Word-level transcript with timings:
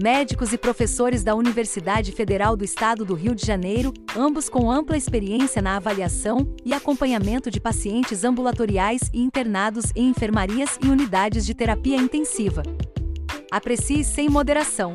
médicos 0.00 0.52
e 0.52 0.58
professores 0.58 1.24
da 1.24 1.34
Universidade 1.34 2.12
Federal 2.12 2.56
do 2.56 2.64
Estado 2.64 3.04
do 3.04 3.14
Rio 3.14 3.34
de 3.34 3.44
Janeiro, 3.44 3.92
ambos 4.16 4.48
com 4.48 4.70
ampla 4.70 4.96
experiência 4.96 5.60
na 5.60 5.76
avaliação 5.76 6.54
e 6.64 6.72
acompanhamento 6.72 7.50
de 7.50 7.60
pacientes 7.60 8.22
ambulatoriais 8.22 9.10
e 9.12 9.20
internados 9.20 9.86
em 9.96 10.08
enfermarias 10.08 10.78
e 10.82 10.88
unidades 10.88 11.44
de 11.44 11.54
terapia 11.54 11.96
intensiva. 11.96 12.62
Aprecie 13.50 14.04
sem 14.04 14.28
moderação. 14.28 14.92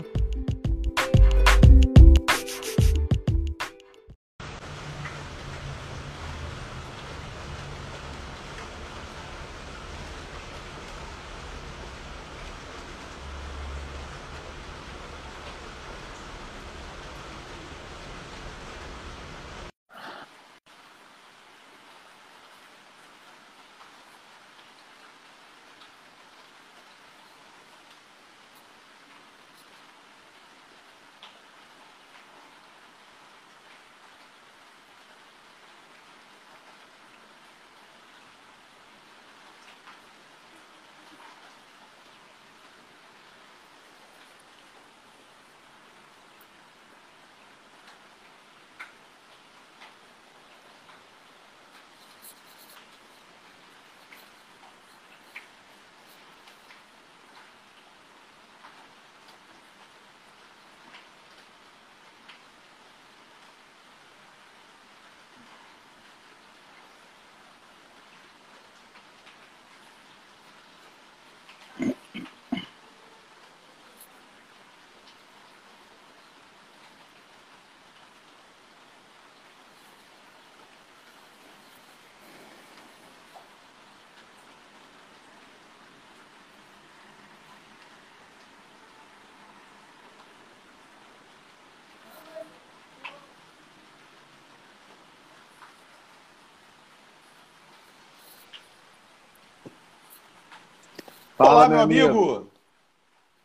Fala, 101.38 101.52
Olá, 101.52 101.70
meu 101.70 101.80
amigo. 101.80 102.08
amigo. 102.08 102.52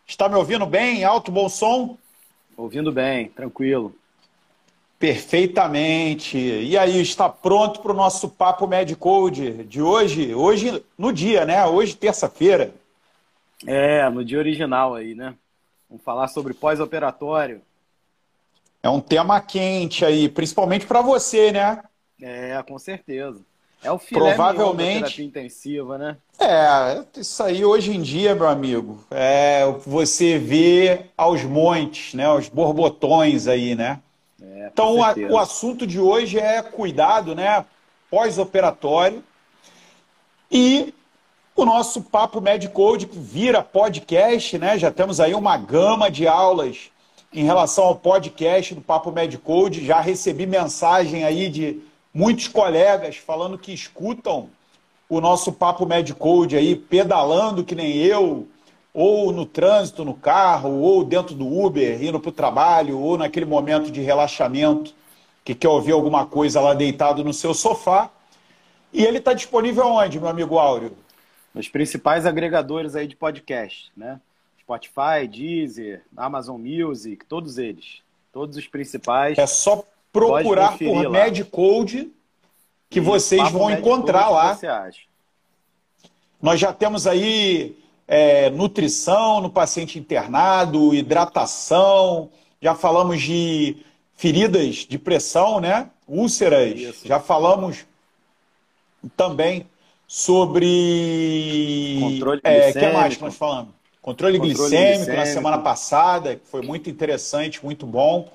Está 0.07 0.29
me 0.29 0.35
ouvindo 0.35 0.67
bem? 0.67 1.05
Alto, 1.05 1.33
bom 1.33 1.49
som? 1.49 1.97
Ouvindo 2.57 2.93
bem, 2.93 3.29
tranquilo. 3.29 3.95
Perfeitamente. 4.99 6.37
E 6.37 6.77
aí, 6.77 7.01
está 7.01 7.29
pronto 7.29 7.81
para 7.81 7.93
o 7.93 7.97
nosso 7.97 8.29
Papo 8.29 8.67
Medicode 8.67 9.65
de 9.65 9.81
hoje? 9.81 10.35
Hoje, 10.35 10.85
no 10.99 11.13
dia, 11.13 11.45
né? 11.45 11.65
Hoje, 11.65 11.97
terça-feira. 11.97 12.75
É, 13.67 14.09
no 14.11 14.25
dia 14.25 14.39
original 14.39 14.95
aí, 14.95 15.15
né? 15.15 15.35
Vamos 15.89 16.05
falar 16.05 16.29
sobre 16.29 16.53
pós-operatório. 16.53 17.63
É 18.83 18.89
um 18.89 19.01
tema 19.01 19.41
quente 19.41 20.05
aí, 20.05 20.29
principalmente 20.29 20.87
para 20.87 21.01
você, 21.01 21.53
né? 21.53 21.83
É, 22.21 22.63
com 22.63 22.79
certeza. 22.79 23.41
É 23.83 23.93
o 23.93 23.99
filé 23.99 24.35
Provavelmente. 24.35 25.01
terapia 25.01 25.25
intensiva, 25.25 25.99
né? 25.99 26.17
É, 26.39 27.03
isso 27.17 27.43
aí 27.43 27.65
hoje 27.65 27.95
em 27.95 28.03
dia, 28.03 28.35
meu 28.35 28.49
amigo, 28.49 29.05
é, 29.11 29.65
você 29.87 30.39
vê 30.39 31.07
aos 31.17 31.45
montes, 31.45 32.15
né? 32.15 32.29
Os 32.33 32.49
borbotões 32.49 33.47
aí, 33.47 33.75
né? 33.75 34.01
É, 34.43 34.69
então, 34.73 35.03
a, 35.03 35.15
o 35.31 35.39
assunto 35.39 35.87
de 35.87 36.01
hoje 36.01 36.39
é 36.39 36.61
cuidado, 36.63 37.35
né? 37.35 37.65
Pós-operatório. 38.11 39.23
E 40.51 40.95
o 41.55 41.65
nosso 41.65 42.03
Papo 42.03 42.41
Medicode 42.41 43.09
vira 43.13 43.63
podcast, 43.63 44.59
né? 44.59 44.79
Já 44.79 44.91
temos 44.91 45.21
aí 45.21 45.35
uma 45.35 45.57
gama 45.57 46.11
de 46.11 46.27
aulas 46.27 46.91
em 47.33 47.45
relação 47.45 47.85
ao 47.85 47.97
podcast 47.97 48.75
do 48.75 48.81
Papo 48.81 49.11
Medicode. 49.11 49.85
Já 49.85 50.01
recebi 50.01 50.47
mensagem 50.47 51.25
aí 51.25 51.49
de 51.49 51.81
muitos 52.13 52.49
colegas 52.49 53.17
falando 53.17 53.59
que 53.59 53.73
escutam 53.73 54.51
o 55.09 55.21
nosso 55.21 55.53
Papo 55.53 55.87
Medicode 55.87 56.57
aí, 56.57 56.77
pedalando 56.77 57.65
que 57.65 57.75
nem 57.75 57.97
eu, 57.97 58.47
ou 58.93 59.33
no 59.33 59.47
trânsito, 59.47 60.05
no 60.05 60.15
carro, 60.15 60.81
ou 60.81 61.05
dentro 61.05 61.35
do 61.35 61.47
Uber, 61.47 62.03
indo 62.03 62.21
para 62.21 62.29
o 62.29 62.33
trabalho, 62.33 62.99
ou 62.99 63.17
naquele 63.17 63.47
momento 63.47 63.91
de 63.91 64.01
relaxamento, 64.01 64.93
que 65.45 65.55
quer 65.55 65.69
ouvir 65.69 65.93
alguma 65.93 66.27
coisa 66.27 66.61
lá 66.61 66.75
deitado 66.75 67.25
no 67.25 67.33
seu 67.33 67.55
sofá. 67.55 68.11
E 68.93 69.05
ele 69.05 69.19
está 69.19 69.33
disponível 69.33 69.87
onde, 69.87 70.19
meu 70.19 70.29
amigo 70.29 70.59
Áureo? 70.59 70.97
Nos 71.55 71.69
principais 71.69 72.27
agregadores 72.27 72.95
aí 72.95 73.07
de 73.07 73.17
podcast, 73.17 73.91
né? 73.97 74.21
Spotify, 74.61 75.27
Deezer, 75.27 76.03
Amazon 76.17 76.61
Music, 76.61 77.25
todos 77.25 77.57
eles. 77.57 78.03
Todos 78.33 78.57
os 78.57 78.67
principais. 78.67 79.39
É 79.39 79.47
só 79.47 79.83
procurar 80.13 80.79
por 80.79 81.11
Medcode 81.11 82.11
que 82.91 83.01
vocês 83.01 83.51
vão 83.51 83.71
encontrar 83.71 84.29
lá. 84.29 84.55
Você 84.55 84.67
acha? 84.67 85.01
Nós 86.41 86.59
já 86.61 86.73
temos 86.73 87.07
aí 87.07 87.77
é, 88.07 88.49
nutrição 88.51 89.41
no 89.41 89.51
paciente 89.51 89.99
internado, 89.99 90.95
hidratação, 90.95 92.31
já 92.61 92.75
falamos 92.75 93.21
de 93.21 93.77
feridas 94.17 94.77
de 94.77 94.99
pressão, 94.99 95.61
né? 95.61 95.91
Úlceras, 96.07 96.79
Isso. 96.79 97.07
já 97.07 97.21
falamos 97.21 97.85
também 99.17 99.67
sobre. 100.07 101.99
Controle 102.01 102.41
glicêmico. 102.41 102.79
É, 102.79 102.89
que 102.89 102.93
mais 102.93 103.17
que 103.17 103.23
nós 103.23 103.37
falamos? 103.37 103.75
Controle, 104.01 104.39
Controle 104.39 104.55
glicêmico, 104.55 105.05
glicêmico 105.05 105.17
na 105.17 105.27
semana 105.27 105.59
passada, 105.59 106.37
que 106.37 106.47
foi 106.47 106.63
muito 106.63 106.89
interessante, 106.89 107.63
muito 107.63 107.85
bom 107.85 108.31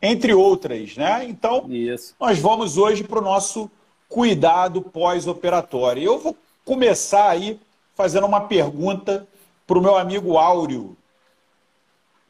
entre 0.00 0.32
outras, 0.32 0.96
né? 0.96 1.24
Então, 1.28 1.66
Isso. 1.68 2.14
nós 2.18 2.38
vamos 2.38 2.78
hoje 2.78 3.04
para 3.04 3.18
o 3.18 3.22
nosso 3.22 3.70
cuidado 4.08 4.80
pós-operatório. 4.82 6.02
Eu 6.02 6.18
vou 6.18 6.36
começar 6.64 7.30
aí 7.30 7.60
fazendo 7.94 8.26
uma 8.26 8.42
pergunta 8.42 9.26
para 9.66 9.78
o 9.78 9.82
meu 9.82 9.96
amigo 9.96 10.38
Áureo. 10.38 10.96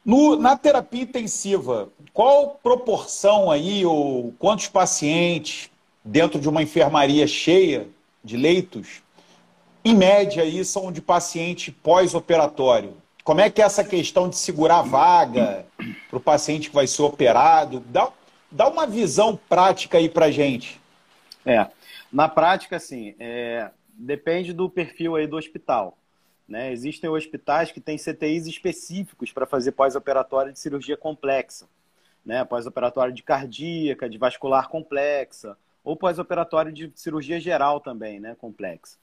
No, 0.03 0.35
na 0.35 0.57
terapia 0.57 1.03
intensiva, 1.03 1.89
qual 2.13 2.59
proporção 2.63 3.51
aí, 3.51 3.85
ou 3.85 4.33
quantos 4.39 4.67
pacientes 4.67 5.69
dentro 6.03 6.39
de 6.39 6.49
uma 6.49 6.63
enfermaria 6.63 7.27
cheia 7.27 7.87
de 8.23 8.35
leitos, 8.35 9.03
em 9.85 9.95
média 9.95 10.43
aí, 10.43 10.65
são 10.65 10.91
de 10.91 11.01
paciente 11.01 11.71
pós-operatório? 11.71 12.93
Como 13.23 13.41
é 13.41 13.49
que 13.49 13.61
é 13.61 13.65
essa 13.65 13.83
questão 13.83 14.29
de 14.29 14.35
segurar 14.37 14.79
a 14.79 14.83
vaga 14.83 15.65
para 16.09 16.17
o 16.17 16.21
paciente 16.21 16.69
que 16.69 16.75
vai 16.75 16.87
ser 16.87 17.01
operado? 17.01 17.79
Dá, 17.81 18.11
dá 18.49 18.67
uma 18.67 18.87
visão 18.87 19.37
prática 19.47 19.97
aí 19.97 20.09
para 20.09 20.31
gente. 20.31 20.79
É, 21.45 21.67
na 22.11 22.27
prática, 22.27 22.77
assim, 22.77 23.15
é, 23.19 23.69
depende 23.93 24.53
do 24.53 24.69
perfil 24.69 25.15
aí 25.15 25.27
do 25.27 25.37
hospital. 25.37 25.97
Né? 26.47 26.71
Existem 26.71 27.09
hospitais 27.09 27.71
que 27.71 27.79
têm 27.79 27.97
CTIs 27.97 28.47
específicos 28.47 29.31
para 29.31 29.45
fazer 29.45 29.73
pós-operatório 29.73 30.51
de 30.51 30.59
cirurgia 30.59 30.97
complexa. 30.97 31.67
né? 32.25 32.43
Pós-operatório 32.43 33.13
de 33.13 33.21
cardíaca, 33.21 34.09
de 34.09 34.17
vascular 34.17 34.67
complexa, 34.67 35.55
ou 35.83 35.95
pós-operatório 35.95 36.71
de 36.71 36.91
cirurgia 36.95 37.39
geral 37.39 37.79
também, 37.79 38.19
né? 38.19 38.35
Complexa. 38.39 38.97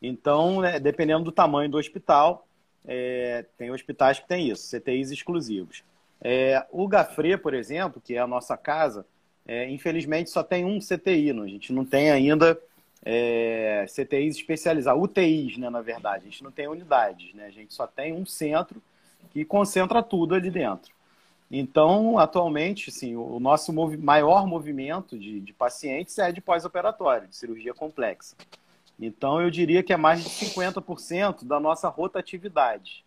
Então, 0.00 0.60
né, 0.60 0.80
dependendo 0.80 1.24
do 1.24 1.32
tamanho 1.32 1.70
do 1.70 1.78
hospital, 1.78 2.46
é, 2.86 3.44
tem 3.56 3.70
hospitais 3.70 4.18
que 4.18 4.28
têm 4.28 4.48
isso, 4.48 4.68
CTIs 4.76 5.10
exclusivos. 5.10 5.82
É, 6.20 6.64
o 6.70 6.86
Gafre, 6.86 7.36
por 7.36 7.54
exemplo, 7.54 8.00
que 8.00 8.14
é 8.14 8.18
a 8.18 8.26
nossa 8.26 8.56
casa, 8.56 9.04
é, 9.46 9.68
infelizmente 9.68 10.30
só 10.30 10.42
tem 10.42 10.64
um 10.64 10.78
CTI, 10.78 11.32
não? 11.32 11.42
a 11.42 11.48
gente 11.48 11.72
não 11.72 11.84
tem 11.84 12.10
ainda 12.10 12.58
é, 13.04 13.84
CTIs 13.88 14.36
especializados, 14.36 15.02
UTIs, 15.02 15.58
né, 15.58 15.68
na 15.68 15.80
verdade, 15.80 16.22
a 16.26 16.30
gente 16.30 16.44
não 16.44 16.52
tem 16.52 16.68
unidades, 16.68 17.34
né? 17.34 17.46
a 17.46 17.50
gente 17.50 17.74
só 17.74 17.86
tem 17.86 18.12
um 18.12 18.24
centro 18.24 18.80
que 19.32 19.44
concentra 19.44 20.02
tudo 20.02 20.34
ali 20.34 20.50
dentro. 20.50 20.92
Então, 21.50 22.18
atualmente, 22.18 22.90
sim, 22.90 23.14
o 23.14 23.38
nosso 23.38 23.72
maior 23.98 24.46
movimento 24.46 25.18
de, 25.18 25.38
de 25.38 25.52
pacientes 25.52 26.18
é 26.18 26.32
de 26.32 26.40
pós-operatório, 26.40 27.28
de 27.28 27.36
cirurgia 27.36 27.74
complexa. 27.74 28.34
Então, 28.98 29.40
eu 29.40 29.50
diria 29.50 29.82
que 29.82 29.92
é 29.92 29.96
mais 29.96 30.22
de 30.22 30.30
50% 30.30 31.44
da 31.44 31.58
nossa 31.58 31.88
rotatividade. 31.88 33.04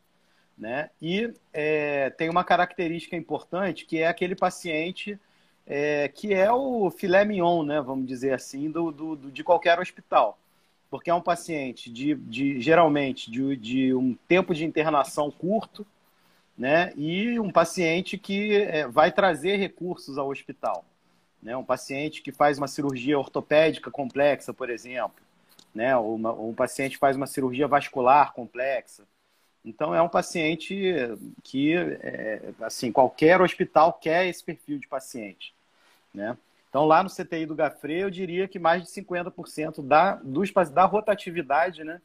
Né? 0.57 0.89
E 1.01 1.33
é, 1.53 2.09
tem 2.11 2.29
uma 2.29 2.43
característica 2.43 3.15
importante 3.15 3.85
que 3.85 3.99
é 3.99 4.07
aquele 4.07 4.35
paciente 4.35 5.19
é, 5.65 6.07
que 6.07 6.33
é 6.33 6.51
o 6.51 6.89
filé 6.91 7.25
mignon, 7.25 7.63
né, 7.63 7.81
vamos 7.81 8.05
dizer 8.05 8.33
assim, 8.33 8.69
do, 8.69 8.91
do, 8.91 9.15
do, 9.15 9.31
de 9.31 9.43
qualquer 9.43 9.79
hospital. 9.79 10.37
Porque 10.89 11.09
é 11.09 11.13
um 11.13 11.21
paciente 11.21 11.89
de, 11.89 12.15
de 12.15 12.61
geralmente 12.61 13.31
de, 13.31 13.55
de 13.57 13.93
um 13.93 14.15
tempo 14.27 14.53
de 14.53 14.63
internação 14.63 15.31
curto, 15.31 15.85
né, 16.57 16.93
e 16.95 17.39
um 17.39 17.51
paciente 17.51 18.17
que 18.17 18.55
é, 18.55 18.87
vai 18.87 19.11
trazer 19.11 19.57
recursos 19.57 20.17
ao 20.17 20.29
hospital. 20.29 20.85
Né, 21.41 21.57
um 21.57 21.65
paciente 21.65 22.21
que 22.21 22.31
faz 22.31 22.57
uma 22.57 22.67
cirurgia 22.67 23.17
ortopédica 23.17 23.91
complexa, 23.91 24.53
por 24.53 24.69
exemplo, 24.69 25.25
né, 25.75 25.95
ou, 25.98 26.16
uma, 26.16 26.31
ou 26.31 26.50
um 26.50 26.56
paciente 26.56 26.98
faz 26.98 27.18
uma 27.18 27.27
cirurgia 27.27 27.68
vascular 27.68 28.31
complexa. 28.33 29.04
Então, 29.63 29.94
é 29.94 30.01
um 30.01 30.07
paciente 30.07 30.94
que, 31.44 31.75
é, 31.75 32.54
assim, 32.62 32.92
qualquer 32.92 33.42
hospital 33.42 33.92
quer 33.94 34.25
esse 34.27 34.44
perfil 34.44 34.80
de 34.80 34.88
paciente. 34.88 35.54
Né? 36.13 36.38
Então, 36.69 36.86
lá 36.86 37.04
no 37.04 37.10
CTI 37.10 37.45
do 37.45 37.56
Gafre, 37.56 38.00
eu 38.00 38.10
diria 38.10 38.48
que 38.48 38.60
mais 38.60 38.83
de 38.83 38.89
50% 38.89 39.86
da, 39.86 40.16
dos, 40.16 40.51
da 40.72 40.86
rotatividade 40.86 41.83
né, 41.83 42.00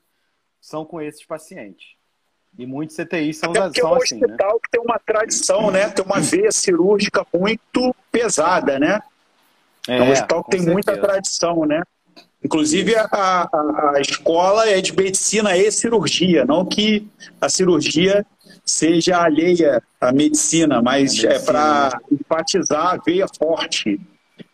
são 0.61 0.85
com 0.85 1.01
esses 1.01 1.25
pacientes. 1.25 1.95
E 2.59 2.67
muitos 2.67 2.97
CTIs 2.97 3.39
são, 3.39 3.51
Até 3.51 3.81
são 3.81 3.91
é 3.91 3.93
um 3.93 3.97
assim. 3.97 4.17
Né? 4.17 4.27
hospital 4.27 4.55
né? 4.55 4.59
que 4.65 4.71
tem 4.71 4.81
uma 4.81 4.99
tradição, 4.99 5.71
né? 5.71 5.89
tem 5.91 6.05
uma 6.05 6.21
veia 6.21 6.51
cirúrgica 6.51 7.25
muito 7.33 7.95
pesada, 8.11 8.79
né? 8.79 9.01
É, 9.89 9.99
é 9.99 10.03
um 10.03 10.11
hospital 10.11 10.45
que 10.45 10.51
tem 10.51 10.61
certeza. 10.61 10.73
muita 10.73 10.99
tradição, 10.99 11.65
né? 11.65 11.83
Inclusive, 12.43 12.97
a, 12.97 13.09
a, 13.13 13.93
a, 13.97 14.01
escola 14.01 14.67
é 14.69 14.81
de 14.81 14.97
medicina 14.97 15.57
e 15.57 15.71
cirurgia, 15.71 16.45
não 16.45 16.65
que 16.65 17.07
a 17.41 17.49
cirurgia 17.49 18.25
seja 18.65 19.23
alheia 19.23 19.83
à 20.01 20.11
medicina, 20.11 20.81
mas 20.81 21.13
medicina. 21.13 21.35
é 21.35 21.39
para 21.39 22.01
enfatizar 22.11 22.95
a 22.95 22.97
veia 22.97 23.27
forte 23.39 24.01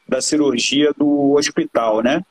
da 0.09 0.21
cirurgia 0.21 0.93
do 0.97 1.35
hospital, 1.35 2.03
né? 2.03 2.23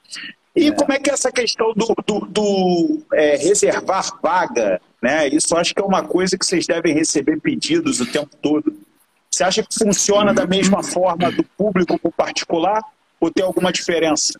E 0.56 0.68
é. 0.68 0.72
como 0.72 0.94
é 0.94 1.00
que 1.00 1.10
é 1.10 1.14
essa 1.14 1.32
questão 1.32 1.74
do, 1.74 1.94
do, 2.06 2.20
do 2.26 3.02
é, 3.14 3.38
reservar 3.38 4.20
vaga, 4.22 4.82
né? 5.02 5.28
Isso 5.28 5.56
acho 5.56 5.74
que 5.74 5.82
é 5.82 5.86
uma 5.86 6.04
coisa 6.04 6.38
que 6.38 6.46
vocês 6.46 6.66
devem 6.66 6.94
receber 6.94 7.40
pedidos 7.40 8.00
o 8.02 8.06
tempo 8.06 8.36
todo. 8.42 8.76
Você 9.30 9.44
acha 9.44 9.64
que 9.64 9.78
funciona 9.78 10.34
da 10.34 10.48
mesma 10.48 10.82
forma 10.82 11.32
do 11.32 11.44
público 11.58 12.00
para 12.00 12.10
o 12.10 12.12
particular 12.12 12.82
ou 13.20 13.30
tem 13.30 13.44
alguma 13.44 13.72
diferença? 13.72 14.40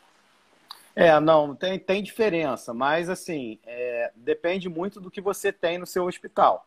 É, 0.96 1.20
não, 1.20 1.54
tem, 1.54 1.78
tem 1.78 2.02
diferença, 2.02 2.74
mas 2.74 3.10
assim, 3.10 3.60
é, 3.66 4.14
depende 4.16 4.70
muito 4.70 5.02
do 5.02 5.12
que 5.12 5.20
você 5.20 5.52
tem 5.52 5.78
no 5.78 5.86
seu 5.86 6.06
hospital. 6.06 6.66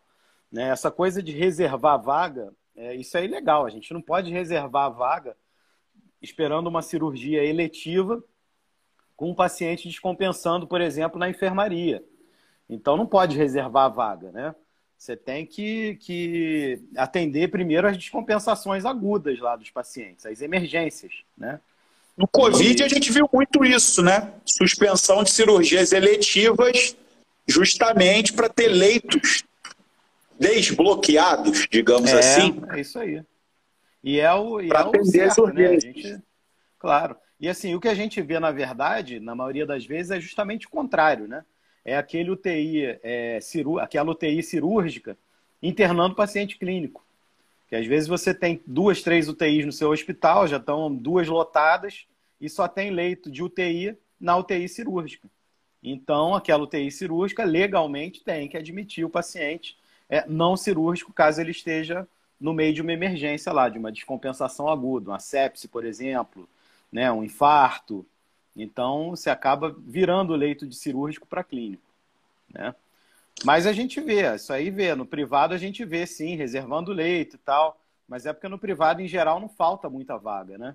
Né? 0.53 0.69
Essa 0.69 0.91
coisa 0.91 1.23
de 1.23 1.33
reservar 1.33 2.01
vaga, 2.01 2.53
é, 2.77 2.95
isso 2.95 3.17
é 3.17 3.25
ilegal. 3.25 3.65
A 3.65 3.71
gente 3.71 3.93
não 3.95 4.03
pode 4.03 4.31
reservar 4.31 4.93
vaga 4.93 5.35
esperando 6.21 6.67
uma 6.67 6.83
cirurgia 6.83 7.43
eletiva 7.43 8.23
com 9.17 9.31
um 9.31 9.35
paciente 9.35 9.89
descompensando, 9.89 10.67
por 10.67 10.81
exemplo, 10.81 11.19
na 11.19 11.31
enfermaria. 11.31 12.05
Então 12.69 12.97
não 12.97 13.07
pode 13.07 13.37
reservar 13.37 13.87
a 13.87 13.89
vaga, 13.89 14.31
né? 14.31 14.55
Você 14.97 15.17
tem 15.17 15.47
que, 15.47 15.95
que 15.97 16.83
atender 16.97 17.49
primeiro 17.49 17.87
as 17.87 17.97
descompensações 17.97 18.85
agudas 18.85 19.39
lá 19.39 19.57
dos 19.57 19.71
pacientes, 19.71 20.27
as 20.27 20.43
emergências, 20.43 21.25
né? 21.37 21.61
No 22.19 22.27
Covid 22.27 22.83
a 22.83 22.89
gente 22.89 23.13
viu 23.13 23.31
muito 23.33 23.65
isso, 23.65 24.03
né? 24.03 24.33
Suspensão 24.45 25.23
de 25.23 25.31
cirurgias 25.31 25.93
eletivas 25.93 26.97
justamente 27.47 28.33
para 28.33 28.49
ter 28.49 28.67
leitos 28.67 29.45
desbloqueados, 30.39 31.69
digamos 31.71 32.11
é, 32.11 32.19
assim. 32.19 32.61
É 32.73 32.81
isso 32.81 32.99
aí. 32.99 33.23
E 34.03 34.19
é 34.19 34.35
o, 34.35 34.61
e 34.61 34.69
é 34.69 34.85
o 34.85 35.05
certo, 35.05 35.47
né? 35.47 35.67
A 35.69 35.79
gente, 35.79 36.19
claro. 36.77 37.17
E 37.39 37.49
assim, 37.49 37.77
o 37.77 37.81
que 37.81 37.89
a 37.89 37.95
gente 37.95 38.21
vê, 38.21 38.41
na 38.41 38.51
verdade, 38.51 39.21
na 39.21 39.37
maioria 39.37 39.65
das 39.65 39.87
vezes, 39.87 40.11
é 40.11 40.21
justamente 40.21 40.67
o 40.67 40.71
contrário, 40.71 41.29
né? 41.29 41.45
É 41.85 41.97
aquele 41.97 42.31
UTI, 42.31 42.99
é, 43.01 43.39
ciru, 43.41 43.79
aquela 43.79 44.11
UTI 44.11 44.43
cirúrgica 44.43 45.17
internando 45.63 46.17
paciente 46.17 46.59
clínico. 46.59 47.05
Que 47.69 47.77
às 47.77 47.87
vezes 47.87 48.09
você 48.09 48.33
tem 48.33 48.63
duas, 48.67 49.03
três 49.03 49.29
UTIs 49.29 49.67
no 49.67 49.73
seu 49.73 49.91
hospital, 49.91 50.47
já 50.47 50.57
estão 50.57 50.95
duas 50.95 51.29
lotadas, 51.29 52.07
e 52.41 52.49
só 52.49 52.67
tem 52.67 52.91
leito 52.91 53.31
de 53.31 53.43
UTI 53.43 53.97
na 54.19 54.37
UTI 54.37 54.69
cirúrgica. 54.69 55.29
Então, 55.83 56.35
aquela 56.35 56.65
UTI 56.65 56.91
cirúrgica 56.91 57.45
legalmente 57.45 58.23
tem 58.25 58.49
que 58.49 58.57
admitir 58.57 59.05
o 59.05 59.11
paciente 59.11 59.77
é, 60.09 60.27
não 60.27 60.57
cirúrgico, 60.57 61.13
caso 61.13 61.41
ele 61.41 61.51
esteja 61.51 62.09
no 62.41 62.53
meio 62.53 62.73
de 62.73 62.81
uma 62.81 62.93
emergência 62.93 63.53
lá, 63.53 63.69
de 63.69 63.79
uma 63.79 63.93
descompensação 63.93 64.69
aguda, 64.69 65.11
uma 65.11 65.19
sepse, 65.19 65.69
por 65.69 65.85
exemplo, 65.85 66.49
né, 66.91 67.11
um 67.13 67.23
infarto. 67.23 68.07
Então, 68.57 69.11
você 69.11 69.29
acaba 69.29 69.75
virando 69.79 70.33
o 70.33 70.37
leito 70.37 70.67
de 70.67 70.75
cirúrgico 70.75 71.27
para 71.27 71.45
clínico. 71.45 71.83
Né? 72.49 72.75
Mas 73.45 73.67
a 73.67 73.73
gente 73.73 74.01
vê, 74.01 74.35
isso 74.35 74.53
aí 74.53 74.71
vê. 74.71 74.95
No 74.95 75.07
privado 75.07 75.55
a 75.55 75.59
gente 75.59 75.85
vê, 75.85 76.07
sim, 76.07 76.37
reservando 76.37 76.93
leito 76.93 77.37
e 77.37 77.39
tal. 77.39 77.81
Mas 78.09 78.27
é 78.27 78.33
porque 78.33 78.49
no 78.49 78.59
privado, 78.59 79.03
em 79.03 79.09
geral, 79.09 79.39
não 79.39 79.49
falta 79.49 79.89
muita 79.89 80.17
vaga, 80.17 80.57
né? 80.57 80.75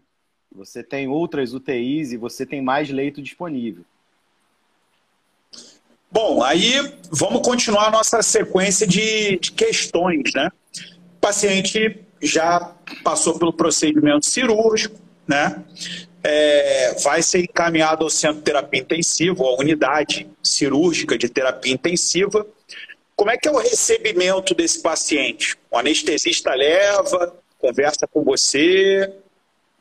Você 0.55 0.83
tem 0.83 1.07
outras 1.07 1.53
UTIs 1.53 2.11
e 2.11 2.17
você 2.17 2.45
tem 2.45 2.61
mais 2.61 2.89
leito 2.89 3.21
disponível. 3.21 3.83
Bom, 6.11 6.43
aí 6.43 6.95
vamos 7.09 7.41
continuar 7.41 7.87
a 7.87 7.91
nossa 7.91 8.21
sequência 8.21 8.85
de, 8.85 9.39
de 9.39 9.51
questões, 9.51 10.31
né? 10.35 10.49
O 11.17 11.19
paciente 11.19 12.05
já 12.21 12.75
passou 13.03 13.39
pelo 13.39 13.51
procedimento 13.51 14.29
cirúrgico, 14.29 14.95
né? 15.27 15.63
É, 16.23 16.95
vai 17.03 17.21
ser 17.21 17.43
encaminhado 17.43 18.03
ao 18.03 18.09
centro 18.09 18.37
de 18.37 18.43
terapia 18.43 18.79
intensiva, 18.79 19.43
à 19.43 19.59
unidade 19.59 20.29
cirúrgica 20.41 21.17
de 21.17 21.27
terapia 21.27 21.73
intensiva. 21.73 22.47
Como 23.15 23.29
é 23.29 23.37
que 23.37 23.47
é 23.47 23.51
o 23.51 23.57
recebimento 23.57 24.55
desse 24.55 24.81
paciente? 24.81 25.57
O 25.69 25.77
anestesista 25.77 26.53
leva, 26.55 27.35
conversa 27.59 28.07
com 28.07 28.23
você, 28.23 29.11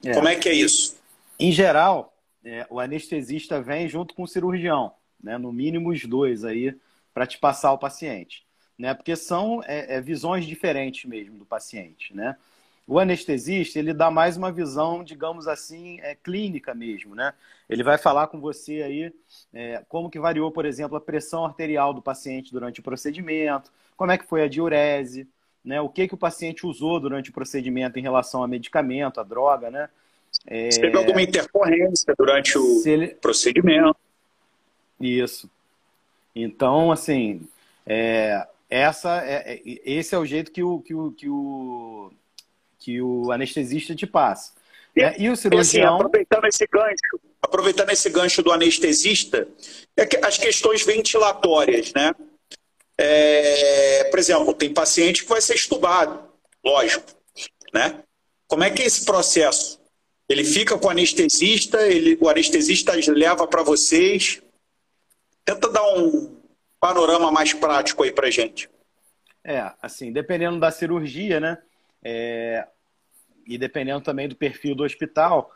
é. 0.04 0.12
Como 0.12 0.28
é 0.28 0.34
que 0.34 0.48
é 0.48 0.52
isso? 0.52 0.96
Em 1.38 1.52
geral, 1.52 2.12
é, 2.44 2.66
o 2.68 2.80
anestesista 2.80 3.60
vem 3.62 3.88
junto 3.88 4.14
com 4.14 4.24
o 4.24 4.28
cirurgião, 4.28 4.92
né? 5.22 5.38
no 5.38 5.52
mínimo 5.52 5.90
os 5.90 6.04
dois 6.04 6.44
aí, 6.44 6.74
para 7.14 7.26
te 7.26 7.38
passar 7.38 7.72
o 7.72 7.78
paciente. 7.78 8.44
Né? 8.76 8.92
Porque 8.94 9.14
são 9.14 9.62
é, 9.64 9.96
é, 9.96 10.00
visões 10.00 10.44
diferentes 10.44 11.04
mesmo 11.04 11.38
do 11.38 11.46
paciente. 11.46 12.14
Né? 12.14 12.36
O 12.92 12.98
anestesista, 12.98 13.78
ele 13.78 13.94
dá 13.94 14.10
mais 14.10 14.36
uma 14.36 14.52
visão, 14.52 15.02
digamos 15.02 15.48
assim, 15.48 15.98
é, 16.02 16.14
clínica 16.14 16.74
mesmo, 16.74 17.14
né? 17.14 17.32
Ele 17.66 17.82
vai 17.82 17.96
falar 17.96 18.26
com 18.26 18.38
você 18.38 18.82
aí 18.82 19.14
é, 19.54 19.82
como 19.88 20.10
que 20.10 20.20
variou, 20.20 20.52
por 20.52 20.66
exemplo, 20.66 20.94
a 20.94 21.00
pressão 21.00 21.42
arterial 21.42 21.94
do 21.94 22.02
paciente 22.02 22.52
durante 22.52 22.80
o 22.80 22.82
procedimento, 22.82 23.72
como 23.96 24.12
é 24.12 24.18
que 24.18 24.26
foi 24.26 24.42
a 24.42 24.46
diurese, 24.46 25.26
né? 25.64 25.80
O 25.80 25.88
que, 25.88 26.06
que 26.06 26.12
o 26.12 26.18
paciente 26.18 26.66
usou 26.66 27.00
durante 27.00 27.30
o 27.30 27.32
procedimento 27.32 27.98
em 27.98 28.02
relação 28.02 28.42
a 28.42 28.46
medicamento, 28.46 29.20
a 29.20 29.22
droga, 29.22 29.70
né? 29.70 29.88
É... 30.46 30.70
Se 30.70 30.78
teve 30.78 30.98
alguma 30.98 31.22
intercorrência 31.22 32.14
durante 32.14 32.58
o 32.58 32.82
ele... 32.84 33.08
procedimento. 33.14 33.96
Isso. 35.00 35.50
Então, 36.36 36.92
assim, 36.92 37.40
é, 37.86 38.46
essa 38.68 39.24
é, 39.24 39.54
é, 39.54 39.62
esse 39.64 40.14
é 40.14 40.18
o 40.18 40.26
jeito 40.26 40.52
que 40.52 40.62
o, 40.62 40.80
que 40.80 40.94
o, 40.94 41.12
que 41.12 41.28
o, 41.30 42.12
que 42.82 43.00
o 43.00 43.30
anestesista 43.30 43.94
te 43.94 44.06
passa. 44.06 44.52
E, 44.94 45.02
né? 45.02 45.14
e 45.18 45.30
o 45.30 45.36
cirurgião... 45.36 45.82
E 45.82 45.86
assim, 45.86 45.94
aproveitando 45.94 46.44
esse 46.46 46.66
gancho, 46.66 47.20
aproveitando 47.40 47.90
esse 47.90 48.10
gancho 48.10 48.42
do 48.42 48.52
anestesista, 48.52 49.48
é 49.96 50.26
as 50.26 50.38
questões 50.38 50.84
ventilatórias, 50.84 51.92
né? 51.92 52.12
É, 52.98 54.04
por 54.04 54.18
exemplo, 54.18 54.52
tem 54.54 54.72
paciente 54.72 55.22
que 55.22 55.28
vai 55.28 55.40
ser 55.40 55.54
estubado, 55.54 56.22
lógico, 56.64 57.04
né? 57.72 58.02
Como 58.46 58.64
é 58.64 58.70
que 58.70 58.82
é 58.82 58.86
esse 58.86 59.04
processo? 59.04 59.80
Ele 60.28 60.44
fica 60.44 60.78
com 60.78 60.86
o 60.86 60.90
anestesista, 60.90 61.86
ele, 61.86 62.18
o 62.20 62.28
anestesista 62.28 62.92
leva 63.08 63.46
para 63.46 63.62
vocês. 63.62 64.42
Tenta 65.44 65.68
dar 65.68 65.82
um 65.94 66.36
panorama 66.80 67.30
mais 67.30 67.52
prático 67.52 68.02
aí 68.02 68.12
para 68.12 68.30
gente. 68.30 68.68
É, 69.44 69.72
assim, 69.80 70.12
dependendo 70.12 70.60
da 70.60 70.70
cirurgia, 70.70 71.40
né? 71.40 71.58
É, 72.02 72.66
e 73.46 73.56
dependendo 73.58 74.00
também 74.00 74.28
do 74.28 74.36
perfil 74.36 74.74
do 74.74 74.84
hospital, 74.84 75.54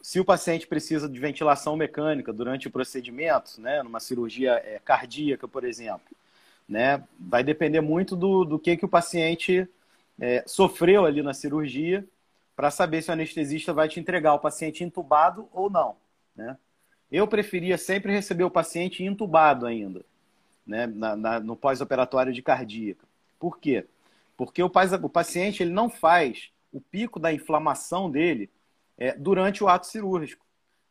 se 0.00 0.20
o 0.20 0.24
paciente 0.24 0.66
precisa 0.66 1.08
de 1.08 1.18
ventilação 1.18 1.76
mecânica 1.76 2.32
durante 2.32 2.68
o 2.68 2.70
procedimento, 2.70 3.60
né, 3.60 3.82
numa 3.82 3.98
cirurgia 3.98 4.52
é, 4.64 4.78
cardíaca, 4.78 5.48
por 5.48 5.64
exemplo, 5.64 6.16
né, 6.68 7.02
vai 7.18 7.42
depender 7.42 7.80
muito 7.80 8.14
do, 8.14 8.44
do 8.44 8.58
que, 8.58 8.76
que 8.76 8.84
o 8.84 8.88
paciente 8.88 9.68
é, 10.20 10.44
sofreu 10.46 11.04
ali 11.04 11.22
na 11.22 11.34
cirurgia 11.34 12.06
para 12.54 12.70
saber 12.70 13.02
se 13.02 13.10
o 13.10 13.12
anestesista 13.12 13.72
vai 13.72 13.88
te 13.88 13.98
entregar 14.00 14.34
o 14.34 14.38
paciente 14.38 14.84
entubado 14.84 15.48
ou 15.52 15.68
não. 15.68 15.96
Né? 16.34 16.56
Eu 17.10 17.26
preferia 17.26 17.76
sempre 17.76 18.12
receber 18.12 18.44
o 18.44 18.50
paciente 18.50 19.04
entubado 19.04 19.66
ainda, 19.66 20.04
né, 20.66 20.86
na, 20.86 21.16
na, 21.16 21.40
no 21.40 21.56
pós-operatório 21.56 22.32
de 22.32 22.42
cardíaca. 22.42 23.04
Por 23.38 23.58
quê? 23.58 23.84
Porque 24.36 24.62
o, 24.62 24.70
paciente 24.70 25.62
ele 25.62 25.72
não 25.72 25.88
faz 25.88 26.50
o 26.72 26.80
pico 26.80 27.18
da 27.18 27.32
inflamação 27.32 28.10
dele 28.10 28.50
é, 28.98 29.14
durante 29.14 29.64
o 29.64 29.68
ato 29.68 29.86
cirúrgico. 29.86 30.44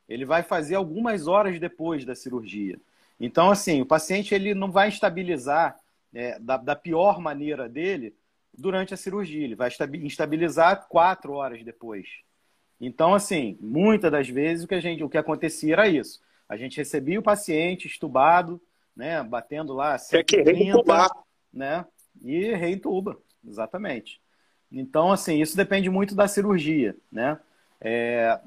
Ele 0.07 0.25
vai 0.25 0.43
fazer 0.43 0.75
algumas 0.75 1.27
horas 1.27 1.59
depois 1.59 2.05
da 2.05 2.15
cirurgia. 2.15 2.79
Então, 3.19 3.49
assim, 3.49 3.81
o 3.81 3.85
paciente 3.85 4.33
ele 4.33 4.53
não 4.53 4.71
vai 4.71 4.89
estabilizar 4.89 5.79
é, 6.13 6.39
da, 6.39 6.57
da, 6.57 6.75
pior 6.75 7.19
maneira 7.19 7.69
dele 7.69 8.15
durante 8.57 8.93
a 8.93 8.97
cirurgia. 8.97 9.43
Ele 9.43 9.55
vai 9.55 9.69
estabilizar 10.03 10.87
quatro 10.87 11.33
horas 11.33 11.63
depois. 11.63 12.07
Então, 12.79 13.13
assim, 13.13 13.57
muitas 13.61 14.11
das 14.11 14.27
vezes 14.27 14.65
o 14.65 14.67
que, 14.67 14.75
a 14.75 14.79
gente, 14.79 15.03
o 15.03 15.09
que 15.09 15.17
acontecia 15.17 15.73
era 15.73 15.87
isso. 15.87 16.21
A 16.47 16.57
gente 16.57 16.77
recebia 16.77 17.19
o 17.19 17.23
paciente 17.23 17.87
estubado, 17.87 18.61
né, 18.95 19.23
batendo 19.23 19.73
lá 19.73 19.97
130, 19.97 21.09
né, 21.51 21.85
e 22.21 22.53
reintuba, 22.53 23.17
exatamente. 23.47 24.21
Então, 24.71 25.11
assim, 25.11 25.41
isso 25.41 25.55
depende 25.55 25.89
muito 25.89 26.15
da 26.15 26.27
cirurgia, 26.27 26.95
né? 27.11 27.39
É, 27.79 28.39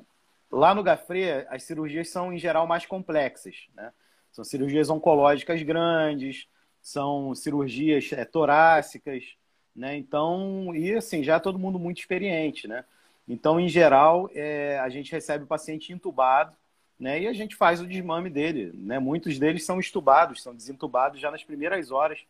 lá 0.51 0.75
no 0.75 0.83
Gafre, 0.83 1.47
as 1.49 1.63
cirurgias 1.63 2.09
são, 2.11 2.33
em 2.33 2.39
geral, 2.39 2.67
mais 2.67 2.87
complexas, 2.87 3.69
né? 3.75 3.93
São 4.33 4.45
cirurgias 4.45 4.91
oncológicas 4.91 5.63
grandes, 5.63 6.47
são 6.81 7.35
cirurgias 7.35 8.13
é, 8.13 8.25
torácicas, 8.25 9.37
né? 9.75 9.97
Então, 9.97 10.75
e 10.75 10.95
assim, 10.95 11.23
já 11.23 11.37
é 11.37 11.41
todo 11.41 11.59
mundo 11.59 11.79
muito 11.79 11.99
experiente, 11.99 12.67
né? 12.67 12.85
Então, 13.29 13.61
em 13.61 13.69
geral, 13.69 14.31
é, 14.35 14.79
a 14.81 14.89
gente 14.89 15.13
recebe 15.13 15.45
o 15.45 15.47
paciente 15.47 15.93
entubado, 15.93 16.57
né? 16.99 17.21
E 17.21 17.29
a 17.29 17.33
gente 17.33 17.55
faz 17.55 17.81
o 17.81 17.87
desmame 17.87 18.31
dele, 18.31 18.73
né? 18.75 18.99
Muitos 18.99 19.39
deles 19.39 19.65
são 19.65 19.79
estubados, 19.79 20.43
são 20.43 20.55
desentubados 20.55 21.21
já 21.21 21.31
nas 21.31 21.45
primeiras 21.45 21.91
horas 21.91 22.21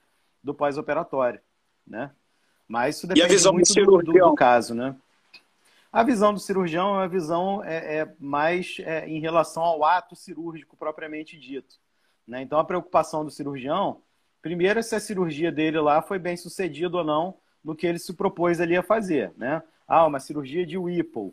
do 0.42 0.52
pós-operatório, 0.54 1.40
né? 1.87 2.10
Mas 2.68 2.96
isso 2.96 3.06
depende 3.06 3.50
muito 3.50 3.75
do, 3.75 4.02
do, 4.02 4.12
do, 4.12 4.34
caso, 4.34 4.75
né? 4.75 4.94
A 5.90 6.02
visão 6.02 6.34
do 6.34 6.38
cirurgião 6.38 6.90
é 6.90 6.98
uma 6.98 7.08
visão 7.08 7.64
é, 7.64 8.00
é 8.00 8.14
mais 8.20 8.76
é, 8.80 9.08
em 9.08 9.20
relação 9.20 9.62
ao 9.62 9.82
ato 9.82 10.14
cirúrgico 10.14 10.76
propriamente 10.76 11.38
dito. 11.38 11.76
Né? 12.26 12.42
Então, 12.42 12.58
a 12.58 12.64
preocupação 12.64 13.25
do 13.25 13.30
cirurgião, 13.30 14.02
primeiro, 14.42 14.78
é 14.78 14.82
se 14.82 14.94
a 14.94 15.00
cirurgia 15.00 15.50
dele 15.50 15.80
lá 15.80 16.02
foi 16.02 16.18
bem 16.18 16.37
sucedida 16.37 16.98
ou 16.98 17.04
não 17.04 17.34
no 17.64 17.75
que 17.75 17.87
ele 17.87 17.98
se 17.98 18.12
propôs 18.12 18.60
ali 18.60 18.76
a 18.76 18.82
fazer. 18.82 19.32
Né? 19.38 19.62
Ah, 19.87 20.06
uma 20.06 20.20
cirurgia 20.20 20.66
de 20.66 20.76
Whipple. 20.76 21.32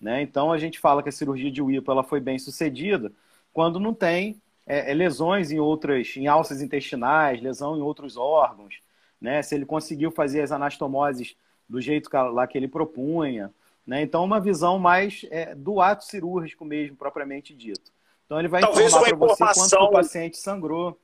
Né? 0.00 0.22
Então, 0.22 0.52
a 0.52 0.58
gente 0.58 0.78
fala 0.78 1.02
que 1.02 1.08
a 1.08 1.12
cirurgia 1.12 1.50
de 1.50 1.60
Whipple 1.60 1.90
ela 1.90 2.04
foi 2.04 2.20
bem 2.20 2.38
sucedida 2.38 3.12
quando 3.52 3.80
não 3.80 3.92
tem 3.92 4.40
é, 4.64 4.92
é 4.92 4.94
lesões 4.94 5.50
em 5.50 5.58
outras, 5.58 6.16
em 6.16 6.28
alças 6.28 6.62
intestinais, 6.62 7.42
lesão 7.42 7.76
em 7.76 7.80
outros 7.80 8.16
órgãos, 8.16 8.78
né? 9.20 9.42
Se 9.42 9.54
ele 9.54 9.66
conseguiu 9.66 10.10
fazer 10.10 10.42
as 10.42 10.52
anastomoses 10.52 11.36
do 11.68 11.80
jeito 11.80 12.08
que, 12.08 12.16
lá 12.16 12.46
que 12.46 12.56
ele 12.56 12.68
propunha, 12.68 13.52
né? 13.86 14.02
Então, 14.02 14.24
uma 14.24 14.40
visão 14.40 14.78
mais 14.78 15.24
é, 15.30 15.54
do 15.54 15.80
ato 15.80 16.04
cirúrgico 16.04 16.64
mesmo, 16.64 16.96
propriamente 16.96 17.54
dito. 17.54 17.92
Então, 18.24 18.38
ele 18.38 18.48
vai 18.48 18.60
Talvez 18.60 18.88
informar 18.92 19.16
para 19.16 19.34
informação... 19.34 19.64
você 19.64 19.76
quanto 19.76 19.88
o 19.88 19.92
paciente 19.92 20.36
sangrou. 20.38 20.98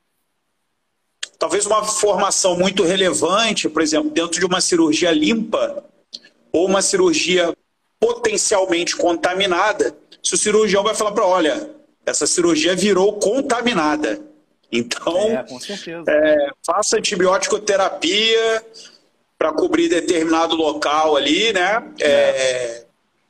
Talvez 1.38 1.66
uma 1.66 1.80
informação 1.80 2.58
muito 2.58 2.82
relevante, 2.82 3.68
por 3.68 3.82
exemplo, 3.82 4.10
dentro 4.10 4.38
de 4.38 4.46
uma 4.46 4.60
cirurgia 4.60 5.10
limpa 5.10 5.84
ou 6.52 6.66
uma 6.66 6.82
cirurgia 6.82 7.56
potencialmente 7.98 8.96
contaminada, 8.96 9.96
se 10.22 10.34
o 10.34 10.36
cirurgião 10.36 10.82
vai 10.82 10.94
falar 10.94 11.12
para, 11.12 11.24
olha, 11.24 11.70
essa 12.04 12.26
cirurgia 12.26 12.74
virou 12.74 13.18
contaminada. 13.18 14.20
Então, 14.72 15.18
é, 15.28 15.44
é, 16.08 16.50
faça 16.64 16.96
antibiótico 16.96 17.58
terapia 17.58 18.64
para 19.38 19.52
cobrir 19.52 19.88
determinado 19.88 20.56
local 20.56 21.14
ali, 21.14 21.52
né? 21.52 21.82
É. 22.00 22.06
é. 22.08 22.84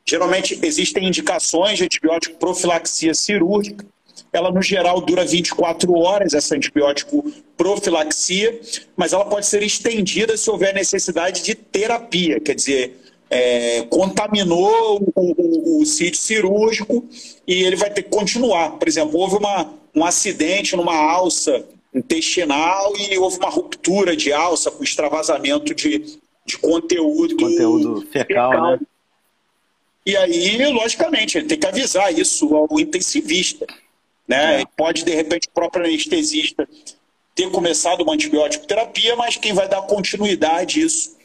geralmente 0.05 0.57
existem 0.63 1.05
indicações 1.05 1.77
de 1.77 1.83
antibiótico 1.83 2.37
profilaxia 2.37 3.13
cirúrgica. 3.13 3.85
Ela, 4.31 4.51
no 4.51 4.61
geral, 4.61 5.01
dura 5.01 5.25
24 5.25 5.93
horas, 5.93 6.33
essa 6.33 6.55
antibiótico 6.55 7.31
profilaxia, 7.57 8.59
mas 8.95 9.11
ela 9.11 9.25
pode 9.25 9.45
ser 9.45 9.61
estendida 9.61 10.37
se 10.37 10.49
houver 10.49 10.73
necessidade 10.73 11.43
de 11.43 11.53
terapia, 11.53 12.39
quer 12.39 12.55
dizer, 12.55 12.99
é, 13.29 13.83
contaminou 13.89 15.01
o, 15.01 15.11
o, 15.15 15.81
o, 15.81 15.85
sítio 15.85 16.19
cirúrgico 16.19 17.07
e 17.47 17.63
ele 17.63 17.75
vai 17.75 17.89
ter 17.89 18.03
que 18.03 18.09
continuar. 18.09 18.71
Por 18.71 18.87
exemplo, 18.87 19.19
houve 19.19 19.35
uma, 19.35 19.73
um 19.95 20.03
acidente 20.03 20.75
numa 20.75 20.95
alça 20.95 21.65
intestinal 21.93 22.93
e 22.97 23.17
houve 23.17 23.37
uma 23.37 23.49
ruptura 23.49 24.15
de 24.15 24.33
alça 24.33 24.71
com 24.71 24.83
extravasamento 24.83 25.75
de, 25.75 26.19
de 26.45 26.57
conteúdo, 26.57 27.35
conteúdo 27.35 28.01
fecal, 28.07 28.51
fecal. 28.51 28.71
Né? 28.71 28.79
E 30.05 30.17
aí, 30.17 30.65
logicamente, 30.71 31.37
ele 31.37 31.47
tem 31.47 31.57
que 31.57 31.67
avisar 31.67 32.11
isso 32.13 32.53
ao 32.55 32.79
intensivista. 32.79 33.65
Né? 34.27 34.61
É. 34.61 34.65
Pode, 34.75 35.05
de 35.05 35.13
repente, 35.13 35.47
o 35.47 35.51
próprio 35.51 35.85
anestesista 35.85 36.67
ter 37.35 37.49
começado 37.51 38.01
uma 38.01 38.13
antibiótico 38.13 38.67
terapia, 38.67 39.15
mas 39.15 39.37
quem 39.37 39.53
vai 39.53 39.67
dar 39.67 39.81
continuidade 39.83 40.81
a 40.81 40.85
isso 40.85 41.17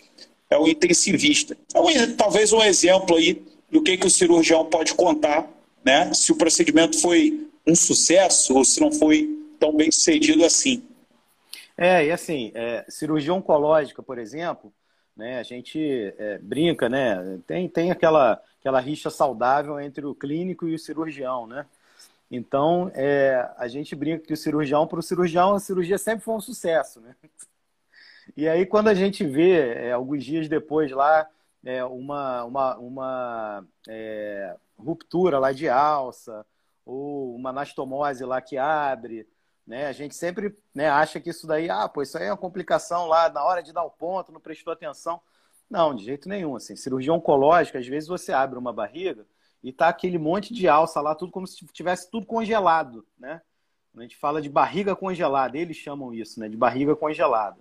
é 0.51 0.57
o 0.57 0.69
intensivista. 0.69 1.57
Então, 1.69 1.85
talvez 2.17 2.53
um 2.53 2.63
exemplo 2.63 3.17
aí 3.17 3.43
do 3.71 3.83
que, 3.83 3.97
que 3.97 4.07
o 4.07 4.11
cirurgião 4.11 4.65
pode 4.65 4.95
contar, 4.95 5.47
né? 5.85 6.13
se 6.15 6.33
o 6.33 6.37
procedimento 6.37 7.01
foi 7.01 7.48
um 7.69 7.75
sucesso 7.75 8.57
ou 8.57 8.65
se 8.65 8.81
não 8.81 8.91
foi 8.91 9.29
tão 9.61 9.77
bem 9.77 9.93
sucedido 9.93 10.45
assim. 10.45 10.83
É, 11.77 12.07
e 12.07 12.11
assim, 12.11 12.51
é, 12.55 12.85
cirurgia 12.89 13.35
oncológica, 13.35 14.03
por 14.03 14.19
exemplo, 14.19 14.73
né, 15.17 15.39
a 15.39 15.43
gente 15.43 16.15
é, 16.19 16.39
brinca, 16.39 16.89
né? 16.89 17.39
Tem, 17.47 17.69
tem 17.69 17.91
aquela, 17.91 18.43
aquela 18.59 18.81
rixa 18.81 19.11
saudável 19.11 19.79
entre 19.79 20.05
o 20.07 20.15
clínico 20.15 20.67
e 20.67 20.75
o 20.75 20.79
cirurgião, 20.79 21.47
né? 21.47 21.67
Então, 22.31 22.91
é, 22.95 23.49
a 23.57 23.69
gente 23.69 23.95
brinca 23.95 24.27
que 24.27 24.33
o 24.33 24.37
cirurgião, 24.37 24.87
para 24.87 24.99
o 24.99 25.03
cirurgião, 25.03 25.55
a 25.55 25.61
cirurgia 25.61 25.99
sempre 25.99 26.25
foi 26.25 26.35
um 26.35 26.41
sucesso, 26.41 27.01
né? 27.01 27.15
E 28.37 28.47
aí, 28.47 28.67
quando 28.67 28.89
a 28.89 28.95
gente 28.95 29.25
vê, 29.25 29.73
é, 29.75 29.93
alguns 29.93 30.25
dias 30.25 30.49
depois 30.49 30.91
lá, 30.91 31.27
é, 31.65 31.83
uma, 31.85 32.45
uma, 32.45 32.77
uma 32.77 33.67
é, 33.89 34.55
ruptura 34.79 35.39
lá 35.39 35.53
de 35.53 35.69
alça, 35.69 36.45
ou 36.89 37.37
uma 37.37 37.51
anastomose 37.51 38.25
lá 38.25 38.41
que 38.41 38.57
abre, 38.57 39.29
né? 39.67 39.87
A 39.87 39.93
gente 39.93 40.15
sempre 40.15 40.57
né, 40.75 40.89
acha 40.89 41.21
que 41.21 41.29
isso 41.29 41.47
daí, 41.47 41.69
ah, 41.69 41.87
pô, 41.87 42.01
isso 42.03 42.17
aí 42.17 42.25
é 42.25 42.31
uma 42.31 42.37
complicação 42.37 43.07
lá 43.07 43.29
na 43.29 43.45
hora 43.45 43.63
de 43.63 43.75
dar 43.75 43.85
o 43.85 43.91
ponto, 43.91 44.33
não 44.33 44.41
prestou 44.41 44.73
atenção. 44.73 45.21
Não, 45.69 45.95
de 45.95 46.03
jeito 46.03 46.31
nenhum. 46.31 46.57
Assim, 46.57 46.75
cirurgia 46.75 47.13
oncológica, 47.13 47.79
às 47.79 47.87
vezes 47.87 48.09
você 48.09 48.33
abre 48.33 48.59
uma 48.59 48.73
barriga 48.73 49.27
e 49.63 49.71
tá 49.71 49.89
aquele 49.89 50.17
monte 50.17 50.55
de 50.55 50.67
alça 50.67 50.99
lá, 51.03 51.15
tudo 51.15 51.31
como 51.31 51.47
se 51.47 51.63
tivesse 51.67 52.11
tudo 52.11 52.25
congelado, 52.25 53.07
né? 53.19 53.43
A 53.95 54.01
gente 54.01 54.17
fala 54.17 54.41
de 54.41 54.49
barriga 54.49 54.97
congelada, 54.97 55.59
eles 55.59 55.77
chamam 55.77 56.15
isso, 56.15 56.41
né? 56.41 56.49
De 56.49 56.57
barriga 56.57 56.97
congelada. 56.97 57.59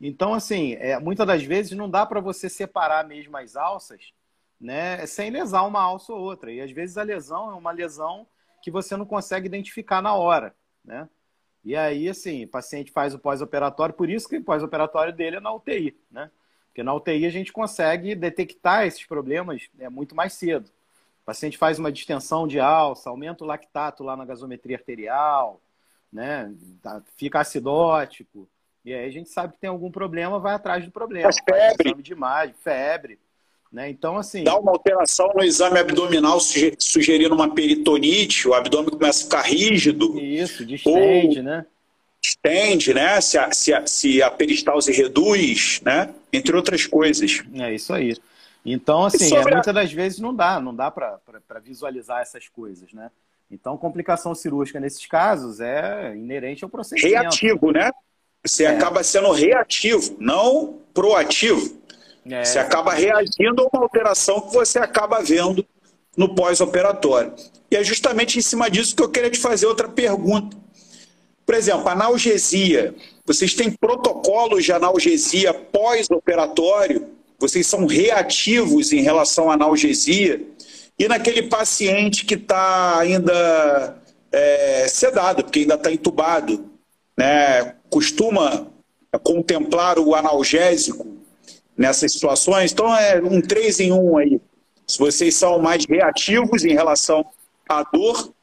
Então, 0.00 0.32
assim, 0.32 0.74
é, 0.74 0.98
muitas 1.00 1.26
das 1.26 1.42
vezes 1.42 1.72
não 1.72 1.90
dá 1.90 2.06
para 2.06 2.20
você 2.20 2.48
separar 2.48 3.04
mesmo 3.04 3.36
as 3.36 3.56
alças, 3.56 4.12
né? 4.60 5.04
Sem 5.06 5.30
lesar 5.30 5.62
uma 5.62 5.80
alça 5.80 6.12
ou 6.12 6.20
outra. 6.20 6.52
E 6.52 6.60
às 6.60 6.70
vezes 6.70 6.96
a 6.96 7.02
lesão 7.02 7.50
é 7.50 7.54
uma 7.54 7.72
lesão 7.72 8.28
que 8.62 8.70
você 8.70 8.96
não 8.96 9.06
consegue 9.06 9.46
identificar 9.46 10.02
na 10.02 10.14
hora, 10.14 10.54
né? 10.84 11.08
E 11.62 11.76
aí, 11.76 12.08
assim, 12.08 12.44
o 12.44 12.48
paciente 12.48 12.90
faz 12.90 13.12
o 13.12 13.18
pós-operatório, 13.18 13.94
por 13.94 14.08
isso 14.08 14.28
que 14.28 14.38
o 14.38 14.44
pós-operatório 14.44 15.12
dele 15.12 15.36
é 15.36 15.40
na 15.40 15.52
UTI, 15.52 15.96
né? 16.10 16.30
Porque 16.68 16.82
na 16.82 16.94
UTI 16.94 17.26
a 17.26 17.30
gente 17.30 17.52
consegue 17.52 18.14
detectar 18.14 18.86
esses 18.86 19.04
problemas 19.04 19.68
é, 19.78 19.88
muito 19.88 20.14
mais 20.14 20.32
cedo. 20.32 20.70
O 21.22 21.24
paciente 21.26 21.58
faz 21.58 21.78
uma 21.78 21.92
distensão 21.92 22.46
de 22.46 22.58
alça, 22.58 23.10
aumenta 23.10 23.44
o 23.44 23.46
lactato 23.46 24.02
lá 24.02 24.16
na 24.16 24.24
gasometria 24.24 24.76
arterial, 24.76 25.60
né? 26.12 26.54
Tá, 26.80 27.02
fica 27.16 27.40
acidótico. 27.40 28.48
E 28.84 28.94
aí 28.94 29.06
a 29.06 29.10
gente 29.10 29.28
sabe 29.28 29.52
que 29.52 29.60
tem 29.60 29.68
algum 29.68 29.90
problema, 29.90 30.38
vai 30.38 30.54
atrás 30.54 30.84
do 30.84 30.90
problema. 30.90 31.24
Faz 31.24 31.36
febre. 31.38 31.88
Exame 31.88 32.02
de 32.02 32.12
imagem, 32.12 32.54
febre. 32.54 33.18
Né? 33.72 33.88
Então, 33.88 34.16
assim. 34.16 34.42
Dá 34.42 34.58
uma 34.58 34.72
alteração 34.72 35.30
no 35.34 35.44
exame 35.44 35.78
abdominal, 35.78 36.40
sugerindo 36.40 37.34
uma 37.34 37.54
peritonite, 37.54 38.48
o 38.48 38.54
abdômen 38.54 38.90
começa 38.90 39.20
a 39.20 39.24
ficar 39.24 39.42
rígido. 39.42 40.18
Isso, 40.18 40.66
distende, 40.66 41.38
ou... 41.38 41.44
né? 41.44 41.66
Distende, 42.20 42.92
né? 42.92 43.20
Se 43.20 43.38
a, 43.38 43.52
se, 43.52 43.72
a, 43.72 43.86
se 43.86 44.22
a 44.22 44.30
peristalse 44.30 44.92
reduz, 44.92 45.80
né? 45.84 46.12
Entre 46.32 46.54
outras 46.54 46.84
coisas. 46.86 47.42
É 47.54 47.72
isso 47.72 47.92
aí. 47.92 48.16
Então, 48.64 49.04
assim, 49.04 49.34
é, 49.34 49.42
muitas 49.42 49.74
das 49.74 49.92
vezes 49.92 50.18
não 50.18 50.34
dá, 50.34 50.60
não 50.60 50.74
dá 50.74 50.90
para 50.90 51.18
visualizar 51.62 52.20
essas 52.20 52.48
coisas, 52.48 52.92
né? 52.92 53.10
Então, 53.50 53.76
complicação 53.76 54.34
cirúrgica 54.34 54.78
nesses 54.78 55.06
casos 55.06 55.60
é 55.60 56.14
inerente 56.14 56.62
ao 56.62 56.70
procedimento. 56.70 57.20
Reativo, 57.20 57.72
né? 57.72 57.90
Você 58.44 58.64
é. 58.64 58.68
acaba 58.68 59.02
sendo 59.02 59.32
reativo, 59.32 60.16
não 60.18 60.78
proativo. 60.94 61.79
É. 62.28 62.44
Você 62.44 62.58
acaba 62.58 62.92
reagindo 62.92 63.62
a 63.62 63.76
uma 63.76 63.84
alteração 63.84 64.40
que 64.40 64.52
você 64.52 64.78
acaba 64.78 65.22
vendo 65.22 65.64
no 66.16 66.34
pós-operatório. 66.34 67.32
E 67.70 67.76
é 67.76 67.84
justamente 67.84 68.38
em 68.38 68.42
cima 68.42 68.70
disso 68.70 68.94
que 68.94 69.02
eu 69.02 69.08
queria 69.08 69.30
te 69.30 69.38
fazer 69.38 69.66
outra 69.66 69.88
pergunta. 69.88 70.56
Por 71.46 71.54
exemplo, 71.54 71.88
analgesia. 71.88 72.94
Vocês 73.24 73.54
têm 73.54 73.70
protocolos 73.70 74.64
de 74.64 74.72
analgesia 74.72 75.54
pós-operatório? 75.54 77.08
Vocês 77.38 77.66
são 77.66 77.86
reativos 77.86 78.92
em 78.92 79.00
relação 79.00 79.50
à 79.50 79.54
analgesia? 79.54 80.40
E 80.98 81.08
naquele 81.08 81.44
paciente 81.44 82.26
que 82.26 82.34
está 82.34 82.98
ainda 82.98 83.96
é, 84.30 84.86
sedado, 84.88 85.42
porque 85.42 85.60
ainda 85.60 85.74
está 85.74 85.90
entubado, 85.90 86.66
né, 87.16 87.74
costuma 87.88 88.66
contemplar 89.22 89.98
o 89.98 90.14
analgésico 90.14 91.06
nessas 91.80 92.12
situações? 92.12 92.72
Então 92.72 92.94
é 92.94 93.18
um 93.22 93.40
3 93.40 93.80
em 93.80 93.90
1 93.90 94.18
aí. 94.18 94.40
Se 94.86 94.98
vocês 94.98 95.34
são 95.34 95.58
mais 95.58 95.86
reativos 95.86 96.62
em 96.62 96.74
relação 96.74 97.24
à 97.66 97.82
dor, 97.82 98.34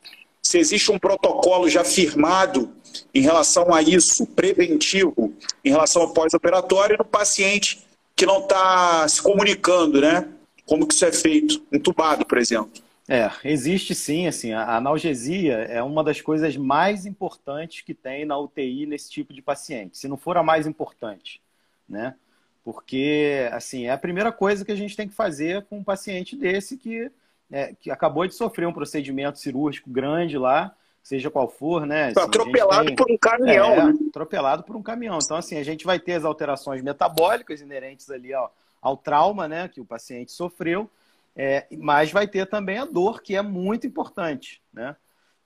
se 0.42 0.58
existe 0.58 0.92
um 0.92 0.98
protocolo 0.98 1.70
já 1.70 1.84
firmado 1.84 2.74
em 3.14 3.22
relação 3.22 3.72
a 3.72 3.82
isso, 3.84 4.26
preventivo, 4.26 5.32
em 5.64 5.70
relação 5.70 6.02
ao 6.02 6.14
pós-operatório, 6.14 6.98
no 6.98 7.06
paciente 7.06 7.86
que 8.16 8.26
não 8.26 8.40
está 8.40 9.08
se 9.08 9.22
comunicando, 9.22 10.02
né? 10.02 10.28
Como 10.66 10.88
que 10.88 10.96
isso 10.96 11.06
é 11.06 11.12
feito? 11.12 11.62
Entubado, 11.72 12.26
por 12.26 12.40
exemplo. 12.40 12.72
É, 13.08 13.30
existe 13.44 13.94
sim, 13.94 14.26
assim, 14.26 14.52
a 14.52 14.78
analgesia 14.78 15.54
é 15.70 15.84
uma 15.84 16.04
das 16.04 16.22
coisas 16.22 16.58
mais 16.58 17.06
importantes 17.06 17.82
que 17.82 17.94
tem 17.94 18.26
na 18.26 18.38
UTI 18.38 18.88
nesse 18.88 19.12
tipo 19.12 19.32
de 19.32 19.42
paciente, 19.42 19.98
se 19.98 20.08
não 20.08 20.18
for 20.18 20.38
a 20.38 20.44
mais 20.44 20.66
importante, 20.66 21.40
né? 21.88 22.16
Porque, 22.68 23.48
assim, 23.54 23.86
é 23.86 23.92
a 23.92 23.98
primeira 23.98 24.30
coisa 24.30 24.66
que 24.66 24.74
a 24.74 24.76
gente 24.76 24.94
tem 24.94 25.08
que 25.08 25.16
fazer 25.16 25.64
com 25.70 25.78
um 25.78 25.84
paciente 25.86 26.36
desse 26.36 26.76
que, 26.76 27.10
é, 27.50 27.74
que 27.80 27.90
acabou 27.90 28.28
de 28.28 28.36
sofrer 28.36 28.68
um 28.68 28.74
procedimento 28.74 29.40
cirúrgico 29.40 29.90
grande 29.90 30.38
lá, 30.38 30.76
seja 31.02 31.32
qual 31.32 31.48
for, 31.48 31.86
né? 31.86 32.08
Assim, 32.08 32.20
atropelado 32.20 32.88
tem... 32.88 32.96
por 32.98 33.10
um 33.10 33.18
caminhão, 33.18 33.72
é, 33.72 33.86
né? 33.86 33.94
Atropelado 34.10 34.64
por 34.64 34.76
um 34.76 34.84
caminhão. 34.84 35.18
Então, 35.24 35.38
assim, 35.38 35.58
a 35.58 35.64
gente 35.64 35.86
vai 35.86 35.98
ter 35.98 36.16
as 36.16 36.26
alterações 36.26 36.82
metabólicas 36.82 37.62
inerentes 37.62 38.10
ali 38.10 38.34
ó, 38.34 38.50
ao 38.82 38.98
trauma, 38.98 39.48
né, 39.48 39.70
que 39.70 39.80
o 39.80 39.86
paciente 39.86 40.34
sofreu, 40.34 40.90
é, 41.38 41.68
mas 41.72 42.12
vai 42.12 42.28
ter 42.28 42.48
também 42.48 42.80
a 42.80 42.84
dor, 42.84 43.22
que 43.22 43.38
é 43.38 43.42
muito 43.42 43.88
importante, 43.88 44.62
né? 44.74 44.94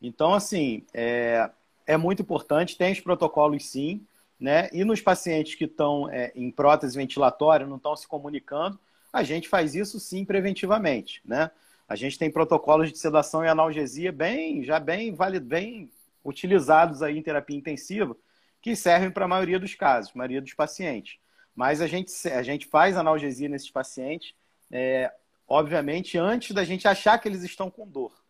Então, 0.01 0.33
assim, 0.33 0.83
é, 0.91 1.51
é 1.85 1.97
muito 1.97 2.23
importante, 2.23 2.75
tem 2.75 2.91
os 2.91 2.99
protocolos 2.99 3.69
sim, 3.69 4.01
né? 4.41 4.67
E 4.74 4.83
nos 4.83 5.00
pacientes 5.00 5.53
que 5.53 5.65
estão 5.65 6.10
é, 6.10 6.31
em 6.36 6.50
prótese 6.50 6.98
ventilatória, 6.98 7.67
não 7.67 7.77
estão 7.77 7.95
se 7.95 8.07
comunicando, 8.07 8.79
a 9.13 9.21
gente 9.21 9.48
faz 9.48 9.75
isso 9.75 10.00
sim 10.00 10.25
preventivamente, 10.25 11.21
né? 11.24 11.51
A 11.88 11.95
gente 11.95 12.17
tem 12.17 12.31
protocolos 12.31 12.92
de 12.92 12.98
sedação 12.98 13.46
e 13.46 13.48
analgesia 13.48 14.11
bem, 14.11 14.63
já 14.63 14.79
bem, 14.79 15.13
vale, 15.13 15.39
bem 15.39 15.92
utilizados 16.24 17.03
aí 17.03 17.18
em 17.18 17.22
terapia 17.22 17.55
intensiva, 17.55 18.15
que 18.61 18.75
servem 18.75 19.11
para 19.11 19.25
a 19.25 19.27
maioria 19.27 19.59
dos 19.59 19.75
casos, 19.75 20.13
maioria 20.13 20.42
dos 20.42 20.53
pacientes. 20.53 21.20
Mas 21.53 21.81
a 21.81 21.87
gente, 21.87 22.11
a 22.29 22.42
gente 22.42 22.65
faz 22.65 22.98
analgesia 22.98 23.50
nesses 23.50 23.70
pacientes, 23.70 24.33
é, 24.72 25.11
obviamente, 25.48 26.18
antes 26.18 26.51
da 26.51 26.63
gente 26.63 26.87
achar 26.87 27.20
que 27.20 27.27
eles 27.27 27.44
estão 27.44 27.70
com 27.70 27.87
dor. 27.87 28.21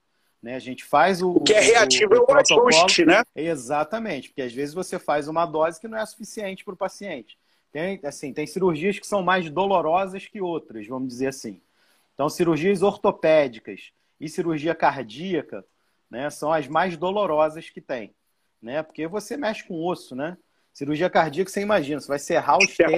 Né? 0.41 0.55
A 0.55 0.59
gente 0.59 0.83
faz 0.83 1.21
o. 1.21 1.31
O 1.31 1.41
que 1.41 1.53
é 1.53 1.59
reativo 1.59 2.15
o, 2.15 2.17
o 2.17 2.37
é 2.37 2.55
o 2.55 2.67
ajuste, 2.67 3.05
né? 3.05 3.23
Exatamente, 3.35 4.29
porque 4.29 4.41
às 4.41 4.53
vezes 4.53 4.73
você 4.73 4.97
faz 4.97 5.27
uma 5.27 5.45
dose 5.45 5.79
que 5.79 5.87
não 5.87 5.97
é 5.97 6.05
suficiente 6.05 6.63
para 6.63 6.73
o 6.73 6.77
paciente. 6.77 7.37
Tem, 7.71 7.99
assim, 8.03 8.33
tem 8.33 8.45
cirurgias 8.45 8.99
que 8.99 9.07
são 9.07 9.23
mais 9.23 9.49
dolorosas 9.49 10.27
que 10.27 10.41
outras, 10.41 10.85
vamos 10.87 11.07
dizer 11.07 11.27
assim. 11.27 11.61
Então, 12.13 12.27
cirurgias 12.27 12.81
ortopédicas 12.81 13.91
e 14.19 14.27
cirurgia 14.27 14.75
cardíaca 14.75 15.63
né, 16.09 16.29
são 16.29 16.51
as 16.51 16.67
mais 16.67 16.97
dolorosas 16.97 17.69
que 17.69 17.79
tem. 17.79 18.13
Né? 18.61 18.83
Porque 18.83 19.07
você 19.07 19.37
mexe 19.37 19.63
com 19.63 19.83
osso, 19.85 20.15
né? 20.15 20.37
Cirurgia 20.73 21.09
cardíaca, 21.09 21.49
você 21.49 21.61
imagina, 21.61 21.99
você 21.99 22.07
vai 22.07 22.19
serrar 22.19 22.57
o 22.57 22.63
externo. 22.63 22.95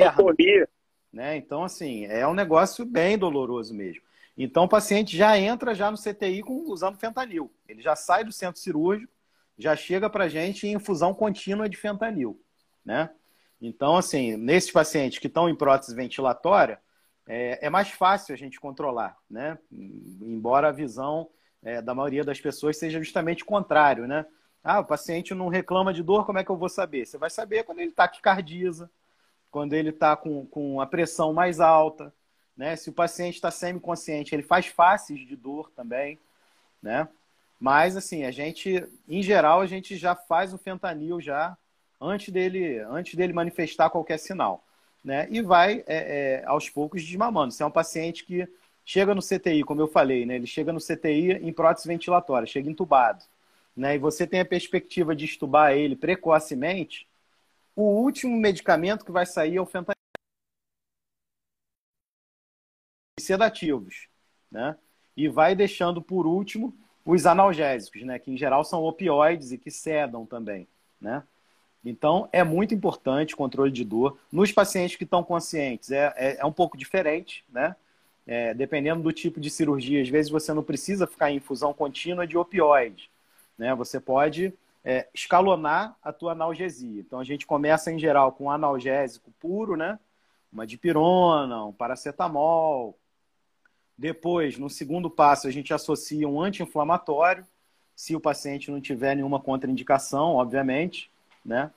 Né? 1.12 1.38
Então, 1.38 1.64
assim, 1.64 2.06
é 2.06 2.28
um 2.28 2.34
negócio 2.34 2.86
bem 2.86 3.18
doloroso 3.18 3.74
mesmo. 3.74 4.02
Então, 4.38 4.64
o 4.64 4.70
paciente 4.70 5.16
já 5.16 5.38
entra 5.38 5.76
já 5.76 5.92
no 5.92 5.98
CTI 5.98 6.42
com, 6.42 6.72
usando 6.72 6.98
fentanil. 6.98 7.54
Ele 7.68 7.82
já 7.82 7.96
sai 7.96 8.24
do 8.24 8.32
centro 8.32 8.60
cirúrgico, 8.60 9.12
já 9.58 9.76
chega 9.76 10.10
para 10.10 10.26
a 10.26 10.30
gente 10.30 10.68
em 10.68 10.74
infusão 10.74 11.14
contínua 11.14 11.70
de 11.70 11.78
fentanil. 11.78 12.40
Né? 12.84 13.10
Então, 13.62 13.96
assim, 13.96 14.36
nesses 14.36 14.72
pacientes 14.72 15.20
que 15.20 15.28
estão 15.28 15.48
em 15.48 15.56
prótese 15.56 15.96
ventilatória, 15.96 16.82
é, 17.26 17.66
é, 17.66 17.70
mais 17.70 17.90
fácil 17.90 18.34
a 18.34 18.38
gente 18.38 18.60
controlar, 18.60 19.18
né? 19.30 19.58
Embora 19.72 20.68
a 20.68 20.72
visão 20.74 21.30
é, 21.64 21.82
da 21.82 21.96
maioria 21.96 22.24
das 22.24 22.42
pessoas 22.42 22.78
seja 22.78 23.00
justamente 23.00 23.44
o 23.44 23.46
contrário, 23.46 24.06
né? 24.08 24.26
Ah, 24.62 24.80
o 24.80 24.86
paciente 24.86 25.34
não 25.34 25.48
reclama 25.48 25.94
de 25.94 26.04
dor, 26.04 26.26
como 26.26 26.40
é 26.40 26.44
que 26.44 26.50
eu 26.50 26.58
vou 26.58 26.70
saber? 26.70 27.06
Você 27.06 27.18
vai 27.18 27.30
saber 27.30 27.64
quando 27.64 27.80
ele 27.80 27.90
está 27.90 28.08
taquicardiza, 28.08 28.90
quando 29.52 29.74
ele 29.74 29.90
está 29.90 30.16
com, 30.16 30.46
com 30.48 30.82
a 30.82 30.86
pressão 30.86 31.34
mais 31.34 31.60
alta, 31.60 32.14
né? 32.56 32.76
Se 32.76 32.90
o 32.90 32.94
paciente 32.94 33.36
está 33.36 33.52
semi-consciente, 33.52 34.34
ele 34.36 34.44
faz 34.44 34.68
faces 34.68 35.20
de 35.20 35.36
dor 35.36 35.72
também, 35.76 36.20
né? 36.82 37.08
Mas, 37.60 37.96
assim, 37.96 38.26
a 38.26 38.32
gente, 38.32 38.84
em 39.08 39.24
geral, 39.24 39.62
a 39.62 39.66
gente 39.66 39.96
já 39.96 40.16
faz 40.16 40.54
o 40.54 40.58
fentanil 40.58 41.22
já 41.22 41.58
antes 42.00 42.30
dele, 42.30 42.80
antes 42.80 43.16
dele 43.16 43.34
manifestar 43.34 43.90
qualquer 43.90 44.18
sinal 44.18 44.64
né? 45.04 45.28
E 45.30 45.42
vai 45.42 45.84
é, 45.86 46.42
é, 46.42 46.44
aos 46.46 46.70
poucos 46.70 47.04
desmamando. 47.04 47.54
Se 47.54 47.62
é 47.62 47.66
um 47.66 47.72
paciente 47.72 48.24
que 48.24 48.48
chega 48.86 49.14
no 49.14 49.22
CTI, 49.22 49.64
como 49.64 49.82
eu 49.82 49.88
falei, 49.88 50.26
né? 50.26 50.36
Ele 50.36 50.48
chega 50.48 50.72
no 50.72 50.80
CTI 50.80 51.34
em 51.34 51.52
prótese 51.52 51.88
ventilatória, 51.88 52.48
chega 52.48 52.70
entubado, 52.70 53.24
né? 53.76 53.96
E 53.96 54.00
você 54.00 54.26
tem 54.26 54.40
a 54.40 54.46
perspectiva 54.46 55.16
de 55.16 55.26
estubar 55.26 55.74
ele 55.74 55.96
precocemente, 55.96 57.08
o 57.76 57.84
último 57.84 58.38
medicamento 58.38 59.04
que 59.04 59.12
vai 59.12 59.26
sair 59.26 59.58
é 59.58 59.62
o 59.62 59.66
fentanil. 59.66 60.03
Sedativos, 63.26 64.08
né? 64.52 64.76
E 65.16 65.28
vai 65.28 65.56
deixando 65.56 66.02
por 66.02 66.26
último 66.26 66.74
os 67.06 67.26
analgésicos, 67.26 68.04
né? 68.04 68.20
Que 68.20 68.32
em 68.32 68.38
geral 68.38 68.64
são 68.64 68.84
opioides 68.84 69.52
e 69.52 69.58
que 69.58 69.72
sedam 69.72 70.26
também, 70.26 70.68
né? 71.00 71.24
Então, 71.86 72.30
é 72.32 72.44
muito 72.44 72.74
importante 72.74 73.34
o 73.34 73.38
controle 73.38 73.72
de 73.72 73.84
dor. 73.84 74.18
Nos 74.32 74.52
pacientes 74.52 74.96
que 74.96 75.04
estão 75.04 75.22
conscientes, 75.24 75.92
é, 75.92 76.14
é, 76.16 76.38
é 76.40 76.46
um 76.46 76.54
pouco 76.54 76.78
diferente, 76.78 77.44
né? 77.52 77.76
É, 78.26 78.54
dependendo 78.54 79.04
do 79.04 79.12
tipo 79.12 79.40
de 79.42 79.50
cirurgia, 79.50 80.02
às 80.02 80.08
vezes 80.08 80.32
você 80.32 80.54
não 80.54 80.64
precisa 80.64 81.06
ficar 81.06 81.30
em 81.30 81.36
infusão 81.36 81.74
contínua 81.74 82.26
de 82.26 82.38
opioide. 82.38 83.12
Né? 83.58 83.76
Você 83.76 84.00
pode 84.00 84.54
é, 84.82 85.10
escalonar 85.14 85.98
a 86.02 86.14
tua 86.14 86.32
analgesia. 86.32 87.02
Então, 87.02 87.20
a 87.20 87.24
gente 87.26 87.46
começa, 87.46 87.92
em 87.92 88.00
geral, 88.00 88.32
com 88.32 88.46
um 88.46 88.50
analgésico 88.50 89.30
puro, 89.42 89.76
né? 89.76 90.00
Uma 90.54 90.66
dipirona, 90.66 91.66
um 91.66 91.74
paracetamol. 91.74 92.98
Depois, 94.04 94.58
no 94.58 94.70
segundo 94.70 95.10
passo, 95.10 95.48
a 95.48 95.52
gente 95.52 95.74
associa 95.74 96.28
um 96.28 96.42
anti-inflamatório, 96.42 97.46
se 97.96 98.16
o 98.16 98.20
paciente 98.20 98.70
não 98.70 98.82
tiver 98.82 99.16
nenhuma 99.16 99.40
contraindicação, 99.40 100.36
obviamente 100.36 101.10
né? 101.44 101.72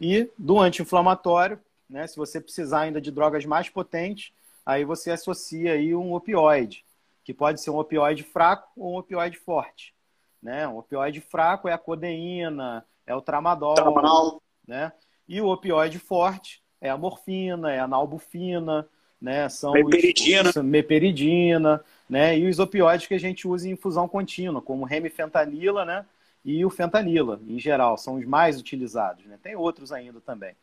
E 0.00 0.30
do 0.36 0.58
anti-inflamatório, 0.58 1.58
né? 1.88 2.06
Se 2.06 2.16
você 2.16 2.40
precisar 2.40 2.82
ainda 2.82 3.00
de 3.00 3.10
drogas 3.10 3.44
mais 3.44 3.68
potentes, 3.68 4.32
aí 4.64 4.84
você 4.84 5.10
associa 5.10 5.72
aí 5.72 5.92
um 5.92 6.14
opioide, 6.14 6.84
que 7.24 7.32
pode 7.32 7.60
ser 7.60 7.70
um 7.70 7.78
opioide 7.78 8.22
fraco 8.22 8.70
ou 8.76 8.94
um 8.94 8.98
opioide 8.98 9.36
forte, 9.38 9.94
né? 10.42 10.66
Um 10.66 10.78
opioide 10.78 11.20
fraco 11.20 11.68
é 11.68 11.72
a 11.72 11.78
codeína, 11.78 12.84
é 13.06 13.14
o 13.14 13.20
tramadol, 13.20 13.74
tramadol. 13.74 14.42
né? 14.66 14.92
E 15.28 15.40
o 15.40 15.48
opioide 15.48 15.98
forte 15.98 16.62
é 16.80 16.90
a 16.90 16.96
morfina, 16.96 17.72
é 17.72 17.78
a 17.78 17.88
nalbufina, 17.88 18.88
né? 19.22 19.48
São 19.48 19.72
meperidina. 19.72 20.50
Os, 20.50 20.56
meperidina, 20.56 21.84
né? 22.10 22.38
E 22.38 22.46
os 22.48 22.58
opioides 22.58 23.06
que 23.06 23.14
a 23.14 23.20
gente 23.20 23.48
usa 23.48 23.68
em 23.68 23.72
infusão 23.72 24.06
contínua, 24.06 24.60
como 24.60 24.84
remifentanila, 24.84 25.84
né? 25.84 26.04
e 26.44 26.64
o 26.64 26.70
fentanila, 26.70 27.40
em 27.46 27.58
geral, 27.58 27.96
são 27.96 28.16
os 28.16 28.26
mais 28.26 28.58
utilizados. 28.58 29.24
Né? 29.26 29.38
Tem 29.42 29.54
outros 29.54 29.92
ainda 29.92 30.20
também. 30.20 30.54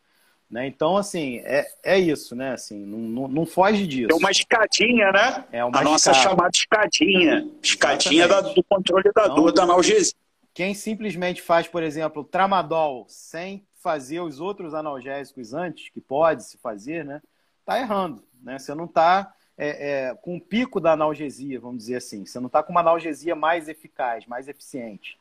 Né? 0.50 0.66
Então, 0.66 0.96
assim, 0.96 1.38
é, 1.38 1.66
é 1.82 1.98
isso, 1.98 2.34
né? 2.34 2.52
Assim, 2.52 2.84
não, 2.84 2.98
não, 2.98 3.28
não 3.28 3.46
foge 3.46 3.86
disso. 3.86 4.10
É 4.10 4.14
uma 4.14 4.30
escadinha, 4.30 5.12
né? 5.12 5.44
É 5.52 5.64
uma 5.64 5.78
a 5.78 5.82
nossa 5.82 6.12
chamada 6.12 6.50
escadinha. 6.52 7.48
Escadinha 7.62 8.26
da, 8.26 8.40
do 8.40 8.62
controle 8.64 9.10
da 9.14 9.24
então, 9.24 9.34
dor 9.36 9.52
da 9.52 9.62
analgesia. 9.62 10.12
Quem 10.52 10.74
simplesmente 10.74 11.40
faz, 11.40 11.68
por 11.68 11.84
exemplo, 11.84 12.24
tramadol 12.24 13.06
sem 13.08 13.64
fazer 13.76 14.20
os 14.20 14.40
outros 14.40 14.74
analgésicos 14.74 15.54
antes, 15.54 15.88
que 15.88 16.00
pode 16.00 16.44
se 16.44 16.58
fazer, 16.58 17.04
né? 17.04 17.22
Tá 17.70 17.78
errando, 17.78 18.24
né? 18.42 18.58
Você 18.58 18.74
não 18.74 18.86
está 18.86 19.32
é, 19.56 20.08
é, 20.08 20.14
com 20.16 20.36
o 20.36 20.40
pico 20.40 20.80
da 20.80 20.90
analgesia, 20.90 21.60
vamos 21.60 21.78
dizer 21.78 21.98
assim. 21.98 22.26
Você 22.26 22.40
não 22.40 22.48
está 22.48 22.64
com 22.64 22.72
uma 22.72 22.80
analgesia 22.80 23.36
mais 23.36 23.68
eficaz, 23.68 24.26
mais 24.26 24.48
eficiente, 24.48 25.16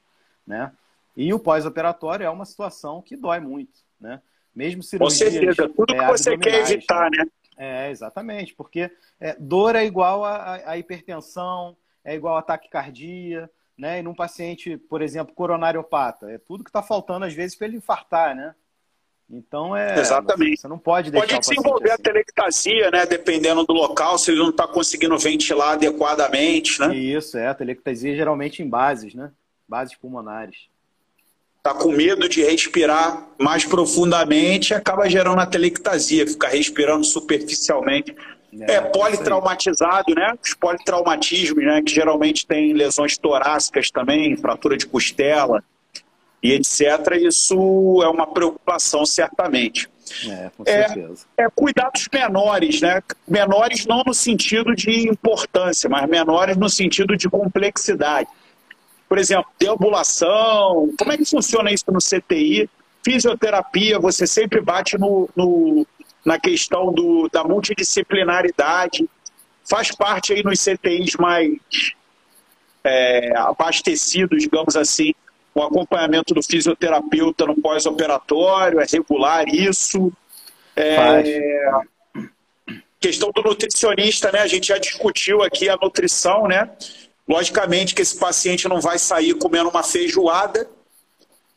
né? 0.48 0.72
E 1.16 1.32
o 1.32 1.38
pós-operatório 1.38 2.26
é 2.26 2.30
uma 2.30 2.46
situação 2.46 3.04
que 3.04 3.16
dói 3.16 3.40
muito, 3.40 3.82
né? 4.02 4.20
Mesmo 4.56 4.82
cirurgia. 4.82 5.28
Com 5.28 5.32
certeza, 5.32 5.70
tudo 5.70 5.94
que 5.94 6.02
é, 6.02 6.08
você 6.08 6.36
quer 6.40 6.62
evitar, 6.62 7.12
né? 7.12 7.24
É, 7.56 7.92
exatamente, 7.92 8.56
porque 8.56 8.90
é, 9.20 9.36
dor 9.38 9.76
é 9.76 9.86
igual 9.86 10.26
a, 10.26 10.72
a, 10.72 10.76
hipertensão, 10.76 11.78
é 12.04 12.16
igual 12.16 12.36
a 12.36 12.42
taquicardia, 12.42 13.48
né? 13.78 14.00
E 14.00 14.02
num 14.02 14.16
paciente, 14.16 14.76
por 14.76 15.04
exemplo, 15.04 15.36
coronariopata, 15.36 16.32
é 16.32 16.40
tudo 16.40 16.64
que 16.64 16.72
está 16.72 16.82
faltando 16.82 17.26
às 17.26 17.34
vezes 17.36 17.56
para 17.56 17.68
ele 17.68 17.78
infartar, 17.78 18.36
né? 18.36 18.56
Então 19.32 19.78
é. 19.78 20.00
Exatamente. 20.00 20.62
Você 20.62 20.68
não 20.68 20.80
pode 20.80 21.12
deixar. 21.12 21.28
Pode 21.28 21.40
desenvolver 21.40 21.92
assim. 21.92 22.02
a 22.02 22.04
telectasia, 22.04 22.92
né? 22.92 23.06
Dependendo 23.06 23.64
do 23.64 23.74
local, 23.74 24.18
se 24.18 24.32
ele 24.32 24.40
não 24.40 24.50
está 24.50 24.68
conseguindo 24.68 25.18
ventilar 25.18 25.74
adequadamente, 25.74 26.80
né? 26.80 26.96
Isso, 26.96 27.38
é. 27.38 27.48
A 27.48 27.54
telectasia 27.54 28.16
geralmente 28.16 28.64
em 28.64 28.68
bases, 28.68 29.14
né? 29.14 29.32
Bases 29.68 29.96
pulmonares 29.96 30.68
está 31.58 31.74
com 31.74 31.92
medo 31.92 32.28
de 32.30 32.42
respirar 32.42 33.28
mais 33.38 33.66
profundamente, 33.66 34.74
acaba 34.74 35.10
gerando 35.10 35.40
a 35.42 35.46
telectasia, 35.46 36.26
fica 36.26 36.48
respirando 36.48 37.04
superficialmente. 37.04 38.16
É, 38.62 38.76
é 38.76 38.82
politraumatizado, 38.82 40.16
né? 40.16 40.34
Os 40.44 40.54
politraumatismos, 40.56 41.64
né? 41.64 41.82
Que 41.84 41.94
geralmente 41.94 42.48
tem 42.48 42.74
lesões 42.74 43.18
torácicas 43.18 43.92
também, 43.92 44.36
fratura 44.38 44.76
de 44.76 44.88
costela 44.88 45.64
e 46.42 46.54
etc. 46.54 47.16
Isso 47.22 48.02
é 48.04 48.08
uma 48.08 48.28
preocupação, 48.28 49.06
certamente. 49.06 49.90
É, 50.28 50.50
com 50.58 50.66
certeza. 50.66 51.26
É, 51.38 51.44
é 51.44 51.50
cuidados 51.54 52.08
menores, 52.12 52.82
né? 52.82 53.02
Menores 53.28 53.86
não 53.86 54.04
no 54.06 54.14
sentido 54.14 54.76
de 54.76 55.08
importância, 55.08 55.90
mas 55.90 56.10
menores 56.10 56.58
no 56.58 56.70
sentido 56.70 57.16
de 57.16 57.30
complexidade 57.30 58.28
por 59.10 59.18
exemplo, 59.18 59.52
deambulação, 59.60 60.94
como 60.98 61.12
é 61.12 61.18
que 61.18 61.26
funciona 61.26 61.72
isso 61.72 61.86
no 61.88 61.98
CTI? 61.98 62.70
Fisioterapia, 63.04 63.98
você 63.98 64.28
sempre 64.28 64.62
bate 64.62 65.00
no, 65.00 65.28
no 65.36 65.86
na 66.24 66.38
questão 66.38 66.94
do, 66.94 67.28
da 67.30 67.44
multidisciplinaridade, 67.44 69.10
faz 69.68 69.90
parte 69.96 70.34
aí 70.34 70.44
nos 70.44 70.64
CTIs 70.64 71.16
mais 71.16 71.58
é, 72.84 73.36
abastecidos, 73.36 74.44
digamos 74.44 74.76
assim, 74.76 75.16
o 75.60 75.68
acompanhamento 75.68 76.34
do 76.34 76.44
fisioterapeuta 76.44 77.46
no 77.46 77.56
pós-operatório, 77.56 78.80
é 78.80 78.86
regular 78.86 79.48
isso. 79.48 80.12
É, 80.76 81.22
questão 83.00 83.32
do 83.32 83.42
nutricionista, 83.42 84.32
né? 84.32 84.40
A 84.40 84.48
gente 84.48 84.68
já 84.68 84.78
discutiu 84.78 85.42
aqui 85.42 85.70
a 85.70 85.78
nutrição, 85.78 86.48
né? 86.48 86.70
Logicamente 87.28 87.94
que 87.94 88.02
esse 88.02 88.18
paciente 88.18 88.68
não 88.68 88.82
vai 88.82 88.98
sair 88.98 89.34
comendo 89.36 89.70
uma 89.70 89.84
feijoada 89.84 90.68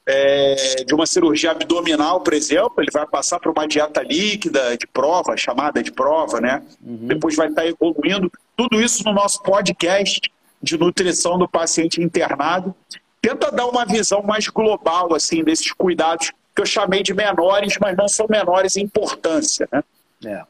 é, 0.06 0.84
de 0.84 0.94
uma 0.94 1.06
cirurgia 1.06 1.52
abdominal, 1.52 2.20
por 2.20 2.34
exemplo, 2.34 2.74
ele 2.78 2.90
vai 2.92 3.06
passar 3.06 3.38
por 3.38 3.52
uma 3.52 3.66
dieta 3.66 4.02
líquida 4.02 4.76
de 4.76 4.86
prova, 4.86 5.36
chamada 5.36 5.82
de 5.82 5.92
prova, 5.92 6.40
né? 6.40 6.62
Uhum. 6.84 7.06
Depois 7.06 7.36
vai 7.36 7.48
estar 7.48 7.66
evoluindo. 7.66 8.30
Tudo 8.56 8.80
isso 8.80 9.04
no 9.04 9.12
nosso 9.12 9.42
podcast 9.42 10.20
de 10.62 10.76
nutrição 10.76 11.38
do 11.38 11.48
paciente 11.48 12.02
internado. 12.02 12.74
Tenta 13.22 13.50
dar 13.50 13.66
uma 13.66 13.86
visão 13.86 14.22
mais 14.22 14.46
global, 14.48 15.14
assim, 15.14 15.42
desses 15.42 15.72
cuidados 15.72 16.30
que 16.54 16.60
eu 16.60 16.66
chamei 16.66 17.02
de 17.02 17.14
menores, 17.14 17.78
mas 17.80 17.96
não 17.96 18.08
são 18.08 18.26
menores 18.28 18.76
em 18.76 18.82
importância, 18.82 19.66
né? 19.72 19.82
É. 20.26 20.44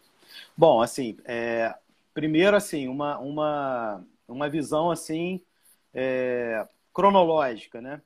Bom, 0.56 0.82
assim, 0.82 1.16
é, 1.24 1.72
primeiro, 2.12 2.56
assim, 2.56 2.88
uma, 2.88 3.18
uma 3.18 4.04
uma 4.32 4.48
visão 4.48 4.90
assim 4.90 5.40
é, 5.94 6.66
cronológica, 6.92 7.80
né? 7.80 8.00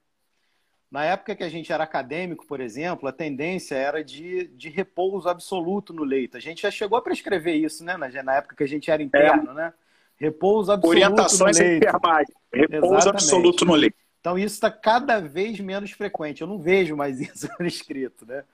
Na 0.91 1.05
época 1.05 1.35
que 1.35 1.43
a 1.43 1.49
gente 1.49 1.73
era 1.73 1.85
acadêmico, 1.85 2.47
por 2.47 2.61
exemplo, 2.61 3.09
a 3.09 3.13
tendência 3.13 3.75
era 3.75 4.05
de, 4.05 4.47
de 4.49 4.69
repouso 4.69 5.29
absoluto 5.29 5.93
no 5.93 6.05
leito. 6.05 6.37
A 6.37 6.41
gente 6.41 6.63
já 6.63 6.71
chegou 6.71 6.97
a 6.97 7.03
prescrever 7.03 7.57
isso, 7.57 7.85
né? 7.85 7.97
Na, 7.97 8.09
na 8.23 8.37
época 8.37 8.57
que 8.57 8.63
a 8.63 8.69
gente 8.69 8.91
era 8.91 9.03
interno, 9.03 9.51
é. 9.53 9.55
né? 9.55 9.73
Repouso 10.17 10.73
absoluto 10.73 10.97
Orientações 10.97 11.59
no 11.59 11.65
leito. 11.65 11.87
Orientações 11.87 12.29
Repouso 12.53 12.95
Exatamente. 12.95 13.09
absoluto 13.09 13.65
no 13.65 13.75
leito. 13.75 13.97
Então 14.21 14.39
isso 14.39 14.55
está 14.55 14.71
cada 14.71 15.21
vez 15.21 15.59
menos 15.61 15.91
frequente. 15.91 16.41
Eu 16.41 16.47
não 16.47 16.59
vejo 16.59 16.97
mais 16.97 17.21
isso 17.21 17.49
escrito, 17.61 18.27
né? 18.27 18.45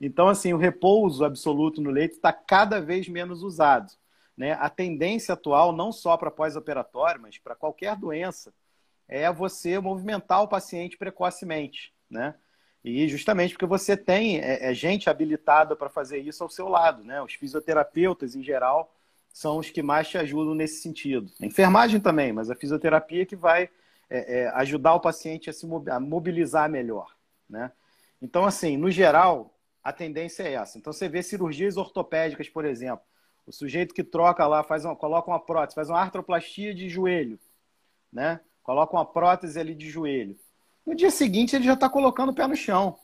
Então, 0.00 0.28
assim, 0.28 0.52
o 0.52 0.58
repouso 0.58 1.24
absoluto 1.24 1.80
no 1.80 1.90
leito 1.90 2.16
está 2.16 2.32
cada 2.32 2.80
vez 2.80 3.08
menos 3.08 3.42
usado. 3.42 3.92
Né? 4.36 4.52
A 4.52 4.68
tendência 4.68 5.32
atual, 5.32 5.72
não 5.72 5.90
só 5.90 6.16
para 6.16 6.30
pós-operatório, 6.30 7.20
mas 7.20 7.38
para 7.38 7.54
qualquer 7.54 7.96
doença, 7.96 8.52
é 9.08 9.32
você 9.32 9.78
movimentar 9.78 10.42
o 10.42 10.48
paciente 10.48 10.98
precocemente. 10.98 11.94
Né? 12.10 12.34
E 12.84 13.08
justamente 13.08 13.54
porque 13.54 13.64
você 13.64 13.96
tem 13.96 14.38
é, 14.38 14.70
é 14.70 14.74
gente 14.74 15.08
habilitada 15.08 15.74
para 15.74 15.88
fazer 15.88 16.18
isso 16.18 16.42
ao 16.42 16.50
seu 16.50 16.68
lado. 16.68 17.02
Né? 17.02 17.22
Os 17.22 17.32
fisioterapeutas, 17.32 18.34
em 18.34 18.42
geral, 18.42 18.94
são 19.32 19.58
os 19.58 19.70
que 19.70 19.82
mais 19.82 20.08
te 20.08 20.18
ajudam 20.18 20.54
nesse 20.54 20.82
sentido. 20.82 21.30
A 21.40 21.46
enfermagem 21.46 22.00
também, 22.00 22.32
mas 22.32 22.50
a 22.50 22.54
fisioterapia 22.54 23.24
que 23.24 23.36
vai 23.36 23.70
é, 24.08 24.40
é, 24.40 24.48
ajudar 24.54 24.94
o 24.94 25.00
paciente 25.00 25.50
a 25.50 25.52
se 25.52 25.66
mobilizar 25.66 26.68
melhor. 26.70 27.14
Né? 27.48 27.70
Então, 28.20 28.44
assim, 28.44 28.76
no 28.76 28.90
geral, 28.90 29.54
a 29.82 29.92
tendência 29.92 30.42
é 30.42 30.54
essa. 30.54 30.78
Então, 30.78 30.92
você 30.92 31.08
vê 31.08 31.22
cirurgias 31.22 31.76
ortopédicas, 31.76 32.48
por 32.48 32.64
exemplo, 32.64 33.04
o 33.46 33.52
sujeito 33.52 33.94
que 33.94 34.02
troca 34.02 34.46
lá, 34.46 34.64
faz 34.64 34.84
uma, 34.84 34.96
coloca 34.96 35.30
uma 35.30 35.38
prótese, 35.38 35.76
faz 35.76 35.88
uma 35.88 36.00
artroplastia 36.00 36.74
de 36.74 36.88
joelho, 36.88 37.38
né? 38.12 38.40
Coloca 38.62 38.96
uma 38.96 39.06
prótese 39.06 39.60
ali 39.60 39.74
de 39.74 39.88
joelho. 39.88 40.36
No 40.84 40.94
dia 40.94 41.10
seguinte 41.10 41.54
ele 41.54 41.64
já 41.64 41.74
está 41.74 41.88
colocando 41.88 42.30
o 42.30 42.34
pé 42.34 42.46
no 42.48 42.56
chão. 42.56 42.98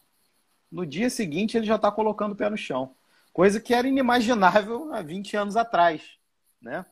No 0.71 0.85
dia 0.85 1.09
seguinte 1.09 1.57
ele 1.57 1.67
já 1.67 1.77
está 1.77 1.93
colocando 1.93 2.33
o 2.33 2.37
pé 2.37 2.51
no 2.51 2.57
chão. 2.57 2.97
Coisa 3.33 3.61
que 3.61 3.73
era 3.73 3.87
inimaginável 3.87 4.93
há 4.93 5.01
20 5.01 5.37
anos 5.37 5.57
atrás, 5.57 6.19
né? 6.61 6.85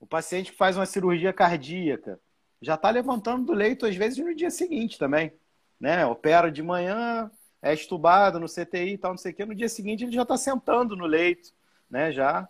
O 0.00 0.06
paciente 0.06 0.50
que 0.50 0.58
faz 0.58 0.76
uma 0.76 0.86
cirurgia 0.86 1.32
cardíaca 1.32 2.20
já 2.64 2.74
está 2.74 2.90
levantando 2.90 3.44
do 3.44 3.52
leito 3.52 3.86
às 3.86 3.94
vezes 3.94 4.18
no 4.18 4.34
dia 4.34 4.50
seguinte 4.50 4.98
também, 4.98 5.32
né? 5.78 6.04
Opera 6.06 6.50
de 6.50 6.62
manhã, 6.62 7.30
é 7.62 7.72
estubado 7.74 8.40
no 8.40 8.46
CTI 8.46 8.94
e 8.94 8.98
tal, 8.98 9.12
não 9.12 9.18
sei 9.18 9.32
o 9.32 9.34
quê. 9.34 9.44
No 9.44 9.54
dia 9.54 9.68
seguinte 9.68 10.04
ele 10.04 10.12
já 10.12 10.22
está 10.22 10.36
sentando 10.36 10.96
no 10.96 11.06
leito, 11.06 11.50
né? 11.90 12.10
Já 12.10 12.48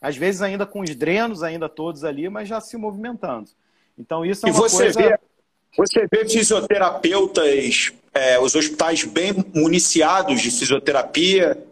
às 0.00 0.16
vezes 0.16 0.42
ainda 0.42 0.64
com 0.64 0.80
os 0.80 0.94
drenos 0.94 1.42
ainda 1.42 1.68
todos 1.68 2.04
ali, 2.04 2.28
mas 2.28 2.48
já 2.48 2.60
se 2.60 2.76
movimentando. 2.76 3.50
Então 3.98 4.24
isso 4.24 4.46
é 4.46 4.50
uma 4.50 4.56
e 4.56 4.60
você 4.60 4.84
coisa... 4.84 5.00
Vê, 5.00 5.18
você 5.76 6.06
vê 6.10 6.26
fisioterapeutas, 6.26 7.92
é, 8.14 8.38
os 8.38 8.54
hospitais 8.54 9.04
bem 9.04 9.34
municiados 9.54 10.40
de 10.40 10.50
fisioterapia, 10.50 11.62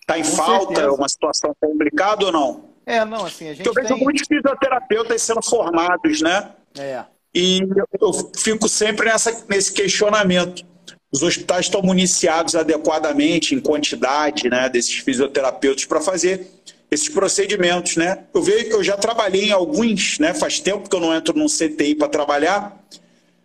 está 0.00 0.18
em 0.18 0.22
com 0.22 0.28
falta, 0.30 0.74
certeza. 0.74 0.92
uma 0.92 1.08
situação 1.08 1.54
complicada 1.60 2.26
ou 2.26 2.32
não? 2.32 2.68
É, 2.86 3.04
não, 3.04 3.26
assim, 3.26 3.48
a 3.48 3.54
gente 3.54 3.66
Eu 3.66 3.74
vejo 3.74 3.88
tem... 3.88 3.98
muitos 3.98 4.26
fisioterapeutas 4.26 5.20
sendo 5.20 5.42
formados, 5.42 6.22
né? 6.22 6.52
É. 6.78 7.04
E 7.34 7.60
eu 8.00 8.12
fico 8.36 8.68
sempre 8.68 9.06
nessa, 9.06 9.44
nesse 9.48 9.72
questionamento. 9.72 10.66
Os 11.10 11.22
hospitais 11.22 11.66
estão 11.66 11.82
municiados 11.82 12.54
adequadamente, 12.54 13.54
em 13.54 13.60
quantidade, 13.60 14.48
né, 14.48 14.68
desses 14.68 14.98
fisioterapeutas 14.98 15.84
para 15.84 16.00
fazer 16.00 16.46
esses 16.90 17.08
procedimentos, 17.08 17.96
né? 17.96 18.24
Eu 18.32 18.42
vejo, 18.42 18.66
eu 18.68 18.82
já 18.82 18.96
trabalhei 18.96 19.48
em 19.48 19.52
alguns, 19.52 20.18
né? 20.18 20.32
Faz 20.32 20.58
tempo 20.58 20.88
que 20.88 20.96
eu 20.96 21.00
não 21.00 21.14
entro 21.14 21.36
num 21.36 21.46
CTI 21.46 21.94
para 21.94 22.08
trabalhar, 22.08 22.76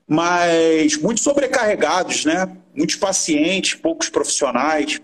mas 0.07 0.95
muito 0.97 1.19
sobrecarregados, 1.19 2.25
né? 2.25 2.55
Muitos 2.73 2.95
pacientes, 2.95 3.75
poucos 3.75 4.09
profissionais. 4.09 5.01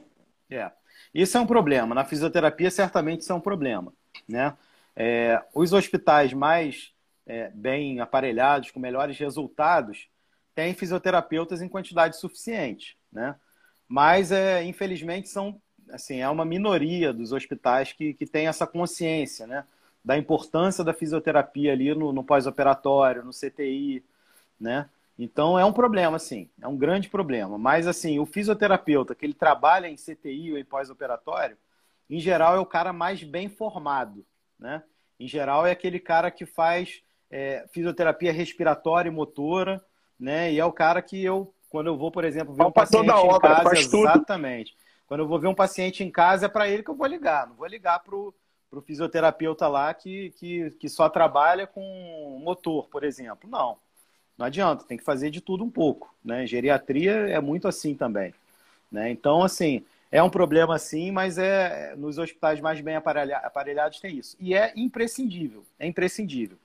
É, 0.49 0.71
isso 1.13 1.37
é 1.37 1.41
um 1.41 1.45
problema. 1.45 1.93
Na 1.93 2.05
fisioterapia, 2.05 2.71
certamente 2.71 3.21
isso 3.21 3.31
é 3.31 3.35
um 3.35 3.41
problema, 3.41 3.93
né? 4.27 4.53
É, 4.95 5.41
os 5.53 5.73
hospitais 5.73 6.33
mais 6.33 6.91
é, 7.29 7.51
bem 7.53 7.99
aparelhados, 7.99 8.71
com 8.71 8.79
melhores 8.79 9.15
resultados, 9.19 10.09
têm 10.55 10.73
fisioterapeutas 10.73 11.61
em 11.61 11.69
quantidade 11.69 12.17
suficiente, 12.17 12.97
né? 13.13 13.35
Mas, 13.87 14.31
é, 14.31 14.63
infelizmente, 14.63 15.29
são 15.29 15.61
assim, 15.91 16.21
é 16.21 16.29
uma 16.29 16.43
minoria 16.45 17.13
dos 17.13 17.31
hospitais 17.31 17.93
que, 17.93 18.13
que 18.13 18.25
tem 18.25 18.47
essa 18.47 18.65
consciência, 18.65 19.45
né? 19.45 19.63
Da 20.03 20.17
importância 20.17 20.83
da 20.83 20.93
fisioterapia 20.93 21.71
ali 21.71 21.93
no, 21.93 22.11
no 22.11 22.23
pós-operatório, 22.23 23.23
no 23.23 23.31
CTI, 23.31 24.03
né? 24.59 24.89
Então 25.17 25.59
é 25.59 25.65
um 25.65 25.73
problema, 25.73 26.17
sim, 26.17 26.49
é 26.59 26.67
um 26.67 26.77
grande 26.77 27.09
problema. 27.09 27.59
Mas 27.59 27.85
assim, 27.85 28.17
o 28.19 28.25
fisioterapeuta 28.25 29.13
que 29.13 29.25
ele 29.25 29.33
trabalha 29.35 29.87
em 29.87 29.95
CTI 29.95 30.53
ou 30.53 30.57
em 30.57 30.65
pós-operatório, 30.65 31.57
em 32.09 32.19
geral, 32.19 32.55
é 32.55 32.59
o 32.59 32.65
cara 32.65 32.91
mais 32.91 33.21
bem 33.23 33.47
formado, 33.49 34.25
né? 34.57 34.81
Em 35.19 35.27
geral, 35.27 35.67
é 35.67 35.71
aquele 35.71 35.99
cara 35.99 36.31
que 36.31 36.45
faz 36.45 37.03
é, 37.29 37.65
fisioterapia 37.71 38.31
respiratória 38.31 39.09
e 39.09 39.13
motora, 39.13 39.83
né? 40.19 40.51
E 40.51 40.59
é 40.59 40.65
o 40.65 40.71
cara 40.71 41.01
que 41.01 41.23
eu, 41.23 41.53
quando 41.69 41.87
eu 41.87 41.97
vou, 41.97 42.11
por 42.11 42.23
exemplo, 42.23 42.53
ver 42.53 42.63
um 42.63 42.71
paciente 42.71 43.07
em 43.07 43.11
obra, 43.11 43.63
casa, 43.63 43.73
exatamente. 43.73 44.75
Quando 45.07 45.21
eu 45.21 45.27
vou 45.27 45.39
ver 45.39 45.47
um 45.47 45.55
paciente 45.55 46.03
em 46.03 46.11
casa, 46.11 46.45
é 46.45 46.49
para 46.49 46.67
ele 46.67 46.83
que 46.83 46.89
eu 46.89 46.95
vou 46.95 47.07
ligar. 47.07 47.47
Não 47.47 47.55
vou 47.55 47.67
ligar 47.67 47.99
para 47.99 48.15
o 48.15 48.33
fisioterapeuta 48.85 49.67
lá 49.67 49.93
que, 49.93 50.31
que, 50.37 50.69
que 50.71 50.89
só 50.89 51.09
trabalha 51.09 51.65
com 51.65 52.39
motor, 52.43 52.87
por 52.89 53.03
exemplo. 53.03 53.49
Não. 53.49 53.77
Não 54.37 54.45
adianta, 54.45 54.85
tem 54.85 54.97
que 54.97 55.03
fazer 55.03 55.29
de 55.29 55.41
tudo 55.41 55.63
um 55.63 55.69
pouco. 55.69 56.13
Né? 56.23 56.45
Geriatria 56.45 57.11
é 57.11 57.41
muito 57.41 57.67
assim 57.67 57.95
também. 57.95 58.33
Né? 58.91 59.11
Então, 59.11 59.43
assim, 59.43 59.83
é 60.11 60.21
um 60.23 60.29
problema 60.29 60.77
sim, 60.79 61.11
mas 61.11 61.37
é 61.37 61.95
nos 61.95 62.17
hospitais 62.17 62.61
mais 62.61 62.79
bem 62.79 62.95
aparelhados 62.95 63.99
tem 63.99 64.17
isso. 64.17 64.37
E 64.39 64.53
é 64.53 64.71
imprescindível, 64.75 65.65
é 65.77 65.87
imprescindível. 65.87 66.57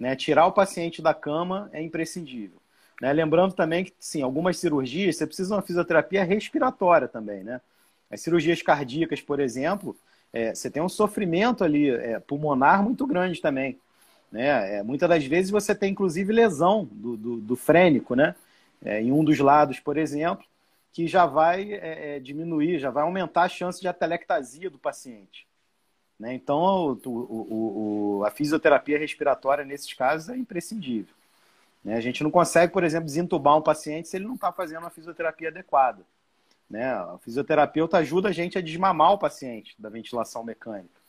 Né? 0.00 0.16
Tirar 0.16 0.46
o 0.46 0.52
paciente 0.52 1.02
da 1.02 1.12
cama 1.12 1.68
é 1.74 1.82
imprescindível. 1.82 2.58
Né? 3.02 3.12
Lembrando 3.12 3.52
também 3.52 3.84
que, 3.84 3.92
sim, 4.00 4.22
algumas 4.22 4.56
cirurgias 4.56 5.16
você 5.16 5.26
precisa 5.26 5.48
de 5.50 5.54
uma 5.54 5.62
fisioterapia 5.62 6.24
respiratória 6.24 7.06
também, 7.06 7.44
né? 7.44 7.60
As 8.10 8.22
cirurgias 8.22 8.60
cardíacas, 8.60 9.20
por 9.20 9.38
exemplo, 9.38 9.96
é, 10.32 10.52
você 10.52 10.68
tem 10.68 10.82
um 10.82 10.88
sofrimento 10.88 11.62
ali 11.62 11.90
é, 11.90 12.18
pulmonar 12.18 12.82
muito 12.82 13.06
grande 13.06 13.40
também. 13.40 13.78
Né? 14.32 14.78
É, 14.78 14.82
muitas 14.82 15.08
das 15.08 15.24
vezes 15.24 15.50
você 15.50 15.74
tem, 15.74 15.92
inclusive, 15.92 16.32
lesão 16.32 16.88
do, 16.90 17.16
do, 17.16 17.36
do 17.36 17.56
frênico, 17.56 18.16
né? 18.16 18.34
É, 18.82 19.00
em 19.00 19.12
um 19.12 19.22
dos 19.22 19.38
lados, 19.38 19.78
por 19.78 19.96
exemplo, 19.96 20.44
que 20.92 21.06
já 21.06 21.26
vai 21.26 21.72
é, 21.72 22.16
é, 22.16 22.20
diminuir, 22.20 22.78
já 22.78 22.90
vai 22.90 23.04
aumentar 23.04 23.42
a 23.42 23.48
chance 23.48 23.80
de 23.80 23.86
atelectasia 23.86 24.70
do 24.70 24.78
paciente. 24.78 25.46
Né? 26.20 26.34
Então, 26.34 26.58
o, 26.58 27.00
o, 27.08 28.18
o, 28.18 28.24
a 28.26 28.30
fisioterapia 28.30 28.98
respiratória, 28.98 29.64
nesses 29.64 29.94
casos, 29.94 30.28
é 30.28 30.36
imprescindível. 30.36 31.14
Né? 31.82 31.96
A 31.96 32.00
gente 32.00 32.22
não 32.22 32.30
consegue, 32.30 32.70
por 32.70 32.84
exemplo, 32.84 33.06
desentubar 33.06 33.56
um 33.56 33.62
paciente 33.62 34.06
se 34.06 34.18
ele 34.18 34.26
não 34.26 34.34
está 34.34 34.52
fazendo 34.52 34.86
a 34.86 34.90
fisioterapia 34.90 35.48
adequada. 35.48 36.02
Né? 36.68 36.92
A 36.92 37.16
fisioterapeuta 37.24 37.96
ajuda 37.96 38.28
a 38.28 38.32
gente 38.32 38.58
a 38.58 38.60
desmamar 38.60 39.12
o 39.12 39.18
paciente 39.18 39.74
da 39.78 39.88
ventilação 39.88 40.44
mecânica. 40.44 41.00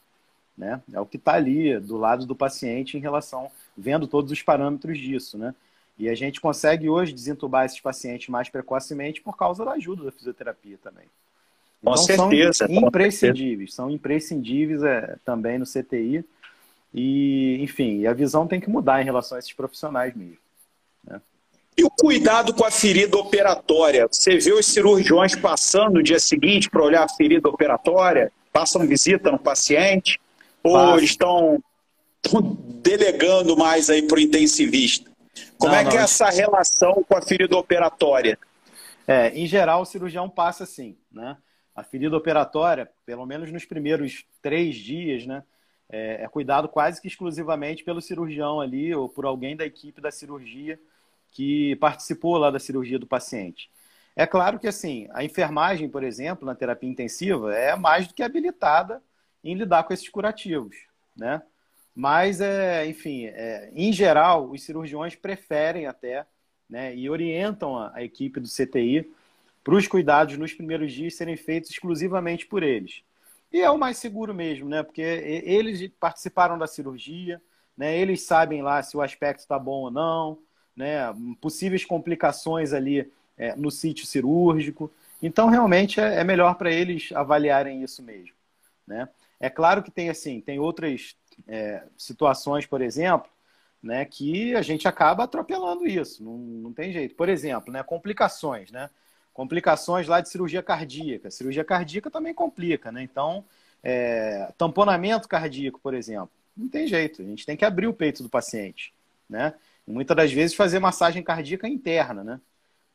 Né? 0.57 0.81
É 0.93 0.99
o 1.01 1.05
que 1.05 1.17
está 1.17 1.33
ali 1.33 1.77
do 1.77 1.97
lado 1.97 2.25
do 2.25 2.35
paciente 2.35 2.95
em 2.95 3.01
relação, 3.01 3.51
vendo 3.77 4.07
todos 4.07 4.31
os 4.31 4.41
parâmetros 4.41 4.97
disso. 4.97 5.37
Né? 5.37 5.53
E 5.97 6.07
a 6.07 6.15
gente 6.15 6.39
consegue 6.39 6.87
hoje 6.87 7.11
desentubar 7.11 7.65
esses 7.65 7.81
pacientes 7.81 8.29
mais 8.29 8.47
precocemente 8.47 9.19
por 9.19 9.35
causa 9.35 9.65
da 9.65 9.71
ajuda 9.71 10.05
da 10.05 10.11
fisioterapia 10.13 10.77
também. 10.81 11.05
Então, 11.81 11.93
com 11.93 11.97
certeza. 11.97 12.67
São 12.67 12.87
imprescindíveis, 12.87 13.73
são 13.73 13.89
imprescindíveis 13.89 14.83
é, 14.83 15.15
também 15.25 15.57
no 15.57 15.65
CTI. 15.65 16.23
E, 16.93 17.57
enfim, 17.61 18.05
a 18.05 18.13
visão 18.13 18.45
tem 18.45 18.59
que 18.59 18.69
mudar 18.69 19.01
em 19.01 19.05
relação 19.05 19.35
a 19.35 19.39
esses 19.39 19.53
profissionais 19.53 20.13
mesmo. 20.15 20.37
Né? 21.05 21.19
E 21.77 21.83
o 21.83 21.89
cuidado 21.89 22.53
com 22.53 22.65
a 22.65 22.71
ferida 22.71 23.17
operatória? 23.17 24.07
Você 24.11 24.37
vê 24.37 24.53
os 24.53 24.65
cirurgiões 24.65 25.35
passando 25.35 25.95
no 25.95 26.03
dia 26.03 26.19
seguinte 26.19 26.69
para 26.69 26.83
olhar 26.83 27.03
a 27.03 27.09
ferida 27.09 27.49
operatória? 27.49 28.31
Passam 28.51 28.85
visita 28.85 29.31
no 29.31 29.39
paciente? 29.39 30.19
Ou 30.63 30.99
estão, 30.99 31.63
estão 32.23 32.57
delegando 32.83 33.57
mais 33.57 33.89
aí 33.89 34.03
para 34.03 34.17
o 34.17 34.19
intensivista? 34.19 35.09
Como 35.57 35.71
não, 35.71 35.79
é 35.79 35.85
que 35.85 35.95
não, 35.95 36.01
é 36.01 36.03
essa 36.03 36.29
relação 36.29 37.03
com 37.07 37.17
a 37.17 37.21
ferida 37.21 37.57
operatória? 37.57 38.37
É, 39.07 39.29
em 39.29 39.47
geral, 39.47 39.81
o 39.81 39.85
cirurgião 39.85 40.29
passa 40.29 40.65
assim, 40.65 40.95
né? 41.11 41.37
A 41.75 41.83
ferida 41.83 42.15
operatória, 42.17 42.89
pelo 43.05 43.25
menos 43.25 43.51
nos 43.51 43.65
primeiros 43.65 44.25
três 44.41 44.75
dias, 44.75 45.25
né? 45.25 45.43
É, 45.89 46.23
é 46.23 46.27
cuidado 46.27 46.69
quase 46.69 47.01
que 47.01 47.07
exclusivamente 47.07 47.83
pelo 47.83 48.01
cirurgião 48.01 48.61
ali 48.61 48.95
ou 48.95 49.09
por 49.09 49.25
alguém 49.25 49.55
da 49.57 49.65
equipe 49.65 49.99
da 49.99 50.09
cirurgia 50.09 50.79
que 51.31 51.75
participou 51.77 52.37
lá 52.37 52.49
da 52.49 52.59
cirurgia 52.59 52.97
do 52.97 53.07
paciente. 53.07 53.69
É 54.15 54.25
claro 54.25 54.59
que 54.59 54.67
assim, 54.67 55.07
a 55.11 55.23
enfermagem, 55.23 55.89
por 55.89 56.03
exemplo, 56.03 56.45
na 56.45 56.55
terapia 56.55 56.89
intensiva, 56.89 57.53
é 57.53 57.75
mais 57.75 58.07
do 58.07 58.13
que 58.13 58.23
habilitada 58.23 59.01
em 59.43 59.55
lidar 59.55 59.83
com 59.83 59.93
esses 59.93 60.07
curativos, 60.09 60.75
né? 61.15 61.41
Mas, 61.93 62.39
é, 62.39 62.85
enfim, 62.85 63.25
é, 63.25 63.69
em 63.73 63.91
geral, 63.91 64.49
os 64.49 64.63
cirurgiões 64.63 65.15
preferem 65.15 65.87
até 65.87 66.25
né, 66.69 66.95
e 66.95 67.09
orientam 67.09 67.77
a, 67.77 67.91
a 67.95 68.03
equipe 68.03 68.39
do 68.39 68.47
CTI 68.47 69.11
para 69.63 69.75
os 69.75 69.87
cuidados 69.87 70.37
nos 70.37 70.53
primeiros 70.53 70.91
dias 70.91 71.15
serem 71.15 71.37
feitos 71.37 71.69
exclusivamente 71.69 72.45
por 72.45 72.63
eles. 72.63 73.03
E 73.51 73.61
é 73.61 73.69
o 73.69 73.77
mais 73.77 73.97
seguro 73.97 74.33
mesmo, 74.33 74.69
né? 74.69 74.81
Porque 74.81 75.01
eles 75.01 75.91
participaram 75.99 76.57
da 76.57 76.67
cirurgia, 76.67 77.41
né? 77.77 77.97
Eles 77.97 78.21
sabem 78.21 78.61
lá 78.61 78.81
se 78.81 78.95
o 78.95 79.01
aspecto 79.01 79.39
está 79.39 79.59
bom 79.59 79.83
ou 79.83 79.91
não, 79.91 80.39
né? 80.75 81.13
Possíveis 81.41 81.83
complicações 81.83 82.73
ali 82.73 83.11
é, 83.37 83.55
no 83.55 83.69
sítio 83.69 84.05
cirúrgico. 84.05 84.91
Então, 85.21 85.49
realmente 85.49 85.99
é, 85.99 86.15
é 86.15 86.23
melhor 86.23 86.55
para 86.55 86.71
eles 86.71 87.11
avaliarem 87.11 87.83
isso 87.83 88.01
mesmo, 88.01 88.35
né? 88.87 89.09
É 89.39 89.49
claro 89.49 89.83
que 89.83 89.91
tem 89.91 90.09
assim, 90.09 90.39
tem 90.39 90.59
outras 90.59 91.15
é, 91.47 91.83
situações, 91.97 92.65
por 92.65 92.81
exemplo, 92.81 93.29
né, 93.81 94.05
que 94.05 94.55
a 94.55 94.61
gente 94.61 94.87
acaba 94.87 95.23
atropelando 95.23 95.87
isso, 95.87 96.23
não, 96.23 96.37
não 96.37 96.73
tem 96.73 96.91
jeito. 96.91 97.15
Por 97.15 97.27
exemplo, 97.27 97.73
né, 97.73 97.81
complicações, 97.81 98.71
né? 98.71 98.89
Complicações 99.41 100.07
lá 100.07 100.21
de 100.21 100.29
cirurgia 100.29 100.61
cardíaca. 100.61 101.31
Cirurgia 101.31 101.63
cardíaca 101.63 102.11
também 102.11 102.31
complica, 102.31 102.91
né? 102.91 103.01
Então, 103.01 103.43
é, 103.81 104.53
tamponamento 104.55 105.27
cardíaco, 105.27 105.79
por 105.79 105.95
exemplo, 105.95 106.29
não 106.55 106.69
tem 106.69 106.85
jeito. 106.85 107.23
A 107.23 107.25
gente 107.25 107.43
tem 107.43 107.57
que 107.57 107.65
abrir 107.65 107.87
o 107.87 107.93
peito 107.93 108.21
do 108.21 108.29
paciente, 108.29 108.93
né? 109.27 109.55
E 109.87 109.91
muitas 109.91 110.15
das 110.15 110.31
vezes 110.31 110.55
fazer 110.55 110.77
massagem 110.77 111.23
cardíaca 111.23 111.67
interna, 111.67 112.23
né? 112.23 112.39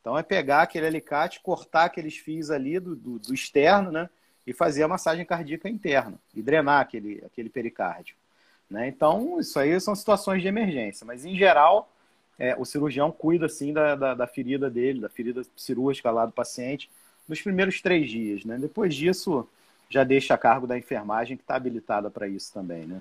Então 0.01 0.17
é 0.17 0.23
pegar 0.23 0.63
aquele 0.63 0.87
alicate, 0.87 1.41
cortar 1.41 1.87
aqueles 1.87 2.17
fios 2.17 2.49
ali 2.49 2.79
do, 2.79 2.95
do, 2.95 3.19
do 3.19 3.35
externo, 3.35 3.91
né? 3.91 4.09
E 4.47 4.53
fazer 4.53 4.85
a 4.85 4.89
massagem 4.89 5.27
cardíaca 5.27 5.69
interna 5.69 6.17
e 6.33 6.41
drenar 6.41 6.81
aquele, 6.81 7.25
aquele 7.27 7.51
pericárdio. 7.51 8.15
Né? 8.71 8.87
Então, 8.87 9.41
isso 9.41 9.59
aí 9.59 9.81
são 9.81 9.97
situações 9.97 10.43
de 10.43 10.47
emergência, 10.47 11.05
mas 11.05 11.25
em 11.25 11.37
geral, 11.37 11.91
é, 12.39 12.55
o 12.59 12.65
cirurgião 12.65 13.11
cuida 13.11 13.47
assim 13.47 13.73
da, 13.73 13.95
da, 13.95 14.15
da, 14.15 14.27
ferida 14.27 14.69
dele, 14.69 15.01
da 15.01 15.09
ferida 15.09 15.43
cirúrgica 15.57 16.11
lá 16.11 16.27
do 16.27 16.33
paciente, 16.33 16.91
nos 17.29 17.41
primeiros 17.41 17.81
três 17.81 18.11
dias. 18.11 18.45
Né? 18.45 18.59
Depois 18.59 18.95
disso, 18.95 19.49
já 19.89 20.05
deixa 20.05 20.35
a 20.35 20.39
cargo 20.39 20.67
da 20.67 20.77
enfermagem 20.77 21.37
que 21.37 21.43
está 21.43 21.57
habilitada 21.57 22.11
para 22.11 22.29
isso 22.29 22.53
também. 22.53 22.85
Né? 22.87 23.01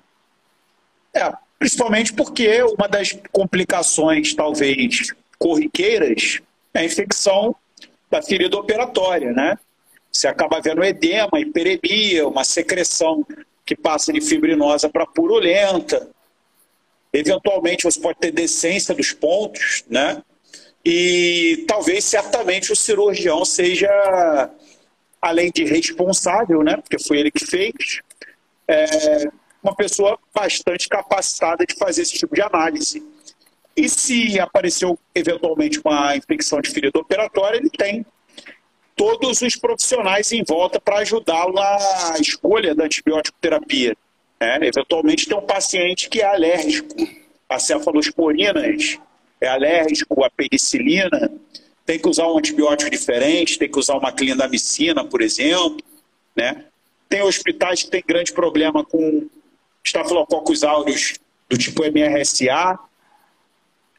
É, 1.13 1.33
principalmente 1.59 2.13
porque 2.13 2.61
uma 2.63 2.87
das 2.87 3.11
complicações, 3.31 4.33
talvez 4.33 5.13
corriqueiras, 5.37 6.41
é 6.73 6.79
a 6.79 6.85
infecção 6.85 7.55
da 8.09 8.21
ferida 8.21 8.57
operatória, 8.57 9.31
né? 9.31 9.57
Você 10.11 10.27
acaba 10.27 10.61
vendo 10.61 10.83
edema, 10.83 11.39
hiperemia, 11.39 12.27
uma 12.27 12.43
secreção 12.43 13.25
que 13.65 13.75
passa 13.75 14.13
de 14.13 14.21
fibrinosa 14.21 14.87
para 14.87 15.05
purulenta. 15.05 16.09
Eventualmente 17.17 17.83
você 17.83 17.99
pode 17.99 18.19
ter 18.19 18.31
decência 18.31 18.93
dos 18.93 19.11
pontos, 19.13 19.83
né? 19.89 20.21
E 20.83 21.65
talvez, 21.67 22.03
certamente, 22.03 22.71
o 22.71 22.75
cirurgião 22.75 23.43
seja, 23.43 23.89
além 25.21 25.49
de 25.51 25.63
responsável, 25.63 26.61
né? 26.61 26.77
Porque 26.77 26.99
foi 26.99 27.19
ele 27.19 27.31
que 27.31 27.45
fez, 27.45 28.01
é 28.67 29.27
uma 29.63 29.75
pessoa 29.75 30.19
bastante 30.33 30.87
capacitada 30.87 31.65
de 31.65 31.75
fazer 31.75 32.03
esse 32.03 32.13
tipo 32.13 32.35
de 32.35 32.41
análise. 32.41 33.03
E 33.75 33.89
se 33.89 34.39
apareceu 34.39 34.97
eventualmente 35.13 35.81
uma 35.83 36.15
infecção 36.15 36.61
de 36.61 36.69
ferida 36.69 36.99
operatória, 36.99 37.57
ele 37.57 37.69
tem 37.69 38.05
todos 38.95 39.41
os 39.41 39.55
profissionais 39.55 40.31
em 40.31 40.43
volta 40.43 40.79
para 40.79 40.99
ajudá-lo 40.99 41.53
na 41.53 42.17
escolha 42.19 42.75
da 42.75 42.85
antibiótico 42.85 43.37
terapia. 43.41 43.97
Né? 44.39 44.59
Eventualmente 44.61 45.27
tem 45.27 45.37
um 45.37 45.45
paciente 45.45 46.09
que 46.09 46.21
é 46.21 46.25
alérgico 46.25 46.95
a 47.47 47.59
cefalosporinas, 47.59 48.99
é 49.39 49.47
alérgico 49.47 50.23
à 50.23 50.29
penicilina, 50.29 51.31
tem 51.85 51.99
que 51.99 52.07
usar 52.07 52.27
um 52.27 52.37
antibiótico 52.37 52.89
diferente, 52.89 53.59
tem 53.59 53.69
que 53.69 53.77
usar 53.77 53.95
uma 53.95 54.11
clindamicina, 54.11 55.05
por 55.05 55.21
exemplo. 55.21 55.77
Né? 56.35 56.65
Tem 57.07 57.21
hospitais 57.21 57.83
que 57.83 57.91
têm 57.91 58.03
grande 58.05 58.33
problema 58.33 58.83
com 58.83 59.29
estafilococcus 59.83 60.63
aureus 60.63 61.13
do 61.47 61.57
tipo 61.57 61.83
MRSA. 61.83 62.79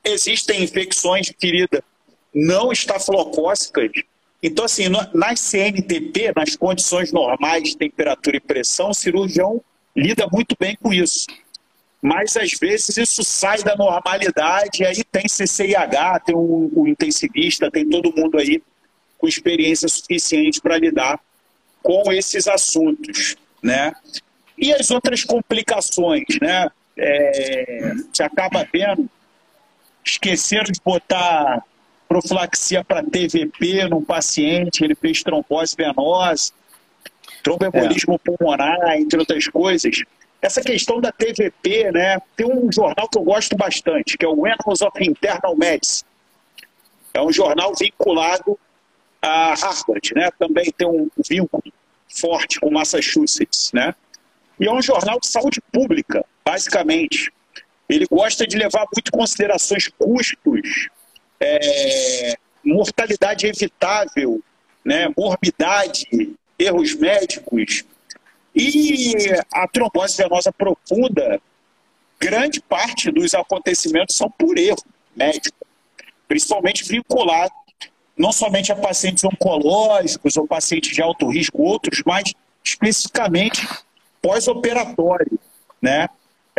Existem 0.05 0.63
infecções 0.63 1.27
de 1.27 1.37
ferida 1.39 1.83
não 2.35 2.73
estafilocócicas 2.73 3.91
então, 4.43 4.65
assim, 4.65 4.85
nas 5.15 5.41
CNTP, 5.41 6.33
nas 6.37 6.57
condições 6.57 7.11
normais 7.11 7.65
de 7.65 7.77
temperatura 7.77 8.37
e 8.37 8.41
pressão, 8.41 8.91
o 8.91 8.95
cirurgião 8.95 9.61
lida 9.97 10.27
muito 10.31 10.55
bem 10.59 10.77
com 10.81 10.93
isso. 10.93 11.27
Mas, 12.03 12.37
às 12.37 12.53
vezes, 12.61 12.97
isso 12.97 13.25
sai 13.25 13.63
da 13.63 13.75
normalidade, 13.75 14.83
e 14.83 14.87
aí 14.87 15.03
tem 15.03 15.27
CCIH, 15.27 16.21
tem 16.21 16.37
o, 16.37 16.71
o 16.75 16.87
intensivista, 16.87 17.71
tem 17.71 17.89
todo 17.89 18.15
mundo 18.15 18.39
aí 18.39 18.63
com 19.19 19.27
experiência 19.27 19.89
suficiente 19.89 20.61
para 20.61 20.79
lidar 20.79 21.19
com 21.83 22.13
esses 22.13 22.47
assuntos. 22.47 23.37
né? 23.63 23.93
E 24.59 24.73
as 24.73 24.91
outras 24.91 25.25
complicações, 25.25 26.25
né? 26.41 26.69
É, 26.99 27.93
você 28.11 28.23
acaba 28.23 28.67
vendo, 28.73 29.09
esqueceram 30.05 30.65
de 30.65 30.81
botar 30.83 31.63
profilaxia 32.09 32.83
para 32.85 33.03
TVP 33.03 33.89
num 33.89 34.03
paciente, 34.03 34.83
ele 34.83 34.95
fez 34.95 35.23
trombose 35.23 35.75
venosa, 35.77 36.53
tromboembolismo 37.47 38.15
é. 38.15 38.19
pulmonar, 38.19 38.97
entre 38.97 39.21
outras 39.21 39.47
coisas. 39.47 40.03
Essa 40.43 40.61
questão 40.61 41.01
da 41.01 41.13
TVP, 41.13 41.93
né? 41.93 42.19
Tem 42.37 42.47
um 42.47 42.71
jornal 42.73 43.09
que 43.09 43.17
eu 43.17 43.23
gosto 43.23 43.57
bastante, 43.57 44.19
que 44.19 44.25
é 44.25 44.29
o 44.29 44.45
Annals 44.45 44.83
of 44.83 44.93
Internal 45.01 45.57
Medicine. 45.57 46.09
É 47.15 47.23
um 47.23 47.33
jornal 47.33 47.73
vinculado 47.75 48.59
a 49.23 49.55
Harvard, 49.55 50.13
né? 50.15 50.31
Também 50.39 50.73
tem 50.77 50.89
um 50.89 51.09
vínculo 51.29 51.63
forte 52.09 52.59
com 52.59 52.71
Massachusetts, 52.71 53.71
né? 53.73 53.95
E 54.59 54.67
é 54.67 54.73
um 54.73 54.83
jornal 54.83 55.21
de 55.21 55.29
saúde 55.29 55.61
pública, 55.73 56.25
basicamente. 56.45 57.33
Ele 57.89 58.07
gosta 58.11 58.47
de 58.47 58.57
levar 58.57 58.87
muito 58.93 59.09
em 59.09 59.17
considerações 59.17 59.89
custos, 59.89 60.89
é, 61.39 62.35
mortalidade 62.65 63.47
evitável, 63.47 64.43
né, 64.85 65.13
morbidade, 65.17 66.37
erros 66.59 66.95
médicos. 66.95 67.85
E 68.55 69.13
a 69.53 69.69
trombose 69.69 70.17
venosa 70.17 70.51
profunda, 70.51 71.41
grande 72.19 72.61
parte 72.61 73.11
dos 73.11 73.35
acontecimentos 73.35 74.17
são 74.17 74.31
por 74.31 74.57
erro 74.59 74.83
médico, 75.15 75.67
principalmente 76.27 76.85
vinculado 76.85 77.53
não 78.17 78.33
somente 78.33 78.73
a 78.73 78.77
pacientes 78.77 79.23
oncológicos 79.25 80.37
ou 80.37 80.47
pacientes 80.47 80.95
de 80.95 81.03
alto 81.03 81.29
risco, 81.29 81.63
outros, 81.63 82.03
mas 82.07 82.33
especificamente 82.65 83.69
pós-operatório, 84.23 85.39
né? 85.81 86.09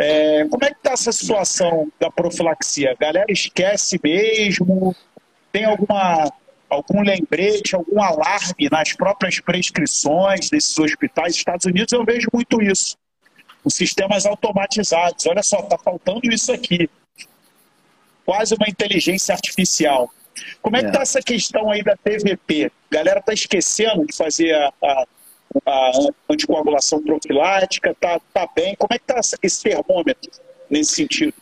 É, 0.00 0.46
como 0.48 0.64
é 0.64 0.70
que 0.70 0.76
está 0.76 0.92
essa 0.92 1.10
situação 1.10 1.90
da 1.98 2.08
profilaxia? 2.08 2.92
A 2.92 2.94
galera 2.94 3.26
esquece 3.28 3.98
mesmo? 4.02 4.94
Tem 5.50 5.64
alguma, 5.64 6.32
algum 6.68 7.02
lembrete, 7.02 7.74
algum 7.74 8.02
alarme 8.02 8.68
nas 8.70 8.92
próprias 8.92 9.40
prescrições 9.40 10.50
desses 10.50 10.78
hospitais? 10.78 11.34
Estados 11.34 11.66
Unidos 11.66 11.92
eu 11.92 12.04
vejo 12.04 12.28
muito 12.32 12.60
isso. 12.62 12.96
Os 13.64 13.74
sistemas 13.74 14.26
automatizados. 14.26 15.26
Olha 15.26 15.42
só, 15.42 15.60
está 15.60 15.78
faltando 15.78 16.32
isso 16.32 16.52
aqui. 16.52 16.88
Quase 18.24 18.54
uma 18.54 18.68
inteligência 18.68 19.34
artificial. 19.34 20.10
Como 20.62 20.76
é 20.76 20.80
que 20.80 20.86
está 20.86 21.00
é. 21.00 21.02
essa 21.02 21.20
questão 21.20 21.70
aí 21.70 21.82
da 21.82 21.96
TVP? 21.96 22.70
A 22.90 22.94
galera 22.94 23.20
está 23.20 23.32
esquecendo 23.32 24.06
de 24.06 24.14
fazer 24.14 24.54
a, 24.54 24.72
a, 24.82 25.04
a 25.66 25.92
anticoagulação 26.30 27.02
profilática? 27.02 27.94
Tá, 27.98 28.20
tá 28.32 28.48
bem? 28.54 28.76
Como 28.76 28.92
é 28.92 28.98
que 28.98 29.10
está 29.10 29.38
esse 29.42 29.62
termômetro 29.62 30.30
nesse 30.70 30.94
sentido? 30.94 31.34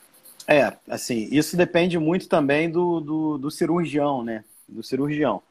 É, 0.48 0.72
assim, 0.88 1.28
isso 1.32 1.56
depende 1.56 1.98
muito 1.98 2.28
também 2.28 2.70
do, 2.70 3.00
do, 3.00 3.38
do 3.38 3.50
cirurgião, 3.50 4.22
né? 4.22 4.44
Do 4.68 4.82
cirurgião. 4.82 5.42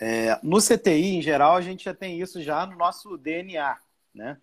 É, 0.00 0.38
no 0.42 0.58
CTI, 0.58 1.16
em 1.16 1.22
geral, 1.22 1.56
a 1.56 1.60
gente 1.60 1.84
já 1.84 1.94
tem 1.94 2.20
isso 2.20 2.42
já 2.42 2.66
no 2.66 2.76
nosso 2.76 3.16
DNA, 3.16 3.76
né? 4.14 4.36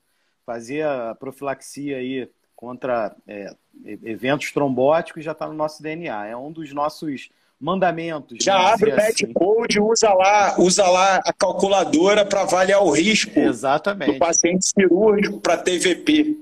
Fazer 0.46 0.86
a 0.86 1.14
profilaxia 1.14 1.98
aí 1.98 2.30
contra 2.56 3.16
é, 3.28 3.54
eventos 3.86 4.52
trombóticos 4.52 5.24
já 5.24 5.34
está 5.34 5.48
no 5.48 5.54
nosso 5.54 5.84
DNA. 5.84 6.28
É 6.28 6.36
um 6.36 6.52
dos 6.52 6.74
nossos 6.74 7.30
mandamentos. 7.60 8.38
Já 8.42 8.74
abre 8.74 8.92
o 8.92 8.96
assim. 8.96 9.34
Code, 9.34 9.82
usa 9.82 10.14
lá, 10.14 10.60
usa 10.60 10.88
lá 10.88 11.18
a 11.18 11.34
calculadora 11.34 12.26
para 12.26 12.42
avaliar 12.42 12.82
o 12.82 12.92
risco 12.92 13.38
Exatamente. 13.38 14.14
do 14.14 14.18
paciente 14.18 14.66
cirúrgico 14.66 15.40
para 15.42 15.58
TVP. 15.58 16.38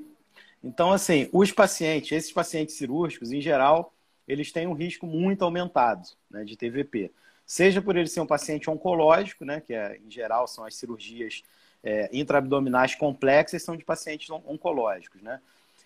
Então, 0.64 0.92
assim, 0.92 1.28
os 1.32 1.52
pacientes, 1.52 2.12
esses 2.12 2.32
pacientes 2.32 2.76
cirúrgicos, 2.76 3.32
em 3.32 3.42
geral, 3.42 3.94
eles 4.28 4.52
têm 4.52 4.68
um 4.68 4.74
risco 4.74 5.08
muito 5.08 5.44
aumentado 5.44 6.08
né, 6.30 6.44
de 6.44 6.56
TVP. 6.56 7.12
Seja 7.48 7.82
por 7.82 7.96
ele 7.96 8.08
ser 8.08 8.20
um 8.20 8.28
paciente 8.28 8.70
oncológico, 8.70 9.46
né, 9.46 9.62
que 9.62 9.74
é, 9.74 9.98
em 10.06 10.12
geral 10.12 10.48
são 10.50 10.66
as 10.66 10.76
cirurgias 10.76 11.42
é, 11.82 12.10
intraabdominais 12.12 12.94
complexas, 12.94 13.64
são 13.64 13.78
de 13.78 13.86
pacientes 13.86 14.30
oncológicos, 14.30 15.22
né? 15.22 15.40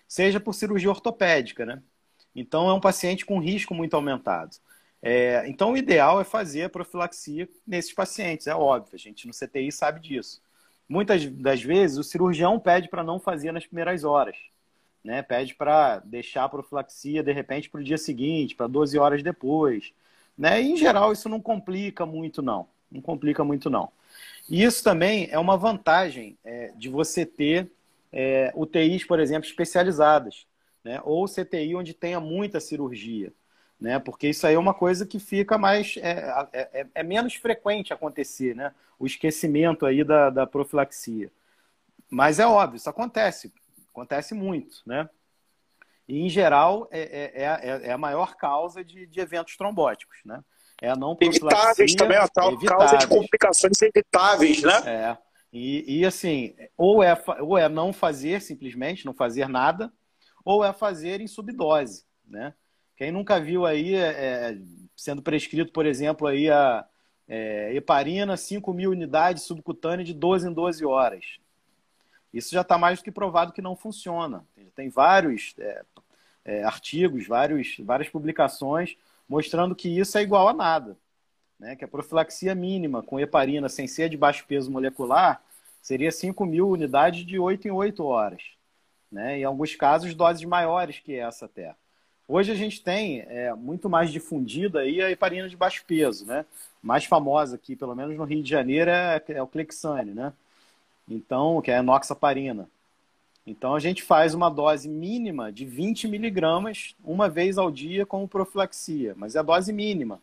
Seja 0.08 0.40
por 0.40 0.54
cirurgia 0.54 0.90
ortopédica, 0.90 1.64
né? 1.64 1.80
Então, 2.34 2.68
é 2.68 2.74
um 2.74 2.80
paciente 2.80 3.24
com 3.24 3.38
risco 3.38 3.74
muito 3.74 3.94
aumentado. 3.94 4.56
É, 5.00 5.44
então, 5.48 5.72
o 5.72 5.76
ideal 5.76 6.20
é 6.20 6.24
fazer 6.24 6.64
a 6.64 6.68
profilaxia 6.68 7.48
nesses 7.66 7.92
pacientes, 7.92 8.46
é 8.46 8.54
óbvio, 8.54 8.94
a 8.94 8.98
gente 8.98 9.26
no 9.26 9.32
CTI 9.32 9.70
sabe 9.70 10.00
disso. 10.00 10.42
Muitas 10.88 11.24
das 11.26 11.62
vezes, 11.62 11.98
o 11.98 12.04
cirurgião 12.04 12.58
pede 12.58 12.88
para 12.88 13.04
não 13.04 13.20
fazer 13.20 13.52
nas 13.52 13.66
primeiras 13.66 14.04
horas, 14.04 14.36
né? 15.04 15.22
pede 15.22 15.54
para 15.54 16.00
deixar 16.00 16.44
a 16.44 16.48
profilaxia, 16.48 17.22
de 17.22 17.32
repente, 17.32 17.70
para 17.70 17.80
o 17.80 17.84
dia 17.84 17.98
seguinte, 17.98 18.54
para 18.54 18.66
12 18.66 18.98
horas 18.98 19.22
depois. 19.22 19.92
Né? 20.36 20.62
E, 20.62 20.72
em 20.72 20.76
geral, 20.76 21.12
isso 21.12 21.28
não 21.28 21.40
complica 21.40 22.06
muito, 22.06 22.42
não. 22.42 22.66
Não 22.90 23.00
complica 23.00 23.44
muito, 23.44 23.70
não. 23.70 23.90
E 24.48 24.62
isso 24.62 24.82
também 24.82 25.28
é 25.30 25.38
uma 25.38 25.56
vantagem 25.56 26.36
é, 26.44 26.72
de 26.76 26.88
você 26.88 27.24
ter 27.24 27.70
é, 28.12 28.52
UTIs, 28.54 29.04
por 29.04 29.20
exemplo, 29.20 29.48
especializadas, 29.48 30.46
né? 30.84 31.00
ou 31.04 31.26
CTI 31.26 31.74
onde 31.74 31.94
tenha 31.94 32.20
muita 32.20 32.60
cirurgia 32.60 33.32
né? 33.82 33.98
Porque 33.98 34.28
isso 34.28 34.46
aí 34.46 34.54
é 34.54 34.58
uma 34.58 34.72
coisa 34.72 35.04
que 35.04 35.18
fica 35.18 35.58
mais 35.58 35.96
é, 35.96 36.46
é, 36.52 36.80
é, 36.82 36.86
é 36.94 37.02
menos 37.02 37.34
frequente 37.34 37.92
acontecer, 37.92 38.54
né? 38.54 38.72
O 38.96 39.04
esquecimento 39.06 39.84
aí 39.84 40.04
da, 40.04 40.30
da 40.30 40.46
profilaxia. 40.46 41.32
Mas 42.08 42.38
é 42.38 42.46
óbvio, 42.46 42.76
isso 42.76 42.88
acontece, 42.88 43.52
acontece 43.90 44.34
muito, 44.34 44.82
né? 44.86 45.10
E 46.08 46.20
em 46.20 46.28
geral 46.28 46.88
é, 46.90 47.00
é, 47.00 47.42
é, 47.44 47.88
é 47.88 47.92
a 47.92 47.98
maior 47.98 48.34
causa 48.36 48.84
de, 48.84 49.06
de 49.06 49.20
eventos 49.20 49.56
trombóticos, 49.56 50.18
né? 50.24 50.42
É 50.80 50.90
a 50.90 50.96
não 50.96 51.16
Evitáveis 51.20 51.94
também, 51.94 52.18
a 52.18 52.26
tal 52.26 52.58
causa 52.58 52.96
de 52.96 53.06
complicações 53.06 53.80
evitáveis, 53.80 54.62
né? 54.62 54.82
É. 54.84 55.18
E, 55.52 56.00
e 56.00 56.04
assim, 56.04 56.56
ou 56.76 57.02
é, 57.02 57.16
ou 57.40 57.56
é 57.56 57.68
não 57.68 57.92
fazer 57.92 58.40
simplesmente, 58.40 59.06
não 59.06 59.14
fazer 59.14 59.48
nada, 59.48 59.92
ou 60.44 60.64
é 60.64 60.72
fazer 60.72 61.20
em 61.20 61.28
subdose, 61.28 62.04
né? 62.26 62.54
Quem 62.96 63.12
nunca 63.12 63.40
viu 63.40 63.64
aí 63.64 63.94
é, 63.94 64.08
é, 64.08 64.58
sendo 64.96 65.22
prescrito, 65.22 65.72
por 65.72 65.86
exemplo, 65.86 66.26
aí 66.26 66.50
a 66.50 66.84
é, 67.28 67.74
heparina, 67.74 68.36
5 68.36 68.72
mil 68.72 68.90
unidades 68.90 69.44
subcutâneas 69.44 70.06
de 70.06 70.14
12 70.14 70.48
em 70.48 70.52
12 70.52 70.84
horas. 70.84 71.24
Isso 72.32 72.52
já 72.52 72.62
está 72.62 72.78
mais 72.78 72.98
do 72.98 73.04
que 73.04 73.10
provado 73.10 73.52
que 73.52 73.60
não 73.60 73.76
funciona. 73.76 74.44
Tem 74.74 74.88
vários 74.88 75.54
é, 75.58 75.84
é, 76.44 76.64
artigos, 76.64 77.26
vários, 77.26 77.76
várias 77.80 78.08
publicações 78.08 78.96
mostrando 79.28 79.74
que 79.74 79.88
isso 79.88 80.16
é 80.18 80.22
igual 80.22 80.48
a 80.48 80.52
nada. 80.52 80.96
Né? 81.58 81.76
Que 81.76 81.84
a 81.84 81.88
profilaxia 81.88 82.54
mínima 82.54 83.02
com 83.02 83.20
heparina 83.20 83.68
sem 83.68 83.86
ser 83.86 84.08
de 84.08 84.16
baixo 84.16 84.44
peso 84.46 84.70
molecular 84.70 85.42
seria 85.80 86.10
5 86.10 86.44
mil 86.46 86.68
unidades 86.68 87.24
de 87.26 87.38
8 87.38 87.68
em 87.68 87.70
8 87.70 88.04
horas. 88.04 88.42
Né? 89.10 89.38
Em 89.40 89.44
alguns 89.44 89.74
casos, 89.74 90.14
doses 90.14 90.44
maiores 90.44 90.98
que 91.00 91.14
essa 91.14 91.46
até. 91.46 91.74
Hoje 92.26 92.50
a 92.50 92.54
gente 92.54 92.82
tem 92.82 93.20
é, 93.28 93.52
muito 93.52 93.90
mais 93.90 94.10
difundida 94.10 94.80
aí 94.80 95.02
a 95.02 95.10
heparina 95.10 95.48
de 95.48 95.56
baixo 95.56 95.84
peso, 95.86 96.24
né? 96.24 96.46
Mais 96.80 97.04
famosa 97.04 97.56
aqui, 97.56 97.76
pelo 97.76 97.94
menos 97.94 98.16
no 98.16 98.24
Rio 98.24 98.42
de 98.42 98.48
Janeiro, 98.48 98.90
é, 98.90 99.22
é 99.28 99.42
o 99.42 99.46
Clexane, 99.46 100.12
né? 100.12 100.32
Então, 101.08 101.60
que 101.60 101.70
é 101.70 101.76
a 101.76 101.80
enoxaparina. 101.80 102.68
Então 103.46 103.74
a 103.74 103.80
gente 103.80 104.02
faz 104.02 104.34
uma 104.34 104.48
dose 104.48 104.88
mínima 104.88 105.50
de 105.50 105.64
20 105.64 106.06
miligramas 106.06 106.94
uma 107.02 107.28
vez 107.28 107.58
ao 107.58 107.70
dia 107.70 108.06
como 108.06 108.28
profilaxia, 108.28 109.14
mas 109.16 109.34
é 109.34 109.40
a 109.40 109.42
dose 109.42 109.72
mínima. 109.72 110.20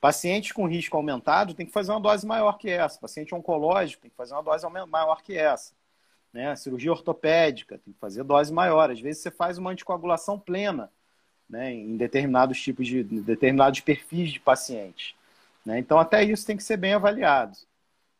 Pacientes 0.00 0.50
com 0.50 0.66
risco 0.66 0.96
aumentado 0.96 1.54
tem 1.54 1.66
que 1.66 1.72
fazer 1.72 1.92
uma 1.92 2.00
dose 2.00 2.26
maior 2.26 2.58
que 2.58 2.68
essa. 2.68 2.98
Paciente 2.98 3.34
oncológico 3.34 4.02
tem 4.02 4.10
que 4.10 4.16
fazer 4.16 4.34
uma 4.34 4.42
dose 4.42 4.66
maior 4.88 5.22
que 5.22 5.36
essa. 5.36 5.72
Né? 6.32 6.56
Cirurgia 6.56 6.90
ortopédica 6.90 7.78
tem 7.78 7.92
que 7.92 8.00
fazer 8.00 8.24
dose 8.24 8.52
maior. 8.52 8.90
Às 8.90 9.00
vezes 9.00 9.22
você 9.22 9.30
faz 9.30 9.58
uma 9.58 9.70
anticoagulação 9.70 10.38
plena 10.38 10.90
né, 11.48 11.72
em 11.72 11.96
determinados 11.96 12.60
tipos 12.60 12.86
de 12.86 13.02
determinados 13.02 13.80
perfis 13.80 14.32
de 14.32 14.40
pacientes. 14.40 15.14
Né? 15.66 15.78
Então, 15.78 15.98
até 15.98 16.24
isso 16.24 16.46
tem 16.46 16.56
que 16.56 16.62
ser 16.62 16.76
bem 16.76 16.94
avaliado. 16.94 17.58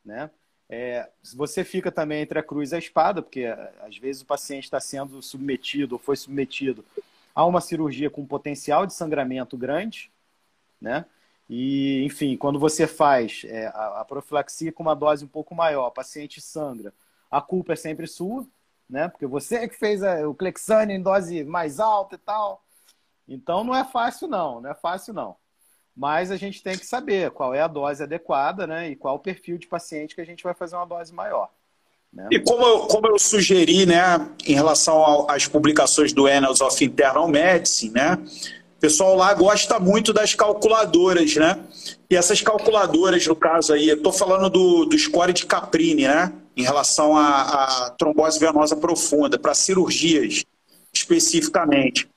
Né? 0.05 0.31
É, 0.73 1.11
você 1.35 1.65
fica 1.65 1.91
também 1.91 2.23
entre 2.23 2.39
a 2.39 2.45
cruz 2.45 2.71
e 2.71 2.77
a 2.77 2.79
espada, 2.79 3.21
porque 3.21 3.45
às 3.81 3.99
vezes 3.99 4.23
o 4.23 4.27
paciente 4.27 4.65
está 4.65 4.79
sendo 4.79 5.21
submetido 5.21 5.97
ou 5.97 5.99
foi 5.99 6.15
submetido 6.15 6.85
a 7.35 7.45
uma 7.45 7.61
cirurgia 7.61 8.09
com 8.09 8.25
potencial 8.25 8.87
de 8.87 8.95
sangramento 8.95 9.57
grande, 9.57 10.13
né? 10.81 11.05
E, 11.49 12.05
enfim, 12.05 12.37
quando 12.37 12.61
você 12.61 12.87
faz 12.87 13.43
é, 13.45 13.67
a, 13.67 14.03
a, 14.03 14.05
profilaxia 14.05 14.71
com 14.71 14.85
uma 14.85 14.95
dose 14.95 15.25
um 15.25 15.29
pouco 15.29 15.53
maior, 15.57 15.89
o 15.89 15.91
paciente 15.91 16.41
sangra, 16.41 16.95
a 17.29 17.41
culpa 17.41 17.73
é 17.73 17.77
sempre 17.77 18.07
sua, 18.07 18.47
né? 18.89 19.09
Porque 19.09 19.27
você 19.27 19.57
é 19.57 19.69
que 19.69 19.75
fez 19.75 20.05
a, 20.05 20.29
o 20.29 20.35
Clexane 20.35 20.95
em 20.95 21.03
dose 21.03 21.43
mais 21.43 21.81
alta 21.81 22.15
e 22.15 22.19
tal. 22.19 22.63
Então 23.27 23.65
não 23.65 23.75
é 23.75 23.85
fácil 23.85 24.29
não, 24.29 24.61
não 24.61 24.71
é 24.71 24.75
fácil 24.75 25.13
não. 25.13 25.37
Mas 26.01 26.31
a 26.31 26.37
gente 26.39 26.63
tem 26.63 26.79
que 26.79 26.87
saber 26.87 27.31
qual 27.31 27.53
é 27.53 27.61
a 27.61 27.67
dose 27.67 28.03
adequada, 28.03 28.67
né? 28.67 28.89
E 28.89 28.97
qual 28.97 29.17
o 29.17 29.19
perfil 29.19 29.59
de 29.59 29.67
paciente 29.67 30.15
que 30.15 30.21
a 30.23 30.25
gente 30.25 30.43
vai 30.43 30.55
fazer 30.55 30.75
uma 30.75 30.87
dose 30.87 31.13
maior. 31.13 31.51
Né? 32.11 32.27
E 32.33 32.41
como 32.41 32.65
eu, 32.65 32.79
como 32.87 33.07
eu 33.07 33.19
sugeri, 33.19 33.85
né, 33.85 34.27
em 34.47 34.55
relação 34.55 35.29
às 35.29 35.47
publicações 35.47 36.15
do 36.15 36.27
Annals 36.27 36.63
of 36.63 36.83
Internal 36.83 37.29
Medicine, 37.29 37.93
né, 37.93 38.15
o 38.15 38.81
pessoal 38.81 39.15
lá 39.15 39.35
gosta 39.35 39.79
muito 39.79 40.11
das 40.11 40.35
calculadoras, 40.35 41.37
né? 41.37 41.63
E 42.09 42.17
essas 42.17 42.41
calculadoras, 42.41 43.27
no 43.27 43.37
caso 43.37 43.75
aí, 43.75 43.91
eu 43.91 43.97
estou 43.97 44.11
falando 44.11 44.49
do, 44.49 44.87
do 44.87 44.99
score 44.99 45.35
de 45.35 45.45
Caprini, 45.45 46.05
né? 46.05 46.33
Em 46.57 46.63
relação 46.63 47.15
à, 47.15 47.95
trombose 47.99 48.41
venosa 48.41 48.75
profunda, 48.75 49.39
para 49.39 49.53
cirurgias 49.53 50.47
especificamente. 50.95 52.09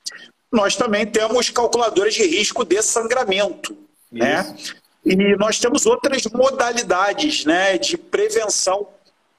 Nós 0.54 0.76
também 0.76 1.04
temos 1.04 1.50
calculadoras 1.50 2.14
de 2.14 2.22
risco 2.22 2.64
de 2.64 2.80
sangramento, 2.80 3.76
né? 4.10 4.54
Isso. 4.56 4.74
né? 4.74 4.80
E 5.04 5.36
nós 5.36 5.58
temos 5.58 5.84
outras 5.84 6.24
modalidades 6.32 7.44
né, 7.44 7.76
de 7.76 7.98
prevenção. 7.98 8.88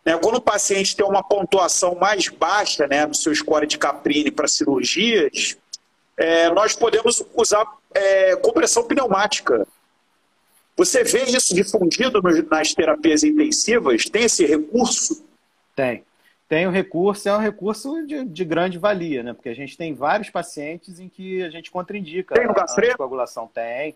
Né? 0.05 0.15
Quando 0.17 0.35
o 0.35 0.41
paciente 0.41 0.95
tem 0.95 1.05
uma 1.05 1.23
pontuação 1.23 1.95
mais 1.95 2.27
baixa 2.27 2.85
né, 2.85 3.05
no 3.05 3.15
seu 3.15 3.33
score 3.33 3.65
de 3.65 3.77
Caprini 3.77 4.29
para 4.29 4.47
cirurgias, 4.47 5.57
é, 6.17 6.49
nós 6.51 6.75
podemos 6.75 7.23
usar 7.33 7.65
é, 7.93 8.35
compressão 8.35 8.83
pneumática. 8.83 9.65
Você 10.77 11.03
vê 11.03 11.23
isso 11.23 11.55
difundido 11.55 12.21
nas 12.51 12.73
terapias 12.73 13.23
intensivas? 13.23 14.05
Tem 14.05 14.25
esse 14.25 14.45
recurso? 14.45 15.25
Tem. 15.75 16.03
Tem 16.47 16.67
o 16.67 16.71
recurso, 16.71 17.27
é 17.27 17.35
um 17.35 17.39
recurso 17.39 18.05
de, 18.05 18.23
de 18.23 18.45
grande 18.45 18.77
valia, 18.77 19.23
né? 19.23 19.33
Porque 19.33 19.49
a 19.49 19.55
gente 19.55 19.75
tem 19.75 19.93
vários 19.93 20.29
pacientes 20.29 20.99
em 20.99 21.09
que 21.09 21.41
a 21.43 21.49
gente 21.49 21.71
contraindica 21.71 22.35
tem 22.35 22.45
a, 22.45 22.91
a 22.93 22.97
coagulação. 22.97 23.47
Tem, 23.47 23.95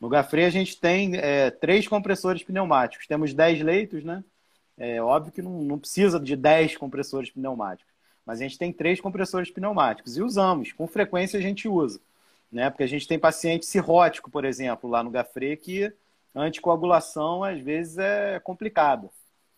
no 0.00 0.08
Gafre 0.08 0.44
a 0.44 0.50
gente 0.50 0.78
tem 0.78 1.16
é, 1.16 1.50
três 1.50 1.88
compressores 1.88 2.42
pneumáticos. 2.42 3.06
Temos 3.06 3.34
10 3.34 3.62
leitos, 3.62 4.04
né? 4.04 4.22
É 4.78 5.00
óbvio 5.00 5.32
que 5.32 5.42
não, 5.42 5.62
não 5.62 5.78
precisa 5.78 6.20
de 6.20 6.36
10 6.36 6.76
compressores 6.76 7.30
pneumáticos. 7.30 7.92
Mas 8.24 8.40
a 8.40 8.42
gente 8.42 8.58
tem 8.58 8.72
três 8.72 9.00
compressores 9.00 9.50
pneumáticos 9.50 10.16
e 10.16 10.22
usamos. 10.22 10.72
Com 10.72 10.86
frequência 10.86 11.38
a 11.38 11.42
gente 11.42 11.66
usa. 11.68 12.00
Né? 12.52 12.68
Porque 12.70 12.82
a 12.82 12.88
gente 12.88 13.08
tem 13.08 13.18
paciente 13.18 13.66
cirrótico, 13.66 14.30
por 14.30 14.44
exemplo, 14.44 14.88
lá 14.90 15.02
no 15.02 15.10
Gafre, 15.10 15.56
que 15.56 15.92
anticoagulação 16.34 17.42
às 17.42 17.60
vezes 17.60 17.98
é 17.98 18.38
complicada. 18.40 19.08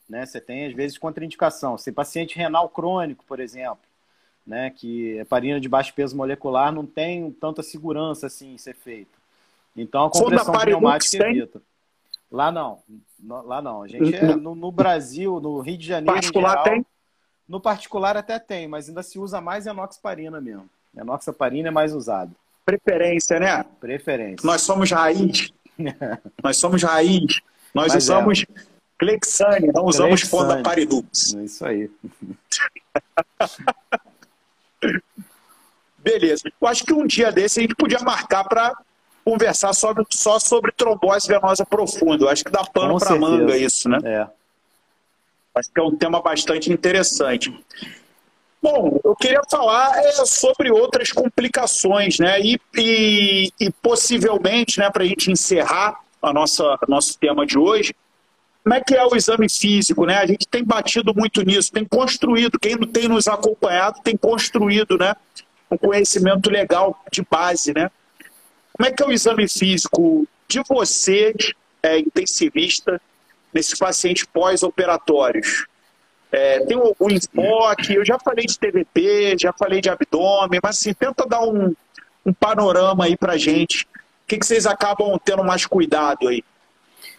Né? 0.09 0.25
Você 0.25 0.41
tem, 0.41 0.67
às 0.67 0.73
vezes, 0.73 0.97
contraindicação. 0.97 1.77
Se 1.77 1.93
paciente 1.93 2.37
renal 2.37 2.69
crônico, 2.69 3.25
por 3.27 3.41
exemplo, 3.41 3.85
né? 4.47 4.71
que 4.71 5.19
heparina 5.19 5.61
de 5.61 5.69
baixo 5.69 5.93
peso 5.95 6.17
molecular 6.17 6.73
não 6.73 6.87
tem 6.87 7.31
tanta 7.33 7.63
segurança 7.63 8.27
assim 8.27 8.55
em 8.55 8.59
ser 8.59 8.75
feita. 8.75 9.19
Então 9.77 10.07
a 10.07 10.11
compressão 10.11 10.59
pneumática 10.59 11.29
evita. 11.29 11.63
Lá 12.31 12.51
não, 12.53 12.81
lá 13.23 13.63
não. 13.63 13.83
A 13.83 13.89
gente 13.89 14.15
é 14.15 14.37
no, 14.37 14.55
no 14.55 14.71
Brasil, 14.71 15.41
no 15.41 15.61
Rio 15.61 15.79
de 15.79 15.87
Janeiro. 15.87 16.15
Particular 16.15 16.51
geral, 16.51 16.65
tem? 16.65 16.87
No 17.49 17.61
particular 17.61 18.17
até 18.17 18.39
tem, 18.39 18.69
mas 18.69 18.89
ainda 18.89 19.03
se 19.03 19.19
usa 19.19 19.41
mais 19.41 19.67
enoxaparina 19.67 20.41
mesmo. 20.41 20.69
Enoxaparina 20.97 21.69
é 21.69 21.71
mais 21.71 21.95
usado. 21.95 22.35
Preferência, 22.67 23.41
né? 23.41 23.65
Preferência. 23.81 24.47
Nós 24.47 24.61
somos 24.61 24.91
raiz. 24.91 25.51
Nós 26.43 26.57
somos 26.59 26.83
raiz. 26.83 27.41
Nós 27.73 27.95
mas 27.95 28.05
usamos 28.05 28.45
é. 28.49 28.78
Clexane, 28.99 29.69
não 29.69 29.85
usamos 29.85 30.23
Fonda 30.23 30.63
Paridux. 30.63 31.35
É 31.35 31.45
isso 31.45 31.65
aí. 31.65 31.91
Beleza. 35.99 36.51
Eu 36.61 36.69
acho 36.69 36.85
que 36.85 36.93
um 36.93 37.07
dia 37.07 37.31
desse 37.31 37.61
a 37.61 37.63
gente 37.63 37.75
podia 37.75 38.01
marcar 38.01 38.45
para 38.45 38.73
conversar 39.25 39.73
sobre, 39.75 40.05
só 40.11 40.39
sobre 40.39 40.73
trombose 40.73 41.29
venosa 41.29 41.65
profunda. 41.65 42.25
Eu 42.25 42.29
acho 42.29 42.45
que 42.45 42.51
dá 42.51 42.65
pano 42.65 42.99
para 42.99 43.15
manga 43.17 43.57
isso, 43.57 43.89
né? 43.89 43.99
É. 44.05 44.27
Acho 45.55 45.71
que 45.73 45.81
é 45.81 45.83
um 45.83 45.97
tema 45.97 46.21
bastante 46.23 46.73
interessante. 46.73 47.53
Bom, 48.61 48.99
eu 49.05 49.15
queria 49.15 49.41
falar 49.49 49.97
é, 49.99 50.13
sobre 50.25 50.71
outras 50.71 51.13
complicações, 51.13 52.19
né? 52.19 52.41
E, 52.41 52.61
e, 52.77 53.53
e 53.61 53.71
possivelmente, 53.71 54.81
né, 54.81 54.91
para 54.91 55.05
a 55.05 55.07
gente 55.07 55.31
encerrar 55.31 56.01
a 56.21 56.33
nossa 56.33 56.77
nosso 56.89 57.17
tema 57.19 57.47
de 57.47 57.57
hoje, 57.57 57.95
como 58.63 58.75
é 58.75 58.81
que 58.81 58.95
é 58.95 59.05
o 59.05 59.17
exame 59.17 59.49
físico, 59.49 60.05
né? 60.05 60.19
A 60.19 60.27
gente 60.27 60.47
tem 60.47 60.63
batido 60.63 61.15
muito 61.15 61.43
nisso, 61.43 61.73
tem 61.73 61.85
construído, 61.85 62.59
quem 62.59 62.77
não 62.77 62.87
tem 62.87 63.09
nos 63.09 63.27
acompanhado 63.27 64.01
tem 64.03 64.17
construído, 64.17 64.99
né? 64.99 65.15
Um 65.71 65.79
conhecimento 65.79 66.51
legal 66.51 67.03
de 67.11 67.23
base, 67.29 67.73
né? 67.73 67.91
Como 68.73 68.89
é 68.89 68.93
que 68.93 69.03
é 69.03 69.07
o 69.07 69.13
exame 69.13 69.49
físico 69.49 70.27
de 70.47 70.63
você, 70.69 71.35
é, 71.83 71.99
intensivista, 71.99 73.01
nesses 73.53 73.79
pacientes 73.79 74.25
pós-operatórios? 74.25 75.67
É, 76.31 76.61
tem 76.61 76.77
algum 76.77 77.11
enfoque? 77.11 77.95
Eu 77.95 78.05
já 78.05 78.19
falei 78.19 78.45
de 78.45 78.59
TVP, 78.59 79.37
já 79.41 79.53
falei 79.53 79.81
de 79.81 79.89
abdômen, 79.89 80.61
mas 80.63 80.77
assim, 80.77 80.93
tenta 80.93 81.27
dar 81.27 81.43
um, 81.43 81.75
um 82.25 82.33
panorama 82.33 83.07
aí 83.07 83.17
pra 83.17 83.39
gente. 83.39 83.85
O 83.85 84.29
que, 84.29 84.39
que 84.39 84.47
vocês 84.47 84.67
acabam 84.67 85.19
tendo 85.25 85.43
mais 85.43 85.65
cuidado 85.65 86.29
aí? 86.29 86.45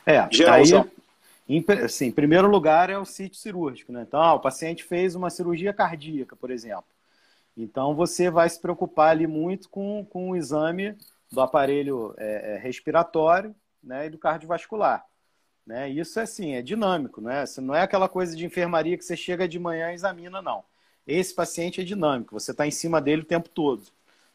É, 0.05 0.27
Geralzão. 0.31 0.81
aí, 0.81 0.98
assim, 1.83 2.05
em 2.07 2.11
primeiro 2.11 2.47
lugar 2.47 2.89
é 2.89 2.97
o 2.97 3.05
sítio 3.05 3.39
cirúrgico, 3.39 3.91
né? 3.91 4.03
Então, 4.07 4.21
ah, 4.21 4.35
o 4.35 4.39
paciente 4.39 4.83
fez 4.83 5.15
uma 5.15 5.29
cirurgia 5.29 5.73
cardíaca, 5.73 6.35
por 6.35 6.51
exemplo. 6.51 6.85
Então, 7.57 7.95
você 7.95 8.29
vai 8.29 8.47
se 8.47 8.59
preocupar 8.59 9.09
ali 9.09 9.25
muito 9.25 9.67
com, 9.69 10.05
com 10.05 10.29
o 10.29 10.35
exame 10.35 10.95
do 11.31 11.41
aparelho 11.41 12.13
é, 12.17 12.55
é, 12.55 12.57
respiratório 12.57 13.55
né, 13.83 14.05
e 14.05 14.09
do 14.09 14.17
cardiovascular. 14.17 15.05
Né? 15.65 15.89
Isso 15.89 16.19
é 16.19 16.23
assim, 16.23 16.53
é 16.53 16.61
dinâmico, 16.61 17.21
né? 17.21 17.43
não 17.57 17.75
é 17.75 17.81
aquela 17.81 18.07
coisa 18.07 18.35
de 18.35 18.45
enfermaria 18.45 18.97
que 18.97 19.03
você 19.03 19.17
chega 19.17 19.47
de 19.47 19.59
manhã 19.59 19.91
e 19.91 19.95
examina, 19.95 20.41
não. 20.41 20.63
Esse 21.05 21.33
paciente 21.33 21.81
é 21.81 21.83
dinâmico, 21.83 22.39
você 22.39 22.51
está 22.51 22.65
em 22.65 22.71
cima 22.71 23.01
dele 23.01 23.23
o 23.23 23.25
tempo 23.25 23.49
todo. 23.49 23.83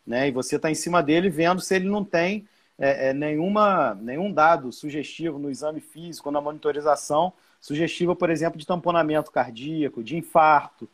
Né? 0.07 0.29
E 0.29 0.31
você 0.31 0.57
está 0.57 0.71
em 0.71 0.75
cima 0.75 1.03
dele 1.03 1.31
vendo 1.31 1.61
se 1.61 1.75
ele 1.75 1.89
não 1.89 2.05
tem 2.05 2.47
é, 2.79 3.09
é, 3.09 3.13
nenhuma, 3.13 3.95
nenhum 3.95 4.33
dado 4.33 4.73
sugestivo 4.73 5.39
no 5.39 5.51
exame 5.51 5.81
físico, 5.81 6.31
na 6.31 6.41
monitorização, 6.41 7.33
sugestiva, 7.61 8.17
por 8.17 8.31
exemplo, 8.31 8.59
de 8.59 8.67
tamponamento 8.67 9.31
cardíaco, 9.31 10.03
de 10.03 10.17
infarto, 10.17 10.89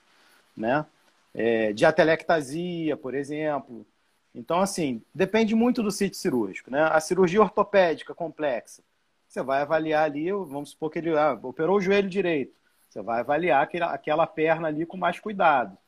né? 0.56 0.84
É, 1.32 1.72
de 1.72 1.84
atelectasia, 1.86 2.96
por 2.96 3.14
exemplo. 3.14 3.86
Então, 4.34 4.60
assim, 4.60 5.02
depende 5.14 5.54
muito 5.54 5.82
do 5.82 5.90
sítio 5.90 6.18
cirúrgico. 6.18 6.70
Né? 6.70 6.82
A 6.82 7.00
cirurgia 7.00 7.40
ortopédica 7.40 8.14
complexa, 8.14 8.82
você 9.28 9.42
vai 9.42 9.62
avaliar 9.62 10.04
ali, 10.04 10.30
vamos 10.32 10.70
supor 10.70 10.90
que 10.90 10.98
ele 10.98 11.16
ah, 11.16 11.38
operou 11.42 11.78
o 11.78 11.80
joelho 11.80 12.08
direito, 12.08 12.52
você 12.88 13.00
vai 13.00 13.20
avaliar 13.20 13.62
aquela, 13.62 13.92
aquela 13.92 14.26
perna 14.26 14.68
ali 14.68 14.84
com 14.84 14.96
mais 14.96 15.20
cuidado. 15.20 15.78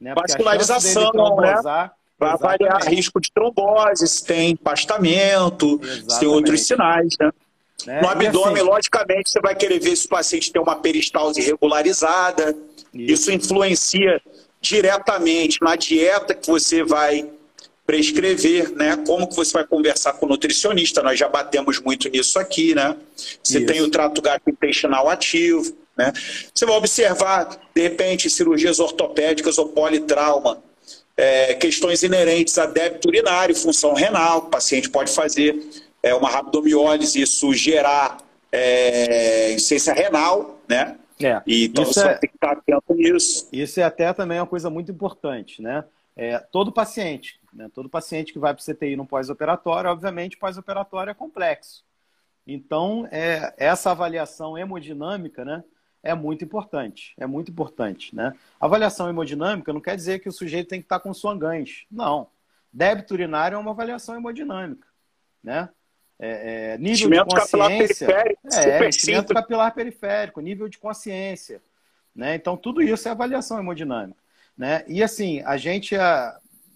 Né? 0.00 0.14
Vascularização, 0.14 1.12
né? 1.36 1.54
Vai 2.18 2.30
avaliar 2.30 2.82
risco 2.88 3.20
de 3.20 3.30
trombose, 3.32 4.06
se 4.08 4.24
tem 4.24 4.50
empastamento, 4.50 5.80
se 6.08 6.18
tem 6.18 6.28
outros 6.28 6.66
sinais, 6.66 7.14
né? 7.20 7.30
né? 7.86 8.00
No 8.00 8.08
abdômen, 8.08 8.54
assim, 8.54 8.62
logicamente, 8.62 9.30
você 9.30 9.40
vai 9.40 9.54
querer 9.54 9.78
ver 9.78 9.94
se 9.94 10.06
o 10.06 10.08
paciente 10.08 10.52
tem 10.52 10.60
uma 10.60 10.76
peristalse 10.76 11.40
regularizada. 11.40 12.56
Isso. 12.92 13.12
isso 13.12 13.32
influencia 13.32 14.20
diretamente 14.60 15.60
na 15.62 15.76
dieta 15.76 16.34
que 16.34 16.46
você 16.48 16.82
vai 16.82 17.28
prescrever, 17.86 18.70
né? 18.72 18.98
Como 19.06 19.26
que 19.26 19.34
você 19.34 19.52
vai 19.52 19.66
conversar 19.66 20.12
com 20.14 20.26
o 20.26 20.28
nutricionista? 20.28 21.02
Nós 21.02 21.18
já 21.18 21.26
batemos 21.26 21.80
muito 21.80 22.08
nisso 22.10 22.38
aqui, 22.38 22.74
né? 22.74 22.94
Você 23.42 23.58
Isso. 23.58 23.66
tem 23.66 23.80
o 23.80 23.90
trato 23.90 24.20
gastrointestinal 24.20 25.08
ativo, 25.08 25.74
né? 25.96 26.12
Você 26.52 26.66
vai 26.66 26.76
observar, 26.76 27.58
de 27.74 27.80
repente, 27.80 28.28
cirurgias 28.28 28.78
ortopédicas 28.78 29.56
ou 29.56 29.68
politrauma, 29.68 30.62
é, 31.18 31.54
questões 31.54 32.04
inerentes 32.04 32.56
a 32.58 32.66
débito 32.66 33.08
urinário, 33.08 33.52
função 33.52 33.92
renal, 33.92 34.38
o 34.38 34.42
paciente 34.42 34.88
pode 34.88 35.12
fazer 35.12 35.60
é, 36.00 36.14
uma 36.14 36.30
rabdomiólise, 36.30 37.20
isso 37.20 37.52
gerar 37.52 38.18
é, 38.52 39.52
insuficiência 39.52 39.92
renal, 39.92 40.60
né? 40.68 40.96
É, 41.20 41.42
e 41.44 41.64
então 41.64 41.84
você 41.84 42.06
é, 42.06 42.14
ter 42.14 42.28
que 42.28 42.36
estar 42.36 42.52
atento 42.52 42.94
nisso. 42.94 43.48
Isso 43.52 43.80
é 43.80 43.82
até 43.82 44.12
também 44.12 44.38
uma 44.38 44.46
coisa 44.46 44.70
muito 44.70 44.92
importante, 44.92 45.60
né? 45.60 45.84
É, 46.16 46.38
todo 46.38 46.70
paciente, 46.70 47.40
né, 47.52 47.68
todo 47.72 47.88
paciente 47.88 48.32
que 48.32 48.38
vai 48.38 48.54
para 48.54 48.60
o 48.60 48.74
CTI 48.74 48.96
no 48.96 49.06
pós-operatório, 49.06 49.90
obviamente, 49.90 50.36
pós-operatório 50.36 51.10
é 51.10 51.14
complexo. 51.14 51.84
Então, 52.46 53.08
é, 53.10 53.54
essa 53.56 53.90
avaliação 53.90 54.58
hemodinâmica, 54.58 55.44
né, 55.44 55.62
é 56.02 56.14
muito 56.14 56.44
importante. 56.44 57.14
É 57.18 57.26
muito 57.26 57.50
importante, 57.50 58.14
né? 58.14 58.34
Avaliação 58.60 59.08
hemodinâmica 59.08 59.72
não 59.72 59.80
quer 59.80 59.96
dizer 59.96 60.20
que 60.20 60.28
o 60.28 60.32
sujeito 60.32 60.68
tem 60.68 60.80
que 60.80 60.86
estar 60.86 61.00
com 61.00 61.12
suangães. 61.12 61.86
Não. 61.90 62.28
Débito 62.72 63.14
urinário 63.14 63.56
é 63.56 63.58
uma 63.58 63.70
avaliação 63.70 64.16
hemodinâmica, 64.16 64.86
né? 65.42 65.68
É, 66.20 66.72
é, 66.72 66.78
nível 66.78 67.10
de 67.10 67.24
consciência, 67.24 68.08
é, 68.52 68.88
enchimento 68.88 69.32
capilar 69.32 69.72
periférico, 69.72 70.40
nível 70.40 70.68
de 70.68 70.76
consciência, 70.76 71.62
né? 72.14 72.34
Então 72.34 72.56
tudo 72.56 72.82
isso 72.82 73.06
é 73.08 73.12
avaliação 73.12 73.58
hemodinâmica. 73.58 74.20
Né? 74.56 74.84
E 74.88 75.04
assim, 75.04 75.40
a 75.42 75.56
gente, 75.56 75.94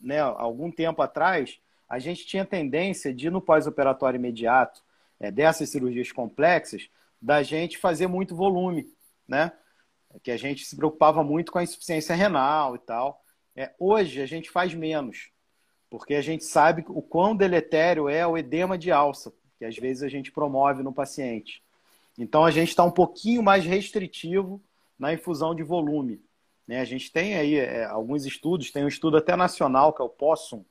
né, 0.01 0.21
algum 0.21 0.71
tempo 0.71 1.03
atrás, 1.03 1.59
a 1.89 1.99
gente 1.99 2.25
tinha 2.25 2.45
tendência 2.45 3.13
de, 3.13 3.29
no 3.29 3.41
pós-operatório 3.41 4.17
imediato, 4.17 4.81
é, 5.19 5.33
dessas 5.33 5.69
cirurgias 5.69 6.13
complexas, 6.13 6.89
da 7.21 7.43
gente 7.43 7.77
fazer 7.79 8.07
muito 8.07 8.37
volume, 8.37 8.89
né? 9.33 9.51
que 10.23 10.31
a 10.31 10.37
gente 10.37 10.67
se 10.67 10.77
preocupava 10.77 11.25
muito 11.25 11.51
com 11.51 11.59
a 11.59 11.63
insuficiência 11.63 12.15
renal 12.15 12.77
e 12.77 12.79
tal. 12.79 13.25
É, 13.57 13.75
hoje 13.79 14.21
a 14.21 14.27
gente 14.27 14.51
faz 14.51 14.75
menos, 14.75 15.31
porque 15.89 16.15
a 16.15 16.21
gente 16.21 16.45
sabe 16.45 16.85
o 16.89 17.01
quão 17.01 17.35
deletério 17.35 18.11
é 18.11 18.27
o 18.27 18.37
edema 18.37 18.77
de 18.77 18.93
alça, 18.93 19.33
que 19.59 19.65
às 19.65 19.75
vezes 19.77 20.03
a 20.03 20.09
gente 20.09 20.31
promove 20.31 20.83
no 20.83 20.93
paciente. 20.93 21.63
Então 22.19 22.45
a 22.45 22.51
gente 22.51 22.69
está 22.69 22.85
um 22.85 22.91
pouquinho 22.91 23.43
mais 23.43 23.65
restritivo 23.65 24.63
na 24.99 25.15
infusão 25.15 25.55
de 25.55 25.63
volume. 25.63 26.23
Né? 26.67 26.81
A 26.81 26.85
gente 26.85 27.11
tem 27.11 27.35
aí 27.37 27.55
é, 27.55 27.85
alguns 27.87 28.27
estudos, 28.27 28.71
tem 28.71 28.85
um 28.85 28.89
estudo 28.89 29.17
até 29.17 29.35
nacional, 29.35 29.95
que 29.95 30.03
é 30.03 30.05
o 30.05 30.11
POSSUM, 30.11 30.63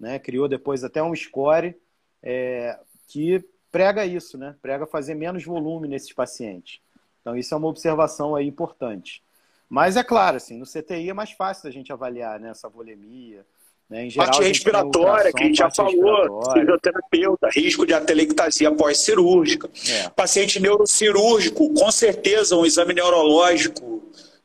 né? 0.00 0.18
criou 0.18 0.48
depois 0.48 0.82
até 0.82 1.02
um 1.02 1.14
score 1.14 1.76
é, 2.22 2.78
que 3.06 3.44
prega 3.70 4.06
isso, 4.06 4.38
né? 4.38 4.56
prega 4.62 4.86
fazer 4.86 5.14
menos 5.14 5.44
volume 5.44 5.88
nesses 5.88 6.12
pacientes. 6.12 6.80
Então 7.22 7.34
isso 7.36 7.54
é 7.54 7.56
uma 7.56 7.68
observação 7.68 8.36
aí 8.36 8.46
importante. 8.46 9.22
Mas 9.70 9.96
é 9.96 10.04
claro, 10.04 10.36
assim, 10.36 10.58
no 10.58 10.66
CTI 10.66 11.08
é 11.08 11.14
mais 11.14 11.30
fácil 11.30 11.64
da 11.64 11.70
gente 11.70 11.90
avaliar 11.90 12.38
né, 12.38 12.50
essa 12.50 12.68
volemia, 12.68 13.46
né? 13.88 14.06
Em 14.06 14.10
geral, 14.10 14.26
parte 14.26 14.42
respiratória, 14.42 15.32
que 15.32 15.42
a 15.42 15.46
gente 15.46 15.58
já 15.58 15.70
falou, 15.70 16.42
fisioterapeuta, 16.52 17.48
risco 17.50 17.86
de 17.86 17.92
atelectasia 17.92 18.70
pós-cirúrgica. 18.70 19.70
É. 19.88 20.08
Paciente 20.10 20.58
neurocirúrgico, 20.58 21.72
com 21.74 21.90
certeza 21.90 22.56
um 22.56 22.64
exame 22.64 22.94
neurológico 22.94 24.02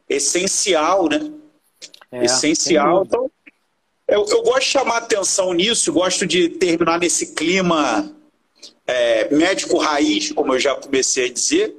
essencial, 0.09 1.07
né? 1.07 1.31
É, 2.11 2.25
essencial. 2.25 3.03
Então, 3.05 3.31
eu, 4.07 4.25
eu, 4.29 4.43
gosto 4.43 4.59
de 4.59 4.65
chamar 4.65 4.97
atenção 4.97 5.53
nisso, 5.53 5.91
gosto 5.91 6.25
de 6.25 6.49
terminar 6.49 6.99
nesse 6.99 7.33
clima 7.33 8.09
é, 8.85 9.33
médico 9.33 9.77
raiz, 9.77 10.31
como 10.31 10.53
eu 10.53 10.59
já 10.59 10.75
comecei 10.75 11.29
a 11.29 11.33
dizer, 11.33 11.75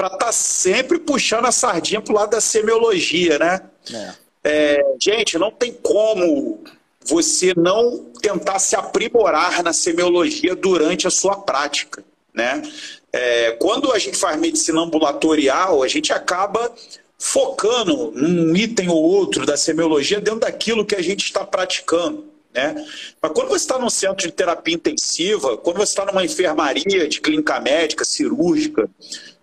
para 0.00 0.06
estar 0.06 0.18
tá 0.18 0.32
sempre 0.32 0.98
puxando 0.98 1.44
a 1.44 1.52
sardinha 1.52 2.00
para 2.00 2.10
o 2.10 2.16
lado 2.16 2.30
da 2.30 2.40
semiologia, 2.40 3.38
né? 3.38 3.60
É. 3.92 4.14
É, 4.42 4.94
gente, 4.98 5.36
não 5.36 5.50
tem 5.50 5.74
como 5.74 6.64
você 7.04 7.52
não 7.54 8.06
tentar 8.22 8.58
se 8.60 8.74
aprimorar 8.74 9.62
na 9.62 9.74
semiologia 9.74 10.56
durante 10.56 11.06
a 11.06 11.10
sua 11.10 11.36
prática. 11.36 12.02
Né? 12.32 12.62
É, 13.12 13.52
quando 13.60 13.92
a 13.92 13.98
gente 13.98 14.16
faz 14.16 14.40
medicina 14.40 14.80
ambulatorial, 14.80 15.82
a 15.82 15.88
gente 15.88 16.14
acaba 16.14 16.72
focando 17.18 18.10
num 18.12 18.56
item 18.56 18.88
ou 18.88 19.02
outro 19.02 19.44
da 19.44 19.58
semiologia 19.58 20.18
dentro 20.18 20.40
daquilo 20.40 20.86
que 20.86 20.94
a 20.94 21.02
gente 21.02 21.26
está 21.26 21.44
praticando. 21.44 22.24
Né? 22.54 22.86
Mas 23.20 23.32
quando 23.32 23.48
você 23.48 23.64
está 23.64 23.78
num 23.78 23.90
centro 23.90 24.26
de 24.26 24.32
terapia 24.32 24.74
intensiva, 24.74 25.58
quando 25.58 25.76
você 25.76 25.92
está 25.92 26.06
numa 26.06 26.24
enfermaria 26.24 27.06
de 27.06 27.20
clínica 27.20 27.60
médica, 27.60 28.02
cirúrgica, 28.02 28.88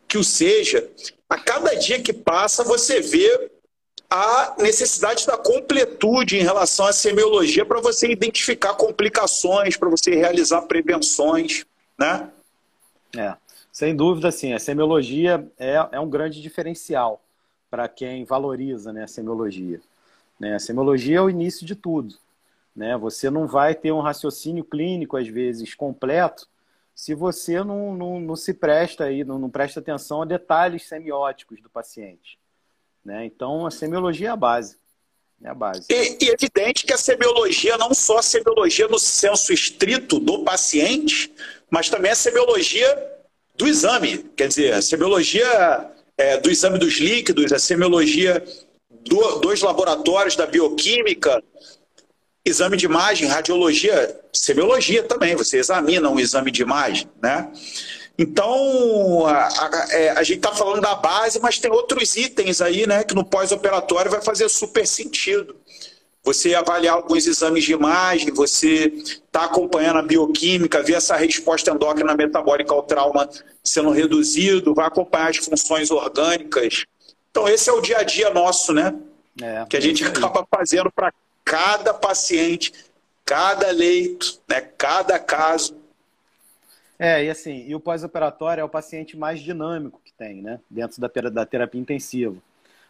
que 0.08 0.18
o 0.18 0.24
seja, 0.24 0.90
a 1.30 1.38
cada 1.38 1.76
dia 1.76 2.02
que 2.02 2.14
passa 2.14 2.64
você 2.64 3.02
vê 3.02 3.52
a 4.10 4.56
necessidade 4.60 5.28
da 5.28 5.38
completude 5.38 6.38
em 6.38 6.42
relação 6.42 6.86
à 6.86 6.94
semiologia 6.94 7.66
para 7.66 7.82
você 7.82 8.10
identificar 8.10 8.74
complicações, 8.76 9.76
para 9.76 9.90
você 9.90 10.16
realizar 10.16 10.62
prevenções, 10.62 11.66
né? 12.00 12.30
É, 13.16 13.36
sem 13.72 13.96
dúvida, 13.96 14.32
sim. 14.32 14.54
A 14.54 14.60
semiologia 14.60 15.46
é, 15.60 15.76
é 15.92 16.00
um 16.00 16.10
grande 16.10 16.42
diferencial 16.42 17.22
para 17.70 17.88
quem 17.88 18.24
valoriza 18.24 18.94
né, 18.94 19.04
a 19.04 19.08
semiologia. 19.08 19.82
Né? 20.40 20.56
A 20.56 20.60
semiologia 20.60 21.18
é 21.18 21.22
o 21.22 21.30
início 21.30 21.66
de 21.66 21.76
tudo. 21.76 22.16
Né? 22.76 22.96
Você 22.98 23.30
não 23.30 23.46
vai 23.46 23.76
ter 23.76 23.92
um 23.92 24.00
raciocínio 24.00 24.64
clínico, 24.64 25.18
às 25.18 25.28
vezes, 25.28 25.76
completo, 25.76 26.48
se 26.98 27.14
você 27.14 27.64
não, 27.64 27.96
não, 27.96 28.20
não 28.20 28.36
se 28.36 28.56
presta 28.56 29.04
aí, 29.04 29.24
não, 29.24 29.38
não 29.38 29.52
presta 29.52 29.80
atenção 29.80 30.24
a 30.24 30.26
detalhes 30.26 30.88
semióticos 30.88 31.62
do 31.62 31.70
paciente. 31.70 32.40
Né? 33.06 33.24
Então, 33.24 33.68
a 33.68 33.72
semiologia 33.72 34.30
é 34.30 34.32
a 34.32 34.36
base. 34.36 34.78
É 35.44 35.48
a 35.48 35.54
base. 35.54 35.86
E, 35.92 36.18
e 36.20 36.30
evidente 36.30 36.88
que 36.88 36.92
a 36.92 36.98
semiologia, 36.98 37.78
não 37.78 37.94
só 37.94 38.18
a 38.18 38.24
semiologia 38.24 38.88
no 38.88 38.98
senso 38.98 39.54
estrito 39.54 40.20
do 40.20 40.44
paciente, 40.44 41.32
mas 41.70 41.88
também 41.88 42.10
a 42.10 42.16
semiologia 42.16 43.14
do 43.56 43.68
exame. 43.68 44.18
Quer 44.36 44.48
dizer, 44.48 44.74
a 44.74 44.82
semiologia 44.82 45.92
é, 46.18 46.38
do 46.38 46.50
exame 46.50 46.80
dos 46.80 46.98
líquidos, 46.98 47.54
a 47.54 47.60
semiologia 47.60 48.44
do, 48.90 49.36
dos 49.36 49.62
laboratórios 49.62 50.36
da 50.36 50.48
bioquímica, 50.48 51.44
exame 52.48 52.78
de 52.78 52.86
imagem, 52.86 53.28
radiologia, 53.28 54.20
semiologia 54.34 55.04
também. 55.04 55.36
Você 55.36 55.58
examina 55.58 56.10
um 56.10 56.20
exame 56.20 56.52
de 56.52 56.62
imagem, 56.62 57.08
né? 57.22 57.52
Então, 58.18 59.28
a, 59.28 59.48
a, 59.48 59.88
é, 59.92 60.10
a 60.12 60.24
gente 60.24 60.38
está 60.38 60.52
falando 60.52 60.82
da 60.82 60.96
base, 60.96 61.40
mas 61.40 61.60
tem 61.60 61.70
outros 61.72 62.16
itens 62.16 62.62
aí, 62.62 62.88
né, 62.88 63.04
que 63.04 63.14
no 63.14 63.24
pós-operatório 63.24 64.10
vai 64.10 64.22
fazer 64.22 64.50
super 64.50 64.88
sentido. 64.88 65.56
Você 66.24 66.56
avaliar 66.56 66.96
alguns 66.96 67.28
exames 67.28 67.64
de 67.64 67.74
imagem, 67.74 68.34
você 68.34 68.92
está 68.96 69.46
acompanhando 69.46 70.00
a 70.00 70.02
bioquímica, 70.02 70.82
ver 70.82 70.96
essa 70.96 71.16
resposta 71.16 71.72
endócrina 71.72 72.16
metabólica 72.16 72.74
ao 72.74 72.84
trauma 72.84 73.30
sendo 73.64 73.92
reduzido, 73.92 74.74
vai 74.74 74.88
acompanhar 74.88 75.30
as 75.30 75.38
funções 75.38 75.92
orgânicas. 75.92 76.86
Então, 77.30 77.48
esse 77.48 77.70
é 77.70 77.74
o 77.74 77.80
dia 77.80 78.00
a 78.00 78.04
dia 78.04 78.32
nosso, 78.32 78.74
né? 78.74 78.94
É, 79.42 79.64
que 79.70 79.78
a 79.78 79.80
gente 79.80 80.04
acaba 80.04 80.46
fazendo 80.50 80.92
para 80.92 81.14
cada 81.48 81.94
paciente, 81.94 82.74
cada 83.24 83.72
leito, 83.72 84.42
né, 84.50 84.60
cada 84.60 85.18
caso. 85.18 85.78
É, 87.00 87.24
e 87.24 87.30
assim, 87.30 87.66
e 87.66 87.74
o 87.74 87.80
pós-operatório 87.80 88.60
é 88.62 88.64
o 88.66 88.70
paciente 88.70 89.16
mais 89.16 89.40
dinâmico 89.40 90.02
que 90.04 90.12
tem, 90.12 90.42
né? 90.42 90.60
Dentro 90.70 91.00
da, 91.00 91.08
da 91.30 91.46
terapia 91.46 91.80
intensiva. 91.80 92.36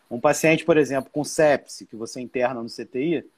Um 0.10 0.20
paciente, 0.20 0.66
por 0.66 0.78
exemplo, 0.78 1.12
com 1.12 1.24
sepse, 1.24 1.86
que 1.86 1.96
você 1.96 2.20
interna 2.20 2.64
no 2.64 2.70
CTI, 2.70 3.30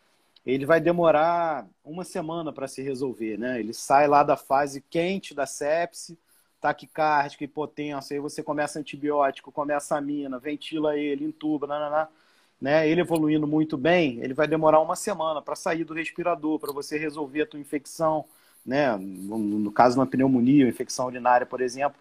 ele 0.45 0.65
vai 0.65 0.79
demorar 0.79 1.67
uma 1.83 2.05
semana 2.05 2.53
para 2.53 2.67
se 2.67 2.81
resolver, 2.81 3.37
né? 3.37 3.59
Ele 3.59 3.73
sai 3.73 4.07
lá 4.07 4.23
da 4.23 4.37
fase 4.37 4.81
quente 4.89 5.33
da 5.33 5.45
sepse, 5.45 6.17
taquicárdica, 6.61 7.43
hipotensa, 7.43 8.13
aí 8.13 8.19
você 8.19 8.41
começa 8.41 8.79
antibiótico, 8.79 9.51
começa 9.51 9.97
amina, 9.97 10.39
ventila 10.39 10.95
ele, 10.97 11.25
intuba, 11.25 11.67
nananá, 11.67 12.07
né? 12.61 12.87
Ele 12.87 13.01
evoluindo 13.01 13.47
muito 13.47 13.77
bem, 13.77 14.19
ele 14.21 14.33
vai 14.33 14.47
demorar 14.47 14.79
uma 14.81 14.95
semana 14.95 15.41
para 15.41 15.55
sair 15.55 15.83
do 15.83 15.93
respirador, 15.93 16.59
para 16.59 16.73
você 16.73 16.97
resolver 16.97 17.43
a 17.43 17.45
tua 17.45 17.59
infecção, 17.59 18.25
né? 18.65 18.95
No, 18.97 19.71
caso 19.71 19.95
de 19.95 19.99
uma 19.99 20.07
pneumonia, 20.07 20.67
infecção 20.67 21.07
urinária, 21.07 21.45
por 21.45 21.61
exemplo, 21.61 21.99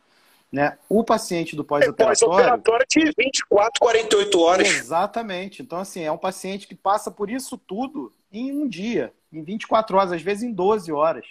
né? 0.51 0.77
O 0.89 1.05
paciente 1.05 1.55
do 1.55 1.65
pós-operatório. 1.65 2.19
Pós-operatório 2.19 2.87
de 2.89 3.13
24, 3.17 3.81
48 3.81 4.41
horas. 4.41 4.69
Exatamente. 4.69 5.63
Então, 5.63 5.79
assim, 5.79 6.03
é 6.03 6.11
um 6.11 6.19
paciente 6.19 6.67
que 6.67 6.75
passa 6.75 7.11
por 7.11 7.31
isso 7.31 7.57
tudo 7.57 8.13
em 8.33 8.53
um 8.53 8.69
dia, 8.69 9.13
em 9.33 9.43
24 9.43 9.97
horas, 9.97 10.13
às 10.13 10.23
vezes 10.23 10.43
em 10.43 10.53
12 10.53 10.91
horas. 10.91 11.27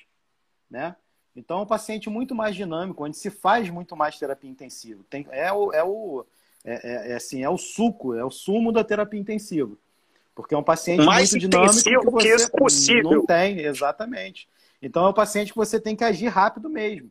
Né? 0.69 0.95
Então, 1.35 1.59
é 1.59 1.61
um 1.63 1.67
paciente 1.67 2.09
muito 2.09 2.33
mais 2.33 2.55
dinâmico, 2.55 3.03
onde 3.03 3.17
se 3.17 3.29
faz 3.29 3.69
muito 3.69 3.95
mais 3.95 4.17
terapia 4.17 4.49
intensiva. 4.49 5.03
Tem, 5.09 5.27
é, 5.31 5.51
o, 5.51 5.71
é, 5.73 5.83
o, 5.83 6.25
é, 6.67 6.73
é, 6.83 7.11
é 7.11 7.15
assim, 7.15 7.41
é 7.41 7.49
o 7.49 7.57
suco, 7.57 8.13
é 8.13 8.25
o 8.25 8.29
sumo 8.29 8.73
da 8.73 8.83
terapia 8.83 9.17
intensiva. 9.17 9.73
Porque 10.35 10.53
é 10.53 10.57
um 10.57 10.63
paciente 10.63 11.05
mais 11.05 11.31
muito 11.31 11.49
dinâmico 11.49 12.17
que 12.17 12.37
você 12.59 12.93
que 12.93 13.01
não 13.01 13.25
tem, 13.25 13.59
exatamente. 13.61 14.49
Então 14.81 15.05
é 15.05 15.09
um 15.09 15.13
paciente 15.13 15.53
que 15.53 15.57
você 15.57 15.79
tem 15.79 15.95
que 15.95 16.03
agir 16.03 16.27
rápido 16.27 16.69
mesmo. 16.69 17.09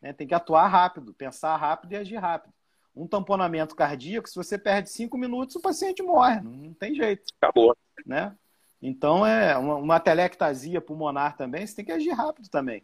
Né? 0.00 0.14
Tem 0.14 0.26
que 0.26 0.34
atuar 0.34 0.66
rápido, 0.68 1.12
pensar 1.12 1.54
rápido 1.56 1.92
e 1.92 1.96
agir 1.96 2.16
rápido. 2.16 2.52
Um 2.96 3.06
tamponamento 3.06 3.76
cardíaco, 3.76 4.28
se 4.28 4.36
você 4.36 4.56
perde 4.56 4.88
cinco 4.88 5.18
minutos, 5.18 5.54
o 5.54 5.60
paciente 5.60 6.02
morre, 6.02 6.40
não 6.40 6.72
tem 6.72 6.94
jeito. 6.94 7.24
Acabou. 7.40 7.76
Né? 8.06 8.34
Então, 8.80 9.26
é 9.26 9.56
uma, 9.56 9.76
uma 9.76 10.00
telectasia 10.00 10.80
pulmonar 10.80 11.36
também, 11.36 11.66
você 11.66 11.76
tem 11.76 11.84
que 11.84 11.92
agir 11.92 12.10
rápido 12.10 12.48
também. 12.48 12.82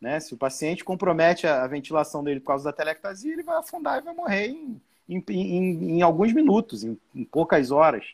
Né? 0.00 0.20
Se 0.20 0.34
o 0.34 0.36
paciente 0.36 0.84
compromete 0.84 1.46
a, 1.46 1.62
a 1.62 1.66
ventilação 1.66 2.22
dele 2.22 2.40
por 2.40 2.48
causa 2.48 2.64
da 2.64 2.72
telectasia, 2.72 3.32
ele 3.32 3.42
vai 3.42 3.56
afundar 3.56 3.98
e 3.98 4.04
vai 4.04 4.14
morrer 4.14 4.48
em, 4.48 4.80
em, 5.08 5.22
em, 5.28 5.98
em 5.98 6.02
alguns 6.02 6.32
minutos, 6.32 6.84
em, 6.84 6.98
em 7.14 7.24
poucas 7.24 7.70
horas. 7.70 8.04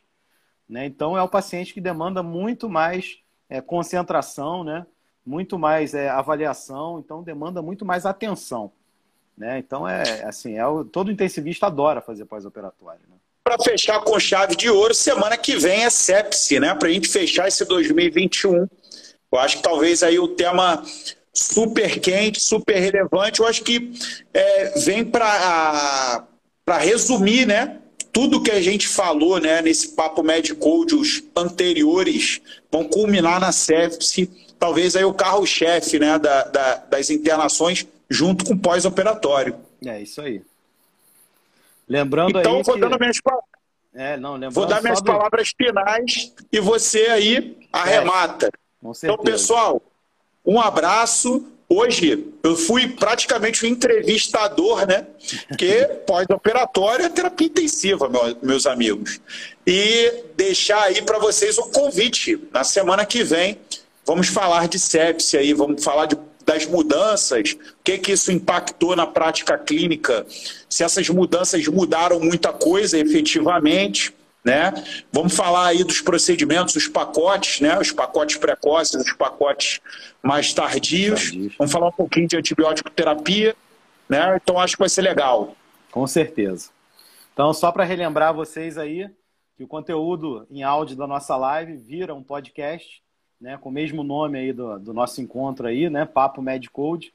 Né? 0.68 0.86
Então, 0.86 1.16
é 1.16 1.22
o 1.22 1.28
paciente 1.28 1.72
que 1.72 1.80
demanda 1.80 2.22
muito 2.22 2.68
mais 2.68 3.18
é, 3.48 3.60
concentração, 3.60 4.62
né? 4.62 4.86
muito 5.24 5.58
mais 5.58 5.94
é, 5.94 6.08
avaliação, 6.08 6.98
então 6.98 7.22
demanda 7.22 7.62
muito 7.62 7.84
mais 7.84 8.06
atenção. 8.06 8.72
Né? 9.36 9.58
Então, 9.58 9.88
é 9.88 10.24
assim, 10.24 10.58
é, 10.58 10.62
todo 10.92 11.12
intensivista 11.12 11.66
adora 11.66 12.00
fazer 12.00 12.24
pós-operatório. 12.24 13.00
Né? 13.08 13.16
Para 13.44 13.62
fechar 13.62 14.00
com 14.00 14.18
chave 14.18 14.56
de 14.56 14.68
ouro, 14.68 14.92
semana 14.92 15.36
que 15.36 15.56
vem 15.56 15.84
é 15.84 15.90
sepsi, 15.90 16.60
né? 16.60 16.74
Para 16.74 16.88
a 16.88 16.90
gente 16.90 17.08
fechar 17.08 17.48
esse 17.48 17.64
2021. 17.64 18.66
Eu 19.32 19.38
acho 19.38 19.56
que 19.56 19.62
talvez 19.62 20.02
aí 20.02 20.18
o 20.18 20.28
tema 20.28 20.82
super 21.32 21.98
quente, 22.00 22.40
super 22.40 22.78
relevante, 22.78 23.40
eu 23.40 23.46
acho 23.46 23.62
que 23.62 23.92
é, 24.34 24.78
vem 24.80 25.04
para 25.04 26.26
resumir, 26.76 27.46
né? 27.46 27.78
Tudo 28.12 28.42
que 28.42 28.50
a 28.50 28.60
gente 28.60 28.88
falou 28.88 29.40
né, 29.40 29.62
nesse 29.62 29.94
papo 29.94 30.22
Medicode, 30.22 30.94
os 30.94 31.22
anteriores, 31.36 32.40
vão 32.70 32.84
culminar 32.84 33.40
na 33.40 33.52
sepsi 33.52 34.30
talvez 34.58 34.96
aí 34.96 35.04
o 35.04 35.14
carro-chefe 35.14 35.98
né, 35.98 36.18
da, 36.18 36.44
da, 36.44 36.76
das 36.76 37.10
internações 37.10 37.86
junto 38.10 38.44
com 38.44 38.58
pós-operatório. 38.58 39.56
É 39.84 40.02
isso 40.02 40.20
aí. 40.20 40.42
Lembrando 41.88 42.38
então, 42.38 42.56
aí. 42.56 42.60
Então, 42.60 42.90
que... 42.90 42.98
minhas 42.98 43.20
É, 43.94 44.16
não, 44.16 44.38
Vou 44.50 44.66
dar 44.66 44.82
minhas 44.82 45.00
do... 45.00 45.06
palavras 45.06 45.52
finais 45.56 46.34
e 46.52 46.60
você 46.60 47.06
aí 47.06 47.56
arremata. 47.72 48.46
É, 48.46 48.88
então, 49.04 49.18
pessoal, 49.18 49.80
um 50.44 50.60
abraço. 50.60 51.46
Hoje 51.70 52.26
eu 52.42 52.56
fui 52.56 52.88
praticamente 52.88 53.66
um 53.66 53.68
entrevistador, 53.68 54.86
né? 54.86 55.06
Porque 55.48 55.84
pós-operatório 56.06 57.04
é 57.04 57.08
terapia 57.10 57.46
intensiva, 57.46 58.10
meus 58.42 58.66
amigos. 58.66 59.20
E 59.66 60.24
deixar 60.34 60.84
aí 60.84 61.02
para 61.02 61.18
vocês 61.18 61.58
o 61.58 61.64
convite. 61.64 62.40
Na 62.52 62.64
semana 62.64 63.04
que 63.04 63.22
vem, 63.22 63.58
vamos 64.06 64.28
falar 64.28 64.66
de 64.66 64.78
sepsia 64.78 65.40
aí, 65.40 65.52
vamos 65.52 65.84
falar 65.84 66.06
de 66.06 66.16
das 66.48 66.64
mudanças, 66.64 67.52
o 67.52 67.58
que, 67.84 67.98
que 67.98 68.12
isso 68.12 68.32
impactou 68.32 68.96
na 68.96 69.06
prática 69.06 69.58
clínica, 69.58 70.26
se 70.66 70.82
essas 70.82 71.06
mudanças 71.10 71.68
mudaram 71.68 72.18
muita 72.18 72.54
coisa 72.54 72.98
efetivamente. 72.98 74.14
Né? 74.44 74.72
Vamos 75.12 75.34
falar 75.34 75.68
aí 75.68 75.84
dos 75.84 76.00
procedimentos, 76.00 76.74
os 76.76 76.88
pacotes, 76.88 77.60
né? 77.60 77.78
os 77.78 77.92
pacotes 77.92 78.36
precoces, 78.36 79.06
os 79.06 79.12
pacotes 79.12 79.80
mais 80.22 80.52
tardios. 80.54 81.24
Tardio. 81.24 81.52
Vamos 81.58 81.72
falar 81.72 81.88
um 81.88 81.92
pouquinho 81.92 82.28
de 82.28 82.36
antibiótico 82.36 82.90
terapia. 82.90 83.54
Né? 84.08 84.36
Então 84.42 84.58
acho 84.58 84.74
que 84.74 84.80
vai 84.80 84.88
ser 84.88 85.02
legal. 85.02 85.54
Com 85.90 86.06
certeza. 86.06 86.70
Então, 87.32 87.52
só 87.52 87.70
para 87.70 87.84
relembrar 87.84 88.34
vocês 88.34 88.78
aí 88.78 89.10
que 89.56 89.64
o 89.64 89.68
conteúdo 89.68 90.46
em 90.50 90.62
áudio 90.62 90.96
da 90.96 91.06
nossa 91.06 91.36
live 91.36 91.76
vira 91.76 92.14
um 92.14 92.22
podcast 92.22 93.02
né, 93.40 93.56
com 93.56 93.68
o 93.68 93.72
mesmo 93.72 94.02
nome 94.02 94.38
aí 94.38 94.52
do, 94.52 94.78
do 94.78 94.92
nosso 94.92 95.20
encontro 95.20 95.66
aí, 95.66 95.88
né, 95.88 96.04
Papo 96.04 96.42
Medcode, 96.42 97.12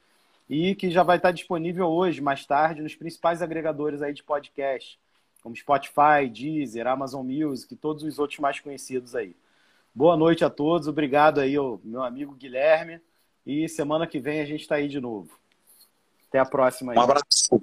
e 0.48 0.74
que 0.74 0.90
já 0.90 1.02
vai 1.02 1.16
estar 1.16 1.30
disponível 1.30 1.86
hoje, 1.88 2.20
mais 2.20 2.46
tarde, 2.46 2.82
nos 2.82 2.94
principais 2.94 3.42
agregadores 3.42 4.02
aí 4.02 4.12
de 4.12 4.22
podcast, 4.22 4.98
como 5.44 5.54
Spotify, 5.54 6.26
Deezer, 6.32 6.86
Amazon 6.86 7.22
Music 7.22 7.76
todos 7.76 8.02
os 8.02 8.18
outros 8.18 8.38
mais 8.38 8.58
conhecidos 8.60 9.14
aí. 9.14 9.36
Boa 9.94 10.16
noite 10.16 10.42
a 10.42 10.48
todos, 10.48 10.88
obrigado 10.88 11.38
aí 11.38 11.54
ao 11.54 11.78
meu 11.84 12.02
amigo 12.02 12.34
Guilherme, 12.34 12.98
e 13.46 13.68
semana 13.68 14.06
que 14.06 14.18
vem 14.18 14.40
a 14.40 14.46
gente 14.46 14.62
está 14.62 14.76
aí 14.76 14.88
de 14.88 14.98
novo. 14.98 15.38
Até 16.28 16.38
a 16.38 16.46
próxima. 16.46 16.92
Aí. 16.92 16.98
Um 16.98 17.02
abraço. 17.02 17.60